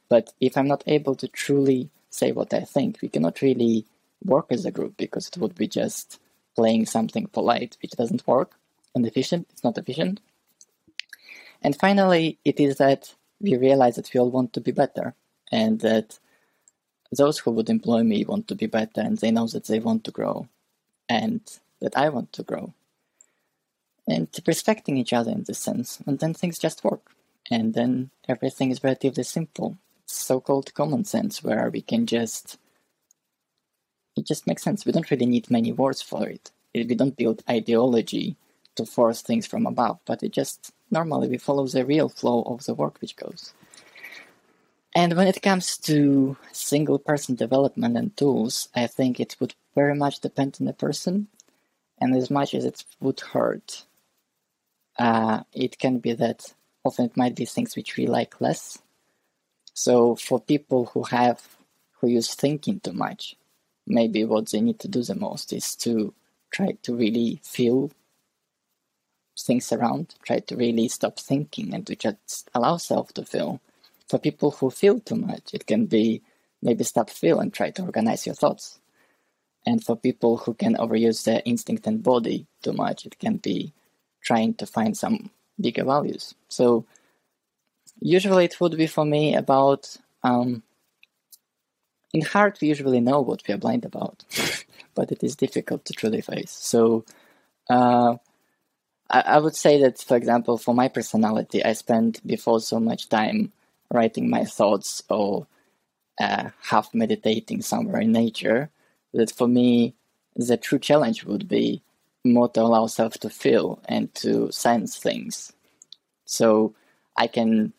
But 0.10 0.34
if 0.40 0.58
I'm 0.58 0.68
not 0.68 0.84
able 0.86 1.16
to 1.16 1.28
truly 1.30 1.90
say 2.10 2.34
what 2.34 2.54
I 2.54 2.62
think, 2.62 3.00
we 3.02 3.08
cannot 3.08 3.42
really 3.42 3.86
work 4.24 4.48
as 4.52 4.66
a 4.66 4.72
group 4.72 4.98
because 4.98 5.28
it 5.28 5.38
would 5.38 5.56
be 5.56 5.68
just 5.68 6.20
playing 6.56 6.86
something 6.86 7.28
polite, 7.28 7.78
which 7.82 7.92
doesn't 7.92 8.28
work 8.28 8.52
and 8.94 9.06
efficient. 9.06 9.48
It's 9.52 9.64
not 9.64 9.78
efficient. 9.78 10.20
And 11.62 11.76
finally, 11.76 12.38
it 12.44 12.60
is 12.60 12.78
that 12.78 13.16
we 13.40 13.56
realize 13.56 13.96
that 13.96 14.14
we 14.14 14.20
all 14.20 14.30
want 14.30 14.54
to 14.54 14.62
be 14.62 14.72
better 14.72 15.16
and 15.52 15.80
that 15.82 16.20
those 17.12 17.40
who 17.40 17.52
would 17.52 17.70
employ 17.70 18.04
me 18.04 18.26
want 18.26 18.48
to 18.50 18.56
be 18.56 18.66
better 18.66 19.02
and 19.02 19.18
they 19.18 19.32
know 19.32 19.48
that 19.48 19.66
they 19.66 19.80
want 19.80 20.04
to 20.04 20.12
grow 20.12 20.48
and 21.10 21.42
that 21.82 21.98
I 21.98 22.10
want 22.10 22.34
to 22.34 22.44
grow. 22.44 22.74
And 24.08 24.28
respecting 24.46 24.98
each 24.98 25.14
other 25.14 25.32
in 25.32 25.44
this 25.44 25.60
sense, 25.60 26.00
and 26.06 26.20
then 26.20 26.34
things 26.34 26.60
just 26.60 26.84
work. 26.84 27.12
And 27.50 27.74
then 27.74 28.12
everything 28.28 28.72
is 28.72 28.84
relatively 28.84 29.24
simple. 29.24 29.78
So 30.06 30.40
called 30.40 30.74
common 30.74 31.06
sense, 31.06 31.44
where 31.44 31.70
we 31.70 31.82
can 31.82 32.06
just 32.06 32.58
it 34.16 34.26
just 34.26 34.48
makes 34.48 34.64
sense. 34.64 34.86
We 34.86 34.92
don't 34.92 35.10
really 35.12 35.26
need 35.26 35.52
many 35.52 35.72
words 35.72 36.02
for 36.02 36.28
it. 36.28 36.52
We 36.74 36.84
don't 36.84 37.18
build 37.18 37.44
ideology 37.50 38.36
to 38.76 38.86
force 38.86 39.22
things 39.22 39.46
from 39.46 39.66
above, 39.66 40.00
but 40.06 40.24
it 40.24 40.32
just 40.32 40.72
normally 40.92 41.28
we 41.28 41.38
follow 41.38 41.68
the 41.68 41.86
real 41.86 42.10
flow 42.10 42.44
of 42.44 42.66
the 42.66 42.74
work 42.74 42.98
which 43.02 43.16
goes. 43.16 43.54
And 44.96 45.14
when 45.18 45.28
it 45.28 45.42
comes 45.42 45.78
to 45.80 46.38
single 46.54 47.00
person 47.00 47.36
development 47.36 47.98
and 47.98 48.16
tools, 48.16 48.70
I 48.74 48.88
think 48.88 49.20
it 49.20 49.36
would 49.42 49.54
very 49.76 49.94
much 49.94 50.22
depend 50.22 50.58
on 50.60 50.68
the 50.68 50.74
person. 50.74 51.28
And 52.00 52.16
as 52.16 52.32
much 52.32 52.54
as 52.54 52.64
it 52.64 52.86
would 53.02 53.20
hurt, 53.20 53.84
uh, 54.98 55.44
it 55.52 55.78
can 55.80 56.00
be 56.00 56.14
that 56.14 56.54
often 56.86 57.06
it 57.06 57.18
might 57.18 57.36
be 57.36 57.44
things 57.46 57.76
which 57.76 57.98
we 57.98 58.08
like 58.08 58.40
less. 58.40 58.80
So 59.74 60.16
for 60.16 60.40
people 60.40 60.86
who 60.86 61.04
have 61.04 61.58
who 62.00 62.08
use 62.08 62.34
thinking 62.34 62.80
too 62.80 62.94
much, 62.94 63.36
maybe 63.86 64.24
what 64.24 64.50
they 64.50 64.62
need 64.62 64.80
to 64.80 64.88
do 64.88 65.04
the 65.04 65.16
most 65.16 65.52
is 65.52 65.76
to 65.78 66.14
try 66.52 66.78
to 66.84 66.96
really 66.96 67.42
feel 67.44 67.92
things 69.38 69.74
around, 69.74 70.16
try 70.26 70.40
to 70.40 70.56
really 70.56 70.88
stop 70.88 71.20
thinking 71.20 71.74
and 71.74 71.86
to 71.88 71.96
just 71.98 72.50
allow 72.54 72.78
self 72.78 73.14
to 73.14 73.26
feel. 73.26 73.60
For 74.08 74.20
people 74.20 74.52
who 74.52 74.70
feel 74.70 75.00
too 75.00 75.16
much, 75.16 75.54
it 75.54 75.66
can 75.66 75.86
be 75.88 76.22
maybe 76.62 76.84
stop 76.84 77.10
feel 77.10 77.40
and 77.40 77.54
try 77.54 77.72
to 77.72 77.84
organize 77.84 78.26
your 78.26 78.36
thoughts. 78.36 78.80
And 79.66 79.84
for 79.84 79.96
people 79.96 80.38
who 80.38 80.54
can 80.54 80.76
overuse 80.76 81.24
their 81.24 81.42
instinct 81.46 81.88
and 81.88 82.04
body 82.04 82.46
too 82.62 82.74
much, 82.74 83.06
it 83.06 83.18
can 83.18 83.38
be 83.38 83.74
trying 84.22 84.54
to 84.56 84.66
find 84.66 84.96
some 84.96 85.32
bigger 85.60 85.84
values. 85.84 86.36
So 86.50 86.86
usually 88.00 88.46
it 88.46 88.60
would 88.60 88.78
be 88.78 88.88
for 88.88 89.06
me 89.06 89.36
about 89.36 89.98
um, 90.24 90.64
in 92.14 92.22
heart 92.22 92.60
we 92.62 92.68
usually 92.68 93.00
know 93.00 93.22
what 93.22 93.42
we 93.48 93.54
are 93.54 93.58
blind 93.58 93.86
about, 93.86 94.24
but 94.96 95.12
it 95.12 95.24
is 95.24 95.36
difficult 95.36 95.86
to 95.86 95.94
truly 95.94 96.22
face. 96.22 96.52
So 96.52 97.06
uh, 97.70 98.16
I, 99.10 99.20
I, 99.22 99.38
would 99.40 99.56
say 99.56 99.82
that, 99.82 100.00
for 100.00 100.16
example, 100.16 100.58
for 100.58 100.74
my 100.74 100.88
personality, 100.88 101.64
I 101.64 101.74
spent 101.74 102.26
before 102.26 102.60
so 102.60 102.80
much 102.80 103.10
time 103.10 103.52
writing 103.96 104.30
my 104.30 104.46
thoughts 104.46 105.04
or 105.10 105.48
uh, 106.20 106.50
half 106.62 106.94
meditating 106.94 107.62
somewhere 107.62 108.02
in 108.02 108.12
nature 108.12 108.70
that 109.14 109.32
for 109.32 109.48
me 109.48 109.96
the 110.36 110.58
true 110.58 110.80
challenge 110.80 111.24
would 111.24 111.48
be 111.48 111.82
more 112.24 112.50
to 112.50 112.62
allow 112.62 112.88
self 112.88 113.14
to 113.20 113.30
feel 113.30 113.80
and 113.86 114.14
to 114.16 114.52
sense 114.52 114.98
things. 114.98 115.54
So 116.26 116.74
I 117.16 117.28
can, 117.28 117.74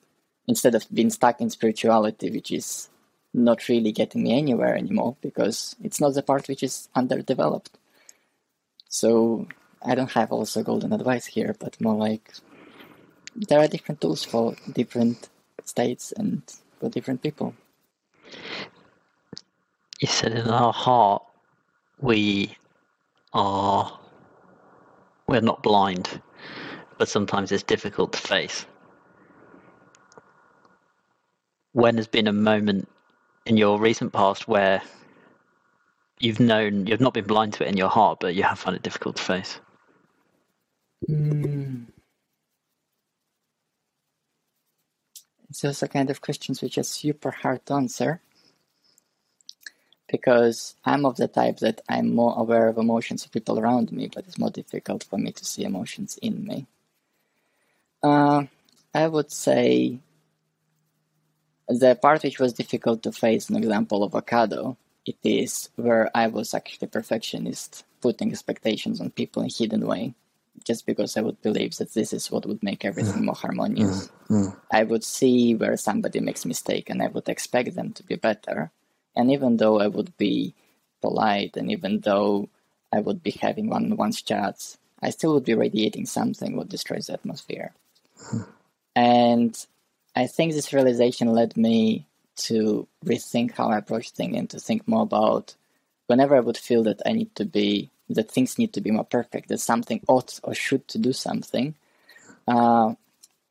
instead 0.47 0.75
of 0.75 0.87
being 0.93 1.11
stuck 1.11 1.41
in 1.41 1.51
spirituality, 1.51 2.31
which 2.31 2.51
is 2.51 2.89
not 3.35 3.69
really 3.69 3.93
getting 3.93 4.23
me 4.23 4.39
anywhere 4.39 4.77
anymore 4.77 5.17
because 5.21 5.77
it's 5.83 6.01
not 6.01 6.15
the 6.15 6.23
part 6.23 6.49
which 6.49 6.63
is 6.63 6.89
underdeveloped. 6.95 7.77
So 8.89 9.47
I 9.83 9.95
don't 9.95 10.13
have 10.13 10.33
also 10.33 10.63
golden 10.63 10.93
advice 10.93 11.27
here, 11.27 11.55
but 11.59 11.81
more 11.81 11.97
like 11.97 12.33
there 13.35 13.61
are 13.61 13.69
different 13.69 14.01
tools 14.01 14.25
for 14.25 14.55
different 14.73 15.29
states 15.67 16.13
and 16.17 16.43
for 16.81 16.89
different 16.89 17.23
people. 17.23 17.55
You 20.01 20.09
said 20.09 20.33
in 20.33 20.49
our 20.49 20.73
heart 20.73 21.23
we 22.01 22.57
are 23.33 23.99
we're 25.27 25.41
not 25.41 25.63
blind, 25.63 26.21
but 26.99 27.09
sometimes 27.09 27.51
it's 27.51 27.63
difficult 27.63 28.13
to 28.13 28.19
face. 28.19 28.67
When 31.73 31.97
has 31.97 32.07
been 32.07 32.29
a 32.29 32.33
moment 32.33 32.89
in 33.45 33.57
your 33.57 33.79
recent 33.79 34.13
past 34.13 34.49
where 34.49 34.83
you've 36.21 36.41
known 36.41 36.87
you've 36.87 37.01
not 37.01 37.15
been 37.15 37.27
blind 37.27 37.55
to 37.55 37.65
it 37.65 37.69
in 37.69 37.77
your 37.77 37.89
heart, 37.89 38.19
but 38.21 38.35
you 38.35 38.43
have 38.43 38.59
found 38.59 38.77
it 38.77 38.83
difficult 38.83 39.17
to 39.17 39.23
face? 39.23 39.61
Mm. 41.09 41.87
It's 45.57 45.65
also 45.65 45.87
kind 45.87 46.11
of 46.11 46.21
questions 46.21 46.61
which 46.61 46.77
are 46.77 46.83
super 46.83 47.31
hard 47.31 47.65
to 47.65 47.73
answer 47.73 48.21
because 50.07 50.77
I'm 50.85 51.07
of 51.07 51.17
the 51.17 51.29
type 51.29 51.61
that 51.61 51.81
I'm 51.89 52.15
more 52.15 52.39
aware 52.39 52.69
of 52.69 52.77
emotions 52.77 53.25
of 53.25 53.33
people 53.33 53.59
around 53.59 53.91
me, 53.91 54.11
but 54.15 54.27
it's 54.27 54.37
more 54.37 54.51
difficult 54.51 55.05
for 55.05 55.17
me 55.17 55.33
to 55.33 55.45
see 55.47 55.65
emotions 55.65 56.19
in 56.21 56.45
me. 56.45 56.67
Uh, 58.03 58.45
I 58.93 59.07
would 59.07 59.33
say 59.33 59.99
the 61.69 61.95
part 61.95 62.23
which 62.23 62.39
was 62.39 62.53
difficult 62.53 63.03
to 63.05 63.13
face, 63.13 63.49
an 63.49 63.57
example 63.57 64.05
of 64.05 64.13
Ocado, 64.13 64.77
it 65.07 65.17
is 65.25 65.71
where 65.77 66.11
I 66.15 66.27
was 66.27 66.53
actually 66.53 66.89
perfectionist, 66.89 67.83
putting 68.03 68.31
expectations 68.31 69.01
on 69.01 69.09
people 69.09 69.43
in 69.43 69.49
hidden 69.49 69.87
way, 69.87 70.13
just 70.65 70.87
because 70.87 71.17
I 71.17 71.21
would 71.21 71.41
believe 71.43 71.77
that 71.77 71.95
this 71.95 72.13
is 72.13 72.31
what 72.31 72.47
would 72.47 72.63
make 72.63 72.85
everything 72.85 73.23
mm. 73.23 73.27
more 73.27 73.35
harmonious. 73.35 74.09
Mm. 74.29 74.47
mm. 74.49 74.57
I 74.73 74.83
would 74.83 75.05
see 75.05 75.55
where 75.55 75.77
somebody 75.77 76.21
makes 76.21 76.45
mistake 76.45 76.91
and 76.91 77.03
I 77.03 77.09
would 77.09 77.29
expect 77.29 77.75
them 77.75 77.93
to 77.93 78.03
be 78.03 78.17
better. 78.17 78.71
And 79.15 79.31
even 79.31 79.57
though 79.57 79.81
I 79.81 79.89
would 79.89 80.17
be 80.17 80.55
polite 81.01 81.57
and 81.57 81.71
even 81.71 82.01
though 82.01 82.49
I 82.93 83.01
would 83.01 83.23
be 83.23 83.33
having 83.33 83.69
one-on-one 83.69 84.13
chats, 84.13 84.79
I 85.01 85.11
still 85.11 85.35
would 85.35 85.45
be 85.45 85.55
radiating 85.55 86.07
something 86.07 86.57
what 86.57 86.69
destroys 86.69 87.07
the 87.07 87.15
atmosphere. 87.15 87.73
Hmm. 88.19 88.43
And 88.95 89.67
I 90.15 90.27
think 90.27 90.53
this 90.53 90.73
realization 90.73 91.33
led 91.33 91.57
me 91.57 92.07
to 92.37 92.87
rethink 93.05 93.53
how 93.53 93.69
I 93.69 93.79
approach 93.79 94.11
things 94.11 94.37
and 94.37 94.49
to 94.51 94.59
think 94.59 94.87
more 94.89 95.03
about 95.03 95.55
whenever 96.07 96.37
I 96.37 96.41
would 96.41 96.57
feel 96.57 96.83
that 96.85 97.03
I 97.05 97.13
need 97.13 97.35
to 97.37 97.45
be 97.45 97.91
that 98.09 98.31
things 98.31 98.59
need 98.59 98.73
to 98.73 98.81
be 98.81 98.91
more 98.91 99.05
perfect, 99.05 99.49
that 99.49 99.59
something 99.59 100.01
ought 100.07 100.39
or 100.43 100.55
should 100.55 100.87
to 100.89 100.99
do 100.99 101.13
something. 101.13 101.75
Uh, 102.47 102.95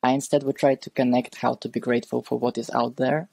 I 0.01 0.11
instead 0.11 0.43
would 0.43 0.55
try 0.55 0.75
to 0.75 0.89
connect 0.89 1.35
how 1.35 1.55
to 1.55 1.69
be 1.69 1.79
grateful 1.79 2.21
for 2.21 2.37
what 2.37 2.57
is 2.57 2.69
out 2.69 2.95
there, 2.95 3.27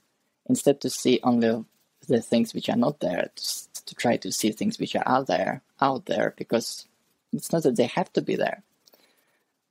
instead 0.49 0.81
to 0.81 0.91
see 0.91 1.21
only 1.23 1.65
the 2.09 2.21
things 2.21 2.55
which 2.55 2.69
are 2.69 2.77
not 2.77 3.01
there, 3.01 3.31
to, 3.35 3.85
to 3.87 3.95
try 3.95 4.17
to 4.17 4.33
see 4.33 4.51
things 4.51 4.79
which 4.79 4.97
are 4.97 5.07
out 5.07 5.27
there, 5.27 5.63
out 5.81 6.07
there, 6.07 6.35
because 6.37 6.87
it's 7.33 7.53
not 7.53 7.63
that 7.63 7.77
they 7.77 7.87
have 7.87 8.13
to 8.15 8.23
be 8.23 8.37
there. 8.37 8.63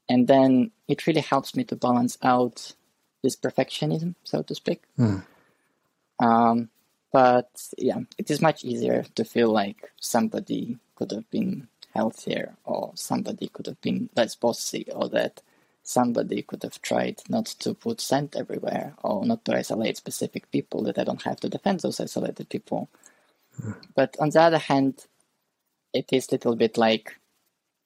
And 0.08 0.28
then 0.28 0.72
it 0.88 1.08
really 1.08 1.22
helps 1.22 1.56
me 1.56 1.64
to 1.66 1.76
balance 1.76 2.18
out 2.22 2.74
this 3.24 3.36
perfectionism, 3.36 4.16
so 4.24 4.41
to 4.43 4.56
speak. 4.56 4.84
Mm. 4.97 5.24
Um, 6.20 6.70
but 7.12 7.49
yeah, 7.78 7.99
it 8.18 8.32
is 8.32 8.41
much 8.41 8.64
easier 8.64 9.03
to 9.16 9.26
feel 9.26 9.49
like 9.49 9.91
somebody 9.99 10.78
could 10.95 11.12
have 11.12 11.30
been 11.30 11.68
healthier, 11.93 12.55
or 12.64 12.93
somebody 12.95 13.49
could 13.49 13.66
have 13.66 13.82
been 13.82 14.09
less 14.16 14.36
bossy, 14.36 14.88
or 14.93 15.09
that 15.09 15.41
somebody 15.84 16.41
could 16.41 16.64
have 16.64 16.82
tried 16.82 17.22
not 17.28 17.45
to 17.45 17.74
put 17.74 17.99
scent 17.99 18.36
everywhere, 18.36 18.93
or 19.03 19.26
not 19.26 19.43
to 19.45 19.55
isolate 19.55 19.97
specific 19.97 20.49
people, 20.51 20.84
that 20.84 20.97
I 20.97 21.03
don't 21.03 21.24
have 21.24 21.39
to 21.41 21.49
defend 21.49 21.82
those 21.82 21.99
isolated 21.99 22.49
people. 22.49 22.89
Hmm. 23.62 23.72
But 23.95 24.16
on 24.20 24.30
the 24.30 24.41
other 24.41 24.57
hand, 24.57 25.05
it 25.93 26.14
is 26.14 26.30
a 26.30 26.32
little 26.32 26.55
bit 26.55 26.78
like 26.78 27.18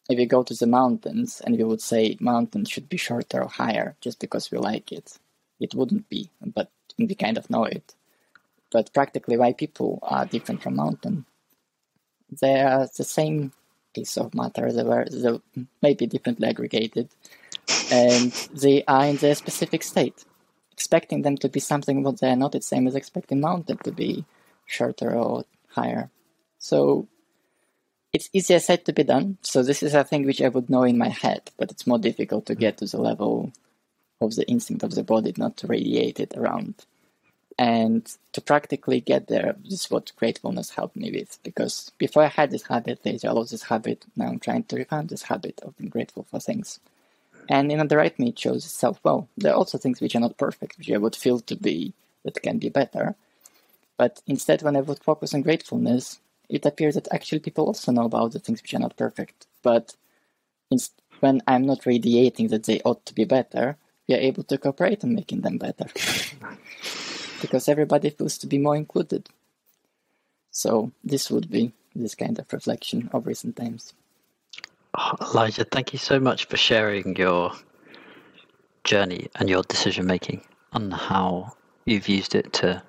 if 0.10 0.18
we 0.18 0.26
go 0.26 0.44
to 0.44 0.54
the 0.54 0.68
mountains 0.68 1.42
and 1.44 1.58
we 1.58 1.64
would 1.64 1.82
say 1.82 2.18
mountains 2.20 2.70
should 2.70 2.88
be 2.88 2.98
shorter 2.98 3.42
or 3.42 3.50
higher 3.50 3.96
just 4.02 4.20
because 4.20 4.52
we 4.52 4.58
like 4.60 4.92
it. 4.92 5.18
It 5.60 5.74
wouldn't 5.74 6.10
be, 6.10 6.30
but 6.46 6.70
we 6.98 7.16
kind 7.16 7.38
of 7.38 7.50
know 7.50 7.64
it. 7.64 7.95
But 8.76 8.92
practically, 8.92 9.38
why 9.38 9.54
people 9.54 10.00
are 10.04 10.26
different 10.26 10.62
from 10.62 10.76
mountain? 10.76 11.26
They 12.42 12.60
are 12.60 12.90
the 12.98 13.06
same 13.06 13.54
piece 13.94 14.18
of 14.18 14.36
matter. 14.36 14.70
They 14.70 14.84
were 14.84 15.06
they 15.10 15.40
maybe 15.82 16.08
differently 16.08 16.50
aggregated, 16.50 17.08
and 17.90 18.34
they 18.64 18.84
are 18.86 19.06
in 19.06 19.16
their 19.16 19.36
specific 19.36 19.82
state. 19.82 20.26
Expecting 20.74 21.22
them 21.22 21.38
to 21.38 21.48
be 21.48 21.62
something 21.62 22.04
what 22.04 22.20
they 22.20 22.32
are 22.32 22.36
not, 22.36 22.54
it's 22.54 22.68
same 22.68 22.86
as 22.86 22.96
expecting 22.96 23.40
mountain 23.40 23.78
to 23.86 23.94
be 23.94 24.26
shorter 24.66 25.16
or 25.16 25.46
higher. 25.70 26.10
So 26.60 27.08
it's 28.12 28.30
easier 28.34 28.60
said 28.60 28.84
to 28.84 28.92
be 28.92 29.06
done. 29.06 29.38
So 29.42 29.64
this 29.64 29.82
is 29.84 29.94
a 29.94 30.04
thing 30.04 30.26
which 30.26 30.42
I 30.42 30.50
would 30.50 30.70
know 30.70 30.84
in 30.84 30.98
my 30.98 31.12
head, 31.24 31.50
but 31.58 31.72
it's 31.72 31.88
more 31.88 32.02
difficult 32.10 32.46
to 32.48 32.56
get 32.56 32.80
to 32.80 32.88
the 32.88 33.00
level 33.00 33.54
of 34.20 34.36
the 34.36 34.46
instinct 34.50 34.84
of 34.84 34.96
the 34.96 35.04
body, 35.04 35.34
not 35.38 35.56
to 35.60 35.68
radiate 35.68 36.20
it 36.20 36.34
around. 36.36 36.86
And 37.58 38.06
to 38.34 38.42
practically 38.42 39.00
get 39.00 39.28
there, 39.28 39.56
this 39.64 39.86
is 39.86 39.92
what 39.92 40.12
gratefulness 40.18 40.72
helped 40.72 40.98
me 40.98 41.12
with. 41.12 41.40
Because 41.44 41.92
before 41.98 42.24
I 42.24 42.28
had 42.28 42.52
this 42.52 42.64
habit, 42.64 43.06
later 43.06 43.30
I 43.30 43.32
lost 43.32 43.52
this 43.52 43.64
habit. 43.64 44.06
Now 44.16 44.28
I'm 44.28 44.40
trying 44.40 44.64
to 44.66 44.76
refine 44.76 45.08
this 45.08 45.24
habit 45.24 45.62
of 45.64 45.78
being 45.78 45.90
grateful 45.90 46.24
for 46.24 46.40
things. 46.40 46.80
And 47.48 47.72
in 47.72 47.88
the 47.88 47.98
right 47.98 48.18
me, 48.20 48.30
it 48.30 48.40
shows 48.40 48.66
itself 48.66 49.00
well. 49.04 49.30
There 49.38 49.54
are 49.54 49.56
also 49.56 49.78
things 49.78 50.02
which 50.02 50.16
are 50.16 50.20
not 50.20 50.38
perfect, 50.38 50.78
which 50.78 50.92
I 50.92 50.98
would 50.98 51.16
feel 51.16 51.40
to 51.42 51.56
be 51.56 51.94
that 52.24 52.42
can 52.42 52.58
be 52.58 52.70
better. 52.70 53.16
But 53.98 54.22
instead, 54.28 54.62
when 54.62 54.76
I 54.76 54.82
would 54.82 55.04
focus 55.04 55.34
on 55.34 55.44
gratefulness, 55.44 56.20
it 56.50 56.66
appears 56.66 56.96
that 56.96 57.08
actually 57.14 57.40
people 57.40 57.68
also 57.68 57.92
know 57.92 58.06
about 58.06 58.34
the 58.34 58.40
things 58.40 58.62
which 58.62 58.74
are 58.74 58.80
not 58.80 58.98
perfect. 58.98 59.48
But 59.64 59.96
inst- 60.70 61.02
when 61.22 61.42
I'm 61.48 61.66
not 61.66 61.86
radiating 61.86 62.50
that 62.50 62.64
they 62.64 62.82
ought 62.82 63.06
to 63.06 63.16
be 63.16 63.24
better, 63.24 63.78
we 64.08 64.16
are 64.16 64.20
able 64.20 64.44
to 64.44 64.58
cooperate 64.58 65.04
on 65.04 65.16
making 65.16 65.42
them 65.42 65.58
better. 65.58 65.86
because 67.42 67.68
everybody 67.68 68.10
feels 68.10 68.38
to 68.40 68.48
be 68.48 68.58
more 68.58 68.76
included. 68.76 69.30
So 70.52 70.92
this 71.04 71.30
would 71.30 71.50
be 71.50 71.74
this 71.96 72.16
kind 72.16 72.38
of 72.40 72.52
reflection 72.52 73.10
of 73.14 73.28
recent 73.28 73.56
times. 73.56 73.94
Oh, 74.98 75.16
Elijah, 75.22 75.66
thank 75.66 75.92
you 75.92 76.00
so 76.00 76.20
much 76.20 76.46
for 76.46 76.58
sharing 76.58 77.16
your 77.18 77.52
journey 78.86 79.28
and 79.36 79.50
your 79.50 79.64
decision 79.64 80.06
making 80.06 80.42
on 80.72 80.92
how 80.92 81.54
you've 81.86 82.08
used 82.08 82.36
it 82.36 82.54
to 82.54 82.82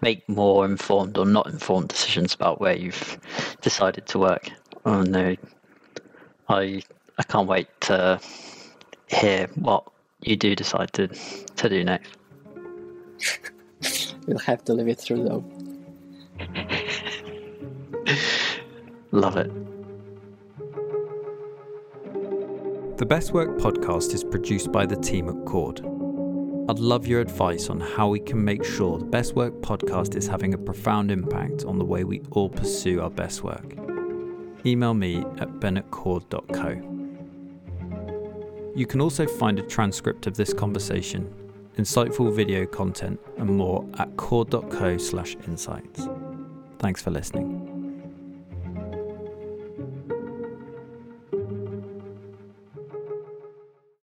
make 0.00 0.26
more 0.28 0.64
informed 0.64 1.18
or 1.18 1.26
not 1.26 1.46
informed 1.46 1.88
decisions 1.88 2.34
about 2.34 2.60
where 2.60 2.76
you've 2.76 3.18
decided 3.60 4.06
to 4.06 4.18
work. 4.18 4.50
Oh 4.84 5.02
no, 5.02 5.36
I 6.48 6.82
I 7.18 7.22
can't 7.24 7.48
wait 7.48 7.68
to 7.82 8.20
hear 9.08 9.48
what 9.56 9.84
you 10.22 10.36
do 10.36 10.54
decide 10.54 10.92
to 10.94 11.08
to 11.08 11.68
do 11.68 11.84
next. 11.84 12.16
We'll 14.28 14.38
have 14.40 14.62
to 14.66 14.74
live 14.74 14.88
it 14.88 15.00
through 15.00 15.24
though. 15.24 15.42
Love 19.10 19.38
it. 19.38 19.50
The 22.98 23.06
Best 23.06 23.32
Work 23.32 23.56
podcast 23.58 24.12
is 24.12 24.22
produced 24.22 24.70
by 24.70 24.84
the 24.84 24.96
team 24.96 25.30
at 25.30 25.46
Cord. 25.46 25.80
I'd 26.68 26.78
love 26.78 27.06
your 27.06 27.22
advice 27.22 27.70
on 27.70 27.80
how 27.80 28.08
we 28.08 28.20
can 28.20 28.44
make 28.44 28.62
sure 28.64 28.98
the 28.98 29.06
Best 29.06 29.34
Work 29.34 29.54
podcast 29.62 30.14
is 30.14 30.26
having 30.26 30.52
a 30.52 30.58
profound 30.58 31.10
impact 31.10 31.64
on 31.64 31.78
the 31.78 31.84
way 31.84 32.04
we 32.04 32.20
all 32.32 32.50
pursue 32.50 33.00
our 33.00 33.08
best 33.08 33.42
work. 33.42 33.74
Email 34.66 34.92
me 34.92 35.24
at 35.38 35.58
ben@cord.co. 35.58 36.68
You 38.76 38.86
can 38.86 39.00
also 39.00 39.26
find 39.26 39.58
a 39.58 39.62
transcript 39.62 40.26
of 40.26 40.36
this 40.36 40.52
conversation, 40.52 41.32
insightful 41.78 42.32
video 42.32 42.66
content, 42.66 43.18
and 43.38 43.48
more 43.48 43.88
at 43.98 44.14
cord.co 44.16 44.98
slash 44.98 45.36
insights. 45.46 46.06
Thanks 46.78 47.00
for 47.00 47.10
listening. 47.10 47.57